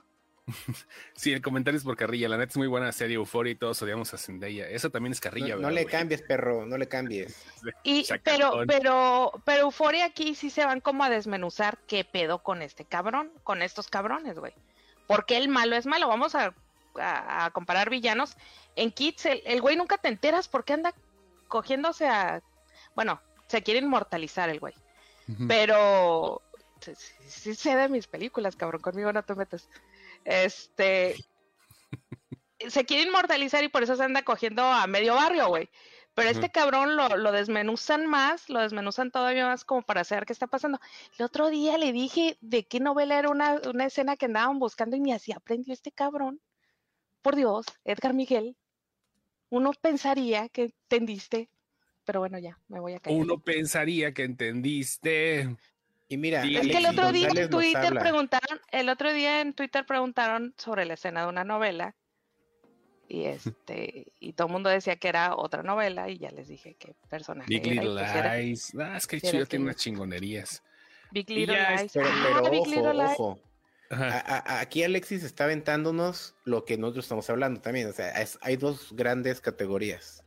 sí, 1.15 1.33
el 1.33 1.41
comentario 1.41 1.77
es 1.77 1.83
por 1.83 1.97
Carrilla. 1.97 2.29
La 2.29 2.37
neta 2.37 2.51
es 2.51 2.57
muy 2.57 2.67
buena 2.67 2.91
serie 2.91 3.15
Euphoria 3.15 3.51
y 3.51 3.55
todos 3.55 3.81
odiamos 3.81 4.13
a 4.13 4.17
Zendaya. 4.17 4.67
Eso 4.69 4.89
también 4.89 5.13
es 5.13 5.19
Carrilla, 5.19 5.55
No, 5.55 5.63
no 5.63 5.69
le 5.71 5.85
cambies, 5.85 6.21
perro, 6.21 6.65
no 6.65 6.77
le 6.77 6.87
cambies. 6.87 7.43
Y, 7.83 8.05
pero, 8.23 8.63
pero, 8.67 9.31
pero 9.43 9.63
Euphoria 9.63 10.05
aquí 10.05 10.35
sí 10.35 10.49
se 10.49 10.65
van 10.65 10.81
como 10.81 11.03
a 11.03 11.09
desmenuzar 11.09 11.79
qué 11.87 12.03
pedo 12.03 12.43
con 12.43 12.61
este 12.61 12.85
cabrón, 12.85 13.31
con 13.43 13.61
estos 13.61 13.87
cabrones, 13.87 14.37
güey. 14.37 14.53
Porque 15.07 15.37
el 15.37 15.49
malo 15.49 15.75
es 15.75 15.85
malo. 15.85 16.07
Vamos 16.07 16.35
a 16.35 16.53
a, 16.99 17.49
comparar 17.51 17.89
villanos, 17.89 18.35
en 18.75 18.91
Kids 18.91 19.25
el, 19.25 19.61
güey 19.61 19.75
nunca 19.75 19.97
te 19.97 20.07
enteras 20.07 20.47
porque 20.47 20.73
anda 20.73 20.93
cogiéndose 21.47 22.07
a... 22.07 22.41
Bueno, 22.95 23.21
se 23.47 23.61
quiere 23.61 23.79
inmortalizar 23.79 24.49
el 24.49 24.59
güey. 24.59 24.73
Pero... 25.47 26.41
Sí, 27.27 27.55
sé 27.55 27.75
de 27.75 27.89
mis 27.89 28.05
películas, 28.05 28.55
cabrón, 28.55 28.81
conmigo 28.81 29.11
no 29.11 29.23
te 29.23 29.33
metes. 29.33 29.67
Este... 30.25 31.15
se 32.67 32.85
quiere 32.85 33.03
inmortalizar 33.03 33.63
y 33.63 33.69
por 33.69 33.83
eso 33.83 33.95
se 33.95 34.03
anda 34.03 34.23
cogiendo 34.23 34.63
a 34.63 34.85
medio 34.87 35.15
barrio, 35.15 35.47
güey. 35.47 35.69
Pero 36.13 36.29
este 36.29 36.49
cabrón 36.49 36.95
lo, 36.95 37.17
lo, 37.17 37.31
desmenuzan 37.33 38.05
más, 38.05 38.49
lo 38.49 38.61
desmenuzan 38.61 39.11
todavía 39.11 39.47
más 39.47 39.65
como 39.65 39.81
para 39.81 40.05
saber 40.05 40.25
qué 40.25 40.31
está 40.31 40.47
pasando. 40.47 40.79
El 41.19 41.25
otro 41.25 41.49
día 41.49 41.77
le 41.77 41.91
dije 41.91 42.37
de 42.39 42.65
qué 42.65 42.79
novela 42.79 43.19
era 43.19 43.29
una, 43.29 43.59
una 43.67 43.85
escena 43.85 44.15
que 44.15 44.27
andaban 44.27 44.57
buscando 44.57 44.95
y 44.95 45.01
ni 45.01 45.11
así 45.11 45.33
aprendió 45.33 45.73
este 45.73 45.91
cabrón 45.91 46.39
por 47.25 47.35
Dios, 47.35 47.65
Edgar 47.83 48.13
Miguel, 48.13 48.55
uno 49.49 49.71
pensaría 49.73 50.47
que 50.47 50.65
entendiste, 50.65 51.49
pero 52.03 52.19
bueno, 52.19 52.37
ya, 52.37 52.59
me 52.67 52.79
voy 52.79 52.93
a 52.93 52.99
caer. 52.99 53.19
Uno 53.19 53.39
pensaría 53.39 54.13
que 54.13 54.25
entendiste. 54.25 55.57
Y 56.07 56.17
mira, 56.17 56.43
es 56.43 56.67
que 56.67 56.77
el 56.77 56.85
otro 56.85 57.11
día 57.11 57.29
en 57.29 57.49
Twitter 57.49 57.93
preguntaron, 57.93 58.59
el 58.71 58.89
otro 58.89 59.11
día 59.11 59.41
en 59.41 59.53
Twitter 59.53 59.85
preguntaron 59.85 60.53
sobre 60.57 60.85
la 60.85 60.93
escena 60.93 61.23
de 61.23 61.29
una 61.29 61.43
novela 61.43 61.95
y 63.07 63.25
este 63.25 64.13
y 64.19 64.33
todo 64.33 64.47
el 64.47 64.53
mundo 64.53 64.69
decía 64.69 64.95
que 64.95 65.07
era 65.07 65.35
otra 65.35 65.63
novela 65.63 66.09
y 66.09 66.17
ya 66.17 66.29
les 66.31 66.47
dije 66.47 66.75
qué 66.79 66.95
personaje 67.09 67.47
Big 67.49 67.65
Little 67.65 67.93
Lies, 67.93 68.73
ah, 68.79 68.97
es 68.97 69.07
que 69.07 69.15
el 69.17 69.21
chido 69.21 69.45
tiene 69.45 69.65
unas 69.65 69.77
chingonerías. 69.77 70.63
Big 71.11 71.29
Little 71.29 71.57
Lies, 71.77 71.91
pero, 71.93 72.07
ah, 72.07 72.41
ojo, 72.41 73.03
ojo 73.03 73.39
aquí 73.89 74.83
Alexis 74.83 75.23
está 75.23 75.45
aventándonos 75.45 76.35
lo 76.43 76.65
que 76.65 76.77
nosotros 76.77 77.05
estamos 77.05 77.29
hablando 77.29 77.61
también. 77.61 77.89
O 77.89 77.93
sea, 77.93 78.13
hay 78.41 78.55
dos 78.57 78.93
grandes 78.93 79.41
categorías. 79.41 80.23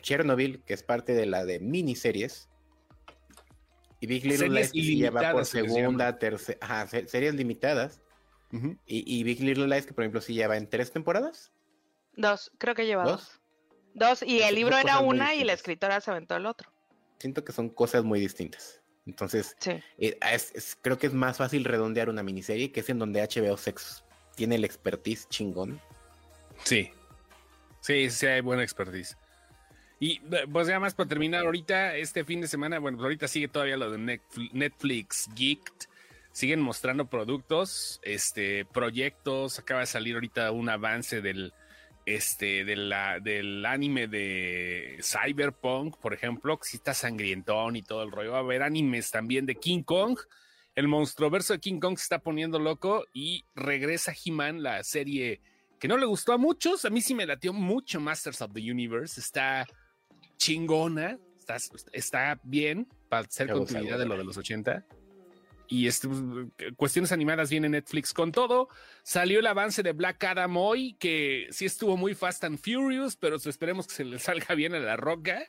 Chernobyl, 0.00 0.62
que 0.64 0.74
es 0.74 0.82
parte 0.82 1.12
de 1.14 1.26
la 1.26 1.44
de 1.44 1.60
miniseries. 1.60 2.48
Y 4.02 4.06
Big 4.08 4.26
Little 4.26 4.48
Lies 4.48 4.72
que 4.72 4.82
lleva 4.82 5.30
por 5.30 5.46
segunda, 5.46 6.18
tercera, 6.18 6.58
ajá, 6.60 6.88
series 6.88 7.34
limitadas. 7.34 8.02
y, 8.84 9.22
Big 9.22 9.40
Little 9.40 9.68
Lies 9.68 9.86
que 9.86 9.94
por 9.94 10.02
ejemplo 10.02 10.20
sí 10.20 10.34
lleva 10.34 10.56
en 10.56 10.68
tres 10.68 10.90
temporadas. 10.90 11.52
Dos, 12.16 12.50
creo 12.58 12.74
que 12.74 12.84
lleva 12.84 13.04
dos. 13.04 13.40
Dos, 13.94 14.24
y 14.24 14.42
el 14.42 14.56
libro 14.56 14.76
era 14.76 14.98
una 14.98 15.36
y 15.36 15.44
la 15.44 15.52
escritora 15.52 16.00
se 16.00 16.10
aventó 16.10 16.34
el 16.34 16.46
otro. 16.46 16.68
Siento 17.20 17.44
que 17.44 17.52
son 17.52 17.68
cosas 17.68 18.02
muy 18.02 18.18
distintas. 18.18 18.82
Entonces, 19.06 19.56
eh, 19.98 20.18
creo 20.80 20.98
que 20.98 21.06
es 21.06 21.14
más 21.14 21.36
fácil 21.36 21.64
redondear 21.64 22.08
una 22.08 22.24
miniserie 22.24 22.72
que 22.72 22.80
es 22.80 22.90
en 22.90 22.98
donde 22.98 23.22
HBO 23.22 23.56
Sex 23.56 24.04
tiene 24.34 24.56
el 24.56 24.64
expertise 24.64 25.28
chingón. 25.28 25.80
Sí, 26.64 26.90
sí, 27.80 28.10
sí 28.10 28.26
hay 28.26 28.40
buena 28.40 28.64
expertise. 28.64 29.16
Y 30.04 30.18
pues 30.50 30.66
ya 30.66 30.80
más 30.80 30.94
para 30.94 31.08
terminar, 31.08 31.44
ahorita, 31.44 31.94
este 31.94 32.24
fin 32.24 32.40
de 32.40 32.48
semana, 32.48 32.80
bueno, 32.80 32.98
pues 32.98 33.04
ahorita 33.04 33.28
sigue 33.28 33.46
todavía 33.46 33.76
lo 33.76 33.88
de 33.88 34.20
Netflix 34.52 35.30
Geeked. 35.36 35.86
Siguen 36.32 36.60
mostrando 36.60 37.06
productos, 37.06 38.00
este, 38.02 38.64
proyectos. 38.64 39.60
Acaba 39.60 39.78
de 39.78 39.86
salir 39.86 40.14
ahorita 40.14 40.50
un 40.50 40.68
avance 40.70 41.20
del, 41.20 41.52
este, 42.04 42.64
de 42.64 42.74
la, 42.74 43.20
del 43.20 43.64
anime 43.64 44.08
de 44.08 44.98
Cyberpunk, 45.02 45.96
por 45.98 46.14
ejemplo, 46.14 46.58
que 46.58 46.64
si 46.64 46.78
está 46.78 46.94
sangrientón 46.94 47.76
y 47.76 47.82
todo 47.82 48.02
el 48.02 48.10
rollo. 48.10 48.32
Va 48.32 48.38
a 48.38 48.40
haber 48.40 48.64
animes 48.64 49.12
también 49.12 49.46
de 49.46 49.54
King 49.54 49.84
Kong. 49.84 50.18
El 50.74 50.88
monstruo 50.88 51.30
verso 51.30 51.52
de 51.52 51.60
King 51.60 51.78
Kong 51.78 51.96
se 51.96 52.02
está 52.02 52.18
poniendo 52.18 52.58
loco 52.58 53.04
y 53.12 53.44
regresa 53.54 54.12
He-Man, 54.12 54.64
la 54.64 54.82
serie 54.82 55.40
que 55.78 55.86
no 55.86 55.96
le 55.96 56.06
gustó 56.06 56.32
a 56.32 56.38
muchos. 56.38 56.84
A 56.84 56.90
mí 56.90 57.00
sí 57.00 57.14
me 57.14 57.24
latió 57.24 57.52
mucho 57.52 58.00
Masters 58.00 58.42
of 58.42 58.52
the 58.52 58.68
Universe. 58.68 59.20
Está 59.20 59.64
chingona, 60.42 61.18
está, 61.38 61.56
está 61.92 62.40
bien 62.42 62.88
para 63.08 63.30
ser 63.30 63.52
continuidad 63.52 63.98
de 63.98 64.06
lo 64.06 64.16
de 64.16 64.24
los 64.24 64.36
80. 64.36 64.84
Y 65.68 65.86
este, 65.86 66.08
cuestiones 66.76 67.12
animadas 67.12 67.48
viene 67.48 67.68
Netflix 67.68 68.12
con 68.12 68.32
todo. 68.32 68.68
Salió 69.04 69.38
el 69.38 69.46
avance 69.46 69.82
de 69.82 69.92
Black 69.92 70.22
Adam 70.24 70.56
hoy, 70.56 70.94
que 70.94 71.46
sí 71.50 71.64
estuvo 71.64 71.96
muy 71.96 72.14
Fast 72.14 72.44
and 72.44 72.58
Furious, 72.58 73.16
pero 73.16 73.36
esperemos 73.36 73.86
que 73.86 73.94
se 73.94 74.04
le 74.04 74.18
salga 74.18 74.54
bien 74.54 74.74
a 74.74 74.80
la 74.80 74.96
roca. 74.96 75.44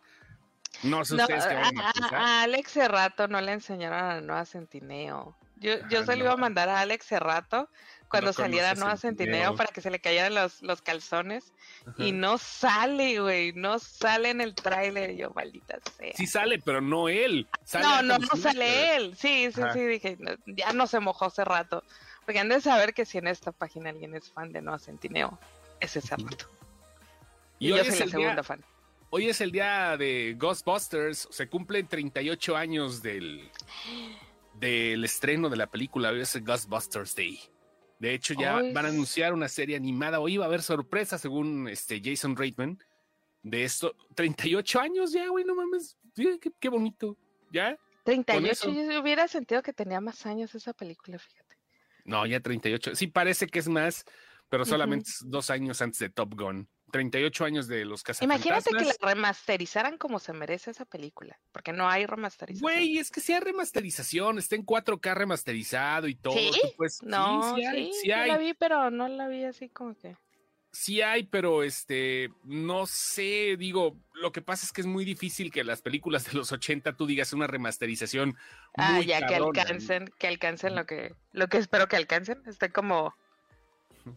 No 0.83 1.03
sé 1.03 1.15
ustedes 1.15 1.45
qué 1.45 1.55
van 1.55 1.77
a, 1.79 1.91
a, 2.11 2.43
Alex 2.43 2.71
Cerrato 2.71 3.27
no 3.27 3.41
le 3.41 3.51
enseñaron 3.51 3.99
a 3.99 4.21
Nueva 4.21 4.45
Centineo. 4.45 5.35
Yo, 5.57 5.75
yo 5.89 6.01
ah, 6.01 6.05
se 6.05 6.15
lo 6.15 6.25
iba 6.25 6.33
a 6.33 6.37
mandar 6.37 6.69
a 6.69 6.81
Alex 6.81 7.05
Cerrato 7.05 7.69
cuando 8.13 8.31
saliera 8.31 8.75
Nueva 8.75 8.95
Centineo 8.95 9.55
para 9.55 9.73
que 9.73 9.81
se 9.81 9.89
le 9.89 9.97
cayeran 9.97 10.35
los, 10.35 10.61
los 10.61 10.83
calzones. 10.83 11.51
Y 11.97 12.11
no 12.11 12.37
sale, 12.37 13.19
güey, 13.19 13.53
no 13.53 13.79
sale 13.79 14.29
en 14.29 14.39
el 14.39 14.53
tráiler. 14.53 15.15
Yo, 15.15 15.31
maldita 15.31 15.79
sea. 15.97 16.13
Sí 16.15 16.27
sale, 16.27 16.59
pero 16.59 16.79
no 16.79 17.09
él. 17.09 17.47
no, 17.73 18.03
no, 18.03 18.19
no 18.19 18.35
sale 18.39 18.95
él. 18.95 19.17
Sí, 19.17 19.49
sí, 19.51 19.61
sí, 19.73 19.79
dije, 19.79 20.17
ya 20.45 20.73
no 20.73 20.85
se 20.85 20.99
mojó 20.99 21.25
hace 21.25 21.43
rato. 21.43 21.83
Porque 22.23 22.39
han 22.39 22.49
de 22.49 22.61
saber 22.61 22.93
que 22.93 23.03
si 23.05 23.17
en 23.17 23.27
esta 23.27 23.51
página 23.51 23.89
alguien 23.89 24.13
es 24.15 24.31
fan 24.31 24.53
de 24.53 24.61
Nueva 24.61 24.77
Centineo, 24.77 25.39
es 25.79 25.95
ese 25.95 26.15
rato. 26.15 26.45
Y, 27.57 27.69
yo 27.69 27.83
soy 27.83 27.97
la 27.97 28.07
segunda 28.07 28.43
fan. 28.43 28.63
Hoy 29.09 29.27
es 29.27 29.41
el 29.41 29.51
día 29.51 29.97
de 29.97 30.35
Ghostbusters. 30.37 31.27
Se 31.31 31.49
cumplen 31.49 31.87
38 31.87 32.55
años 32.55 33.01
del, 33.01 33.49
del 34.59 35.03
estreno 35.03 35.49
de 35.49 35.57
la 35.57 35.65
película. 35.65 36.11
Hoy 36.11 36.21
es 36.21 36.35
el 36.35 36.43
Ghostbusters 36.43 37.15
Day. 37.15 37.39
De 38.03 38.13
hecho, 38.13 38.33
ya 38.33 38.55
van 38.55 38.85
a 38.85 38.89
anunciar 38.89 39.31
una 39.31 39.47
serie 39.47 39.77
animada. 39.77 40.19
Hoy 40.19 40.35
va 40.35 40.43
a 40.43 40.47
haber 40.49 40.61
sorpresa, 40.61 41.17
según 41.17 41.69
este 41.69 42.01
Jason 42.03 42.35
Reitman, 42.35 42.77
de 43.43 43.63
esto. 43.63 43.95
38 44.15 44.81
años 44.81 45.13
ya, 45.13 45.29
güey, 45.29 45.45
no 45.45 45.55
mames. 45.55 45.97
Qué, 46.59 46.67
bonito. 46.67 47.17
¿Ya? 47.49 47.77
38, 48.03 48.73
yo 48.73 49.01
hubiera 49.01 49.29
sentido 49.29 49.63
que 49.63 49.71
tenía 49.71 50.01
más 50.01 50.25
años 50.25 50.53
esa 50.53 50.73
película, 50.73 51.17
fíjate. 51.17 51.55
No, 52.03 52.25
ya 52.25 52.41
38. 52.41 52.93
Sí, 52.93 53.07
parece 53.07 53.47
que 53.47 53.59
es 53.59 53.69
más, 53.69 54.03
pero 54.49 54.65
solamente 54.65 55.09
dos 55.21 55.49
años 55.49 55.81
antes 55.81 55.99
de 55.99 56.09
Top 56.09 56.33
Gun. 56.35 56.67
38 56.93 57.45
años 57.45 57.67
de 57.67 57.85
los. 57.85 58.03
Imagínate 58.21 58.69
que 58.69 58.85
la 58.85 58.93
remasterizaran 59.01 59.97
como 59.97 60.19
se 60.19 60.31
merece 60.31 60.69
esa 60.69 60.85
película, 60.85 61.39
porque 61.51 61.73
no 61.73 61.89
hay 61.89 62.05
remasterización. 62.05 62.61
Güey, 62.61 62.99
es 62.99 63.09
que 63.09 63.19
si 63.19 63.33
hay 63.33 63.39
remasterización, 63.39 64.37
está 64.37 64.55
en 64.55 64.63
4K 64.63 65.15
remasterizado 65.15 66.07
y 66.07 66.13
todo. 66.13 66.35
¿Sí? 66.37 66.51
Pues, 66.77 67.01
no, 67.01 67.55
sí, 67.55 67.63
sí, 67.73 67.91
sí, 68.03 68.07
la 68.09 68.37
vi, 68.37 68.53
pero 68.53 68.91
no 68.91 69.07
la 69.07 69.27
vi 69.27 69.43
así 69.43 69.69
como 69.69 69.97
que. 69.97 70.15
Sí 70.71 71.01
hay, 71.01 71.23
pero 71.23 71.63
este, 71.63 72.29
no 72.43 72.85
sé, 72.85 73.57
digo, 73.57 73.97
lo 74.13 74.31
que 74.31 74.41
pasa 74.41 74.65
es 74.65 74.71
que 74.71 74.81
es 74.81 74.87
muy 74.87 75.03
difícil 75.03 75.51
que 75.51 75.63
las 75.63 75.81
películas 75.81 76.25
de 76.25 76.33
los 76.33 76.51
80 76.51 76.95
tú 76.95 77.07
digas 77.07 77.33
una 77.33 77.47
remasterización. 77.47 78.37
Ah, 78.77 79.01
ya 79.01 79.25
que 79.25 79.35
alcancen, 79.35 80.11
que 80.19 80.27
alcancen 80.27 80.75
lo 80.75 80.85
que, 80.85 81.15
lo 81.31 81.47
que 81.47 81.57
espero 81.57 81.87
que 81.87 81.95
alcancen, 81.95 82.43
esté 82.45 82.71
como 82.71 83.15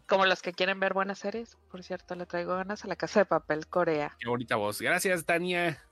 como 0.06 0.26
los 0.26 0.42
que 0.42 0.52
quieren 0.52 0.80
ver 0.80 0.94
buenas 0.94 1.18
series. 1.18 1.56
Por 1.70 1.82
cierto, 1.82 2.14
le 2.14 2.26
traigo 2.26 2.56
ganas 2.56 2.84
a 2.84 2.88
la 2.88 2.96
casa 2.96 3.20
de 3.20 3.26
papel 3.26 3.66
Corea. 3.66 4.16
Qué 4.18 4.28
bonita 4.28 4.56
voz. 4.56 4.80
Gracias, 4.80 5.24
Tania. 5.24 5.82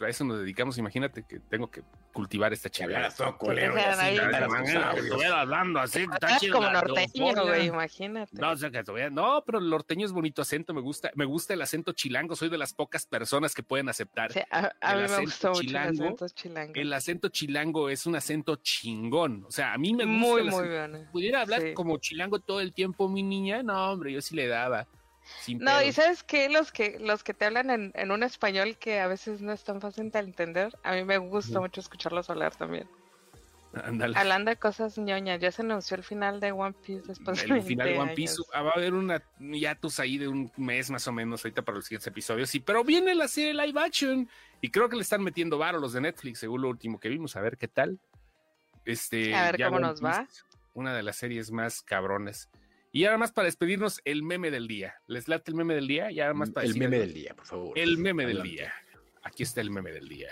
A 0.00 0.08
eso 0.08 0.24
nos 0.24 0.40
dedicamos. 0.40 0.76
Imagínate 0.78 1.22
que 1.22 1.40
tengo 1.40 1.70
que 1.70 1.82
cultivar 2.12 2.52
esta 2.52 2.70
chévere. 2.70 3.08
hablando 5.32 5.80
así, 5.80 6.06
como 6.50 6.70
norteño, 6.70 7.44
güey, 7.44 7.66
imagínate. 7.66 8.36
No, 9.10 9.42
pero 9.44 9.58
el 9.58 9.68
norteño 9.68 10.06
es 10.06 10.12
bonito 10.12 10.42
acento, 10.42 10.72
me 10.72 10.80
gusta, 10.80 11.10
me 11.14 11.24
gusta 11.24 11.54
el 11.54 11.62
acento 11.62 11.92
chilango, 11.92 12.34
soy 12.36 12.48
de 12.48 12.58
las 12.58 12.72
pocas 12.72 13.06
personas 13.06 13.54
que 13.54 13.62
pueden 13.62 13.88
aceptar. 13.88 14.30
a, 14.50 14.96
mí 14.96 15.02
me 15.08 15.20
gusta 15.24 15.50
mucho 15.50 15.60
el 15.60 15.76
acento 15.76 16.28
chilango. 16.28 16.72
El 16.74 16.92
acento 16.92 17.28
chilango 17.28 17.90
es 17.90 18.06
un 18.06 18.16
acento 18.16 18.56
chingón, 18.56 19.44
o 19.46 19.50
sea, 19.50 19.72
a 19.72 19.78
mí 19.78 19.94
me 19.94 20.04
gusta. 20.04 20.18
Muy, 20.18 20.44
muy 20.44 20.68
bien. 20.68 21.08
Pudiera 21.12 21.42
hablar 21.42 21.74
como 21.74 21.98
chilango 21.98 22.38
todo 22.38 22.60
el 22.60 22.72
tiempo, 22.72 23.08
mi 23.08 23.22
niña, 23.22 23.62
no, 23.62 23.92
hombre, 23.92 24.12
yo 24.12 24.22
sí 24.22 24.34
le 24.34 24.46
daba 24.46 24.86
no, 25.58 25.82
y 25.82 25.92
sabes 25.92 26.22
que 26.22 26.48
los 26.48 26.72
que 26.72 26.98
los 27.00 27.22
que 27.22 27.34
te 27.34 27.44
hablan 27.44 27.70
en, 27.70 27.92
en, 27.94 28.10
un 28.10 28.22
español 28.22 28.76
que 28.78 29.00
a 29.00 29.06
veces 29.06 29.40
no 29.40 29.52
es 29.52 29.64
tan 29.64 29.80
fácil 29.80 30.10
de 30.10 30.18
entender, 30.18 30.76
a 30.82 30.92
mí 30.92 31.04
me 31.04 31.18
gusta 31.18 31.60
mucho 31.60 31.80
escucharlos 31.80 32.30
hablar 32.30 32.54
también. 32.54 32.88
Hablando 34.14 34.50
de 34.50 34.56
cosas 34.56 34.96
ñoñas, 34.96 35.40
ya 35.40 35.52
se 35.52 35.62
anunció 35.62 35.96
el 35.96 36.02
final 36.02 36.40
de 36.40 36.52
One 36.52 36.74
Piece 36.84 37.08
después 37.08 37.42
el 37.42 37.62
final 37.62 37.88
de 37.88 37.98
One 37.98 38.14
Piece 38.14 38.36
ah, 38.54 38.62
va 38.62 38.70
a 38.70 38.74
haber 38.74 38.94
una 38.94 39.22
hiatus 39.38 40.00
ahí 40.00 40.16
de 40.18 40.28
un 40.28 40.50
mes 40.56 40.90
más 40.90 41.06
o 41.08 41.12
menos 41.12 41.44
ahorita 41.44 41.62
para 41.62 41.76
los 41.76 41.84
siguientes 41.84 42.06
episodios, 42.06 42.48
sí, 42.48 42.60
pero 42.60 42.84
viene 42.84 43.14
la 43.14 43.28
serie 43.28 43.52
live 43.52 43.78
action 43.78 44.28
y 44.60 44.70
creo 44.70 44.88
que 44.88 44.96
le 44.96 45.02
están 45.02 45.22
metiendo 45.22 45.58
varo 45.58 45.78
los 45.78 45.92
de 45.92 46.00
Netflix, 46.00 46.38
según 46.38 46.62
lo 46.62 46.68
último 46.68 46.98
que 46.98 47.08
vimos, 47.08 47.36
a 47.36 47.40
ver 47.40 47.58
qué 47.58 47.68
tal. 47.68 47.98
Este, 48.84 49.34
a 49.34 49.50
ver 49.50 49.62
cómo 49.62 49.80
nos 49.80 50.02
va. 50.02 50.26
Una 50.72 50.94
de 50.94 51.02
las 51.02 51.16
series 51.16 51.50
más 51.50 51.82
cabrones. 51.82 52.48
Y 52.96 53.04
ahora 53.04 53.18
más 53.18 53.30
para 53.30 53.44
despedirnos, 53.44 54.00
el 54.06 54.22
meme 54.22 54.50
del 54.50 54.66
día. 54.66 54.94
¿Les 55.06 55.28
late 55.28 55.50
el 55.50 55.54
meme 55.54 55.74
del 55.74 55.86
día? 55.86 56.10
Y 56.10 56.18
ahora 56.18 56.32
más 56.32 56.50
para 56.50 56.66
El 56.66 56.78
meme 56.78 56.98
del 56.98 57.12
día, 57.12 57.34
por 57.34 57.44
favor. 57.44 57.78
El 57.78 57.98
meme 57.98 58.24
del 58.24 58.42
día. 58.42 58.72
Aquí 59.22 59.42
está 59.42 59.60
el 59.60 59.70
meme 59.70 59.92
del 59.92 60.08
día. 60.08 60.30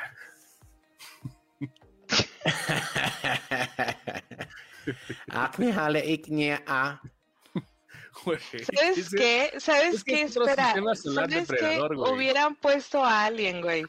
¿Sabes 8.72 9.10
qué? 9.14 9.52
¿Sabes 9.58 10.02
qué? 10.02 10.22
Espera. 10.22 10.74
¿Sabes 10.94 11.48
qué? 11.48 11.78
Hubieran 11.94 12.56
puesto 12.56 13.04
a 13.04 13.26
Alien, 13.26 13.60
güey. 13.60 13.84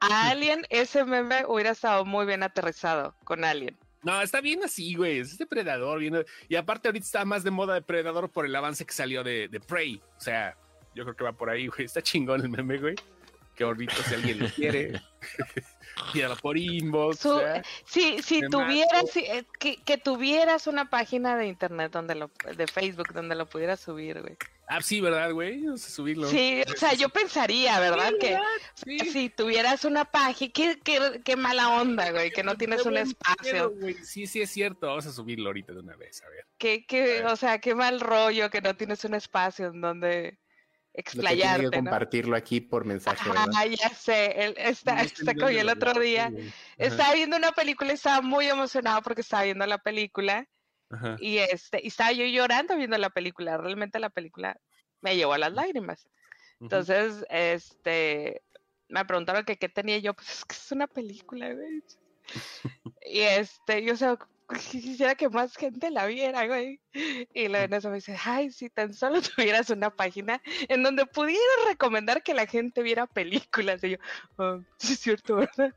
A 0.00 0.28
Alien, 0.28 0.66
ese 0.68 1.06
meme 1.06 1.46
hubiera 1.48 1.70
estado 1.70 2.04
muy 2.04 2.26
bien 2.26 2.42
aterrizado 2.42 3.14
con 3.24 3.44
Alien. 3.44 3.78
No, 4.04 4.20
está 4.20 4.40
bien 4.40 4.62
así, 4.62 4.94
güey. 4.94 5.18
Es 5.18 5.38
depredador. 5.38 5.98
Bien... 5.98 6.24
Y 6.48 6.56
aparte, 6.56 6.88
ahorita 6.88 7.04
está 7.04 7.24
más 7.24 7.42
de 7.42 7.50
moda 7.50 7.74
depredador 7.74 8.30
por 8.30 8.46
el 8.46 8.54
avance 8.54 8.84
que 8.84 8.92
salió 8.92 9.24
de, 9.24 9.48
de 9.48 9.60
Prey. 9.60 10.00
O 10.16 10.20
sea, 10.20 10.56
yo 10.94 11.04
creo 11.04 11.16
que 11.16 11.24
va 11.24 11.32
por 11.32 11.50
ahí, 11.50 11.66
güey. 11.66 11.84
Está 11.84 12.02
chingón 12.02 12.42
el 12.42 12.48
meme, 12.48 12.78
güey. 12.78 12.94
Que 13.54 13.64
orbito 13.64 13.94
si 14.06 14.14
alguien 14.14 14.40
lo 14.40 14.48
quiere. 14.48 15.00
Pídalo 16.12 16.36
por 16.36 16.58
inbox. 16.58 17.26
sí, 17.86 18.18
si 18.22 18.40
tuvieras, 18.48 19.16
eh, 19.16 19.44
que, 19.58 19.76
que, 19.82 19.98
tuvieras 19.98 20.66
una 20.66 20.90
página 20.90 21.36
de 21.36 21.46
internet 21.46 21.92
donde 21.92 22.14
lo, 22.14 22.30
de 22.56 22.66
Facebook 22.66 23.12
donde 23.12 23.34
lo 23.34 23.46
pudieras 23.46 23.80
subir, 23.80 24.20
güey. 24.20 24.36
Ah, 24.66 24.80
sí, 24.80 25.00
¿verdad, 25.00 25.30
güey? 25.32 25.58
No 25.58 25.76
sé 25.76 25.90
subirlo. 25.90 26.26
Sí, 26.28 26.62
o 26.72 26.76
sea, 26.76 26.94
yo 26.94 27.10
pensaría, 27.10 27.78
¿verdad? 27.80 28.12
que 28.18 28.38
si 29.12 29.28
tuvieras 29.28 29.84
una 29.84 30.06
página, 30.06 30.52
qué, 30.52 30.78
qué, 30.82 31.20
qué, 31.22 31.36
mala 31.36 31.80
onda, 31.80 32.10
güey, 32.10 32.30
que 32.30 32.42
no 32.42 32.56
tienes 32.56 32.84
un 32.86 32.96
espacio. 32.96 33.74
sí, 34.02 34.26
sí 34.26 34.40
es 34.40 34.50
cierto, 34.50 34.86
vamos 34.86 35.06
a 35.06 35.12
subirlo 35.12 35.48
ahorita 35.48 35.74
de 35.74 35.80
una 35.80 35.96
vez, 35.96 36.22
a 36.22 36.28
ver. 36.30 36.46
Qué, 36.56 36.86
qué, 36.86 37.24
o 37.24 37.36
sea, 37.36 37.58
qué 37.58 37.74
mal 37.74 38.00
rollo 38.00 38.48
que 38.48 38.62
no 38.62 38.74
tienes 38.74 39.04
un 39.04 39.14
espacio 39.14 39.66
en 39.66 39.80
donde 39.80 40.38
explayarte. 40.94 41.64
No 41.64 41.70
que 41.70 41.76
compartirlo 41.76 42.36
aquí 42.36 42.60
por 42.60 42.84
mensaje. 42.84 43.30
Ah, 43.36 43.66
ya 43.66 43.90
sé. 43.90 44.44
Él 44.44 44.54
está, 44.56 45.02
está 45.02 45.34
con 45.34 45.52
el 45.52 45.68
otro 45.68 45.98
día. 46.00 46.32
Estaba 46.78 47.14
viendo 47.14 47.36
una 47.36 47.52
película 47.52 47.90
y 47.90 47.94
estaba 47.94 48.20
muy 48.22 48.46
emocionado 48.46 49.02
porque 49.02 49.20
estaba 49.20 49.42
viendo 49.42 49.66
la 49.66 49.78
película. 49.78 50.48
Y 51.18 51.38
este, 51.38 51.80
y 51.82 51.88
estaba 51.88 52.12
yo 52.12 52.24
llorando 52.24 52.76
viendo 52.76 52.96
la 52.96 53.10
película. 53.10 53.56
Realmente 53.56 53.98
la 53.98 54.10
película 54.10 54.56
me 55.00 55.16
llevó 55.16 55.32
a 55.34 55.38
las 55.38 55.52
lágrimas. 55.52 56.08
Entonces, 56.60 57.26
este, 57.28 58.42
me 58.88 59.04
preguntaron 59.04 59.44
que 59.44 59.56
qué 59.56 59.68
tenía 59.68 59.98
yo, 59.98 60.14
pues 60.14 60.30
es 60.30 60.44
que 60.44 60.54
es 60.54 60.72
una 60.72 60.86
película, 60.86 61.52
güey. 61.52 61.82
y 63.04 63.20
este, 63.20 63.82
yo 63.84 63.96
sé, 63.96 64.16
quisiera 64.70 65.14
que 65.14 65.28
más 65.28 65.56
gente 65.56 65.90
la 65.90 66.06
viera, 66.06 66.46
güey. 66.46 66.80
Y 66.92 67.48
luego 67.48 67.64
en 67.64 67.74
eso 67.74 67.88
me 67.88 67.96
dice, 67.96 68.16
ay, 68.24 68.50
si 68.50 68.70
tan 68.70 68.92
solo 68.92 69.20
tuvieras 69.36 69.70
una 69.70 69.90
página 69.90 70.40
en 70.68 70.82
donde 70.82 71.06
pudieras 71.06 71.68
recomendar 71.68 72.22
que 72.22 72.34
la 72.34 72.46
gente 72.46 72.82
viera 72.82 73.06
películas. 73.06 73.82
Y 73.84 73.90
yo, 73.90 73.96
oh, 74.36 74.60
sí 74.78 74.94
es 74.94 75.00
cierto, 75.00 75.36
¿verdad? 75.36 75.74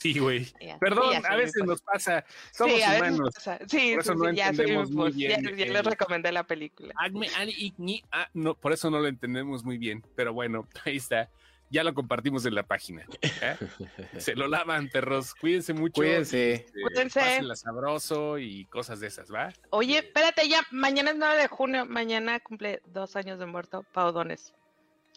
Sí, 0.00 0.18
güey. 0.18 0.46
Perdón, 0.80 1.24
a 1.26 1.36
veces 1.36 1.64
nos 1.64 1.82
pasa. 1.82 2.24
Somos 2.52 2.76
sí, 2.76 2.82
humanos. 2.96 3.34
Sí, 3.66 3.92
por 3.94 4.00
eso 4.00 4.14
no 4.14 4.28
entendemos 4.28 4.90
muy 4.90 5.10
bien. 5.12 5.42
Ya, 5.56 5.66
les 5.66 5.84
recomendé 5.84 6.30
la 6.32 6.44
película. 6.46 6.94
Ah, 6.96 8.28
no, 8.32 8.54
por 8.54 8.72
eso 8.72 8.90
no 8.90 9.00
lo 9.00 9.08
entendemos 9.08 9.64
muy 9.64 9.78
bien. 9.78 10.04
Pero 10.14 10.32
bueno, 10.32 10.68
ahí 10.84 10.96
está 10.96 11.30
ya 11.70 11.84
lo 11.84 11.94
compartimos 11.94 12.44
en 12.46 12.54
la 12.54 12.62
página. 12.62 13.04
¿eh? 13.22 13.56
Se 14.18 14.34
lo 14.34 14.48
lavan, 14.48 14.88
perros. 14.88 15.34
Cuídense 15.34 15.74
mucho. 15.74 15.94
Cuídense. 15.94 16.54
Este, 16.54 16.80
Cuídense. 16.82 17.56
sabroso 17.56 18.38
y 18.38 18.64
cosas 18.66 19.00
de 19.00 19.08
esas, 19.08 19.32
¿va? 19.32 19.52
Oye, 19.70 19.98
espérate, 19.98 20.48
ya, 20.48 20.62
mañana 20.70 21.10
es 21.10 21.16
9 21.16 21.36
de 21.42 21.48
junio. 21.48 21.86
Mañana 21.86 22.40
cumple 22.40 22.80
dos 22.86 23.16
años 23.16 23.38
de 23.38 23.46
muerto 23.46 23.84
Pau 23.92 24.12
Dones. 24.12 24.54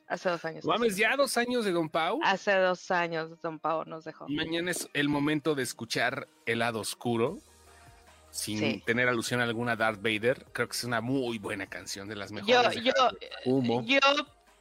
Hace 0.07 0.29
dos 0.29 0.43
años. 0.43 0.65
Mames, 0.65 0.97
ya 0.97 1.15
dos 1.15 1.37
años 1.37 1.63
de 1.63 1.71
Don 1.71 1.89
Pau. 1.89 2.19
Hace 2.23 2.53
dos 2.55 2.91
años 2.91 3.39
Don 3.41 3.59
Pau 3.59 3.85
nos 3.85 4.03
dejó. 4.03 4.27
Mañana 4.27 4.71
es 4.71 4.89
el 4.93 5.07
momento 5.07 5.55
de 5.55 5.63
escuchar 5.63 6.27
El 6.45 6.59
lado 6.59 6.81
oscuro. 6.81 7.37
sin 8.29 8.81
tener 8.81 9.07
alusión 9.07 9.39
a 9.39 9.43
alguna 9.43 9.77
Darth 9.77 10.01
Vader. 10.01 10.45
Creo 10.51 10.67
que 10.67 10.75
es 10.75 10.83
una 10.83 10.99
muy 10.99 11.37
buena 11.37 11.67
canción 11.67 12.09
de 12.09 12.15
las 12.17 12.33
mejores. 12.33 12.75
Yo, 12.75 12.91
yo, 13.45 13.81
yo 13.83 13.99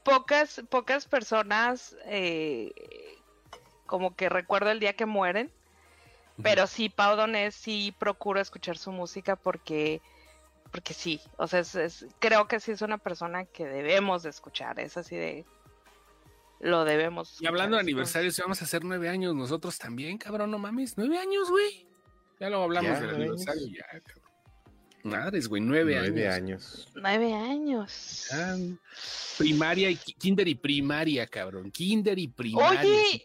pocas, 0.03 0.63
pocas 0.71 1.07
personas 1.07 1.97
eh, 2.07 2.73
como 3.87 4.15
que 4.15 4.29
recuerdo 4.29 4.71
el 4.71 4.81
día 4.81 4.95
que 4.95 5.07
mueren, 5.07 5.51
pero 6.43 6.67
sí, 6.67 6.89
Pau 6.89 7.17
Donés 7.17 7.55
sí 7.55 7.95
procuro 7.99 8.41
escuchar 8.41 8.79
su 8.79 8.93
música 8.93 9.37
porque 9.37 10.01
porque 10.71 10.95
sí, 10.95 11.21
o 11.37 11.49
sea, 11.49 11.61
es, 11.61 12.07
creo 12.21 12.47
que 12.47 12.61
sí 12.61 12.71
es 12.71 12.83
una 12.83 12.99
persona 12.99 13.45
que 13.45 13.67
debemos 13.67 14.23
de 14.23 14.31
escuchar, 14.31 14.79
es 14.79 14.97
así 14.97 15.17
de 15.17 15.45
lo 16.61 16.85
debemos. 16.85 17.41
Y 17.41 17.47
hablando 17.47 17.77
de 17.77 17.81
aniversarios, 17.81 18.39
vamos 18.39 18.61
a 18.61 18.65
hacer 18.65 18.85
nueve 18.85 19.09
años 19.09 19.35
nosotros 19.35 19.79
también, 19.79 20.19
cabrón, 20.19 20.51
no 20.51 20.59
mames, 20.59 20.97
nueve 20.97 21.19
años, 21.19 21.51
güey. 21.51 21.87
Ya 22.39 22.49
lo 22.49 22.63
hablamos 22.63 23.01
del 23.01 23.11
aniversario, 23.11 23.67
ya, 23.67 23.87
cabrón. 24.01 24.20
Madres, 25.03 25.49
güey, 25.49 25.63
nueve, 25.63 25.97
nueve 25.99 26.29
años. 26.29 26.89
Nueve 26.95 27.33
años. 27.33 28.29
primaria 29.39 29.91
y 29.91 29.97
kinder 29.97 30.49
y 30.49 30.55
primaria, 30.55 31.27
cabrón. 31.27 31.71
Kinder 31.71 32.19
y 32.19 32.29
primaria. 32.29 32.81
Oye, 32.81 33.25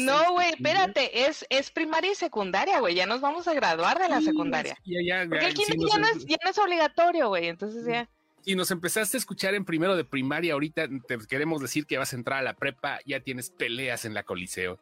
no, 0.00 0.32
güey, 0.32 0.50
espérate, 0.50 1.26
es, 1.26 1.46
es 1.50 1.70
primaria 1.70 2.12
y 2.12 2.14
secundaria, 2.14 2.80
güey. 2.80 2.94
Ya 2.94 3.06
nos 3.06 3.20
vamos 3.20 3.48
a 3.48 3.54
graduar 3.54 3.98
de 3.98 4.08
la 4.08 4.20
secundaria. 4.20 4.76
Porque 4.76 5.46
el 5.46 5.54
kinder 5.54 5.78
ya, 5.88 5.98
no 5.98 6.06
es, 6.08 6.24
ya 6.26 6.36
no 6.42 6.50
es 6.50 6.58
obligatorio, 6.58 7.28
güey. 7.28 7.48
Entonces 7.48 7.84
ya. 7.86 8.08
Si 8.44 8.56
nos 8.56 8.70
empezaste 8.70 9.16
a 9.16 9.20
escuchar 9.20 9.54
en 9.54 9.64
primero 9.64 9.96
de 9.96 10.04
primaria, 10.04 10.54
ahorita 10.54 10.88
te 11.06 11.18
queremos 11.28 11.60
decir 11.60 11.86
que 11.86 11.96
vas 11.98 12.12
a 12.12 12.16
entrar 12.16 12.40
a 12.40 12.42
la 12.42 12.54
prepa, 12.54 12.98
ya 13.06 13.20
tienes 13.20 13.50
peleas 13.50 14.04
en 14.04 14.14
la 14.14 14.24
coliseo. 14.24 14.80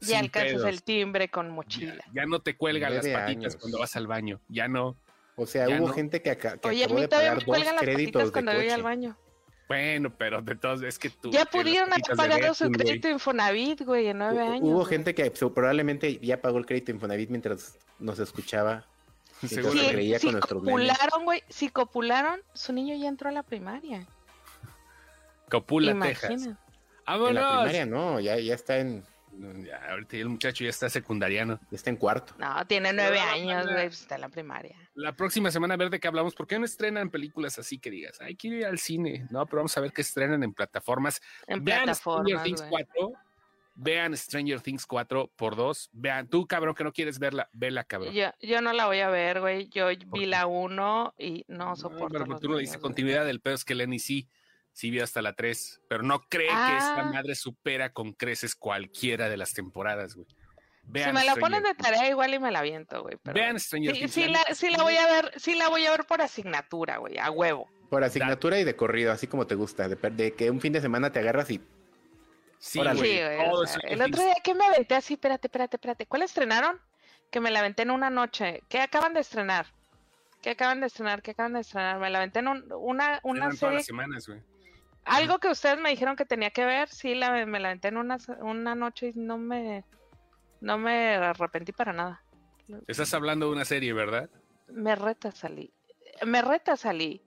Ya 0.00 0.18
alcanzas 0.18 0.64
el 0.64 0.82
timbre 0.82 1.28
con 1.28 1.50
mochila. 1.50 2.04
Ya, 2.12 2.26
no 2.26 2.40
te 2.40 2.56
cuelgan 2.56 2.94
las 2.94 3.06
patitas 3.06 3.56
cuando 3.56 3.78
vas 3.78 3.94
al 3.96 4.06
baño. 4.06 4.40
Ya 4.48 4.66
no. 4.68 4.96
O 5.36 5.46
sea, 5.46 5.68
hubo 5.68 5.88
gente 5.88 6.20
que, 6.20 6.36
que 6.36 6.68
Oye, 6.68 6.84
acabó 6.84 7.00
de 7.00 7.08
pagar 7.08 7.44
dos 7.44 7.66
créditos 7.78 8.24
de 8.26 8.32
cuando 8.32 8.52
voy 8.54 8.68
al 8.68 8.82
baño. 8.82 9.16
Bueno, 9.68 10.14
pero 10.14 10.42
de 10.42 10.54
todos, 10.54 10.82
es 10.82 10.98
que 10.98 11.08
tú... 11.08 11.30
Ya 11.30 11.46
pudieron 11.46 11.90
haber 11.90 12.14
pagado 12.14 12.52
su 12.52 12.70
crédito 12.70 13.08
Infonavit, 13.08 13.80
güey, 13.82 14.08
en 14.08 14.18
nueve 14.18 14.42
años. 14.42 14.60
Hubo 14.62 14.84
gente 14.84 15.14
que 15.14 15.30
probablemente 15.30 16.18
ya 16.18 16.42
pagó 16.42 16.58
el 16.58 16.66
crédito 16.66 16.90
Infonavit 16.90 17.30
mientras 17.30 17.78
nos 17.98 18.18
escuchaba 18.18 18.86
si, 19.48 19.56
con 19.60 20.40
copularon, 20.40 21.24
güey, 21.24 21.42
si 21.48 21.70
copularon, 21.70 22.42
su 22.52 22.74
niño 22.74 22.94
ya 22.96 23.08
entró 23.08 23.30
a 23.30 23.32
la 23.32 23.42
primaria. 23.42 24.06
Copula, 25.50 25.98
Texas. 26.00 26.50
¡Vámonos! 27.06 27.30
En 27.30 27.34
la 27.34 27.48
primaria 27.48 27.86
no, 27.86 28.20
ya, 28.20 28.38
ya 28.38 28.54
está 28.54 28.78
en... 28.78 29.04
Ya, 29.64 29.90
ahorita 29.90 30.18
el 30.18 30.28
muchacho 30.28 30.64
ya 30.64 30.70
está 30.70 30.90
secundariano. 30.90 31.58
Ya 31.70 31.76
está 31.76 31.88
en 31.88 31.96
cuarto. 31.96 32.34
No, 32.36 32.66
tiene 32.66 32.92
nueve 32.92 33.18
años, 33.18 33.64
güey, 33.64 33.86
pues 33.86 34.02
está 34.02 34.16
en 34.16 34.20
la 34.20 34.28
primaria. 34.28 34.76
La 34.94 35.14
próxima 35.16 35.50
semana 35.50 35.74
a 35.74 35.76
ver 35.76 35.90
de 35.90 35.98
qué 35.98 36.08
hablamos. 36.08 36.34
¿Por 36.34 36.46
qué 36.46 36.58
no 36.58 36.64
estrenan 36.64 37.10
películas 37.10 37.58
así 37.58 37.78
que 37.78 37.90
digas, 37.90 38.20
hay 38.20 38.36
que 38.36 38.48
ir 38.48 38.66
al 38.66 38.78
cine? 38.78 39.26
No, 39.30 39.46
pero 39.46 39.58
vamos 39.58 39.76
a 39.78 39.80
ver 39.80 39.92
qué 39.92 40.02
estrenan 40.02 40.42
en 40.42 40.52
plataformas. 40.52 41.20
En 41.46 41.64
plataformas, 41.64 42.42
vean 43.74 44.16
Stranger 44.16 44.60
Things 44.60 44.86
4 44.86 45.30
por 45.36 45.56
2. 45.56 45.90
Vean, 45.92 46.28
tú, 46.28 46.46
cabrón, 46.46 46.74
que 46.74 46.84
no 46.84 46.92
quieres 46.92 47.18
verla, 47.18 47.48
vela, 47.52 47.84
cabrón. 47.84 48.12
Yo, 48.12 48.26
yo 48.40 48.60
no 48.60 48.72
la 48.72 48.86
voy 48.86 49.00
a 49.00 49.08
ver, 49.08 49.40
güey. 49.40 49.68
Yo 49.68 49.88
vi 50.08 50.26
la 50.26 50.46
1 50.46 51.14
y 51.18 51.44
no 51.48 51.74
soporto. 51.76 52.18
No, 52.18 52.26
pero 52.26 52.40
tú 52.40 52.48
no 52.48 52.58
dices 52.58 52.78
continuidad 52.78 53.24
del 53.24 53.40
pedo, 53.40 53.54
es 53.54 53.64
que 53.64 53.74
Lenny 53.74 53.98
sí, 53.98 54.28
sí 54.72 54.90
vio 54.90 55.04
hasta 55.04 55.22
la 55.22 55.34
3, 55.34 55.82
pero 55.88 56.02
no 56.02 56.20
cree 56.28 56.48
que 56.48 56.76
esta 56.76 57.00
ah. 57.00 57.10
madre 57.12 57.34
supera 57.34 57.92
con 57.92 58.12
creces 58.12 58.54
cualquiera 58.54 59.28
de 59.28 59.36
las 59.36 59.54
temporadas, 59.54 60.14
güey. 60.14 60.26
Vean 60.92 61.08
si 61.08 61.14
me 61.14 61.24
la 61.24 61.36
ponen 61.36 61.62
de 61.62 61.74
tarea 61.74 62.08
igual 62.08 62.34
y 62.34 62.38
me 62.38 62.50
la 62.50 62.58
aviento, 62.58 63.02
güey. 63.02 63.16
Vean 63.24 63.58
Stranger 63.58 63.94
sí, 63.94 64.00
Things. 64.00 64.12
Sí 64.12 64.28
la, 64.28 64.44
sí 64.54 64.70
la 64.70 64.82
voy 64.82 64.96
a 64.96 65.06
ver, 65.06 65.32
sí 65.40 65.54
la 65.54 65.68
voy 65.68 65.86
a 65.86 65.90
ver 65.90 66.04
por 66.04 66.20
asignatura, 66.20 66.98
güey, 66.98 67.18
a 67.18 67.30
huevo. 67.30 67.68
Por 67.88 68.04
asignatura 68.04 68.58
y 68.58 68.64
de 68.64 68.76
corrido, 68.76 69.10
así 69.10 69.26
como 69.26 69.46
te 69.46 69.54
gusta, 69.54 69.88
de 69.88 70.34
que 70.34 70.50
un 70.50 70.60
fin 70.60 70.72
de 70.74 70.82
semana 70.82 71.10
te 71.10 71.18
agarras 71.20 71.50
y 71.50 71.62
Sí, 72.58 72.78
güey. 72.78 73.18
el 73.18 74.02
otro 74.02 74.22
día 74.22 74.36
que 74.44 74.54
me 74.54 74.64
aventé 74.64 74.94
así, 74.94 75.14
espérate, 75.14 75.48
espérate, 75.48 75.76
espérate. 75.76 76.06
¿Cuál 76.06 76.22
estrenaron? 76.22 76.80
Que 77.30 77.40
me 77.40 77.50
la 77.50 77.58
aventé 77.58 77.82
en 77.82 77.90
una 77.90 78.08
noche. 78.08 78.62
¿Qué 78.68 78.80
acaban 78.80 79.14
de 79.14 79.20
estrenar? 79.20 79.66
¿Qué 80.42 80.50
acaban 80.50 80.80
de 80.80 80.86
estrenar? 80.86 81.22
¿Qué 81.22 81.32
acaban 81.32 81.54
de 81.54 81.60
estrenar? 81.60 81.98
Me 81.98 82.08
la 82.08 82.18
aventé 82.18 82.38
en 82.38 82.48
una, 82.48 83.18
una 83.24 83.50
serie. 83.50 83.82
semanas, 83.82 84.28
güey. 84.28 84.40
Algo 85.04 85.40
que 85.40 85.48
ustedes 85.48 85.80
me 85.80 85.90
dijeron 85.90 86.14
que 86.14 86.24
tenía 86.24 86.50
que 86.50 86.64
ver, 86.64 86.88
sí, 86.88 87.16
la, 87.16 87.44
me 87.46 87.58
la 87.58 87.68
aventé 87.68 87.88
en 87.88 87.96
una, 87.96 88.18
una 88.38 88.76
noche 88.76 89.08
y 89.08 89.18
no 89.18 89.38
me, 89.38 89.84
no 90.62 90.78
me 90.78 91.16
arrepentí 91.16 91.72
para 91.72 91.92
nada. 91.92 92.24
Estás 92.86 93.12
hablando 93.14 93.46
de 93.46 93.52
una 93.52 93.64
serie, 93.64 93.92
¿verdad? 93.92 94.30
Me 94.68 94.94
reta 94.94 95.32
salí. 95.32 95.72
Me 96.24 96.40
reta 96.40 96.76
salí. 96.76 97.20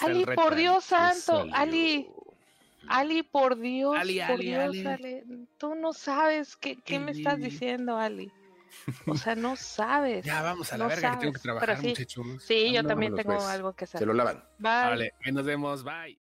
Ali, 0.00 0.26
por 0.34 0.56
Dios 0.56 0.84
santo, 0.84 1.46
Ali. 1.52 2.08
Ali, 2.88 3.22
por 3.22 3.56
Dios, 3.56 3.96
Ali, 3.96 4.20
por 4.26 4.40
Dios, 4.40 4.86
Ali. 4.86 5.22
Tú 5.56 5.74
no 5.76 5.92
sabes 5.92 6.56
qué, 6.56 6.76
qué 6.82 6.98
me 6.98 7.12
estás 7.12 7.38
diciendo, 7.38 7.96
Ali. 7.96 8.32
O 9.06 9.16
sea, 9.16 9.36
no 9.36 9.54
sabes. 9.56 10.24
Ya, 10.24 10.42
vamos 10.42 10.72
a 10.72 10.78
la 10.78 10.88
verga 10.88 11.12
que 11.12 11.18
tengo 11.18 11.32
que 11.32 11.38
trabajar, 11.38 11.80
sí, 11.80 11.88
muchachos. 11.88 12.26
Sí, 12.42 12.72
yo 12.72 12.84
también 12.84 13.14
tengo 13.14 13.36
pues. 13.36 13.44
algo 13.44 13.72
que 13.72 13.84
hacer. 13.84 14.00
Se 14.00 14.06
lo 14.06 14.14
lavan. 14.14 14.42
Vale, 14.58 15.14
nos 15.32 15.44
vemos, 15.44 15.84
bye. 15.84 16.18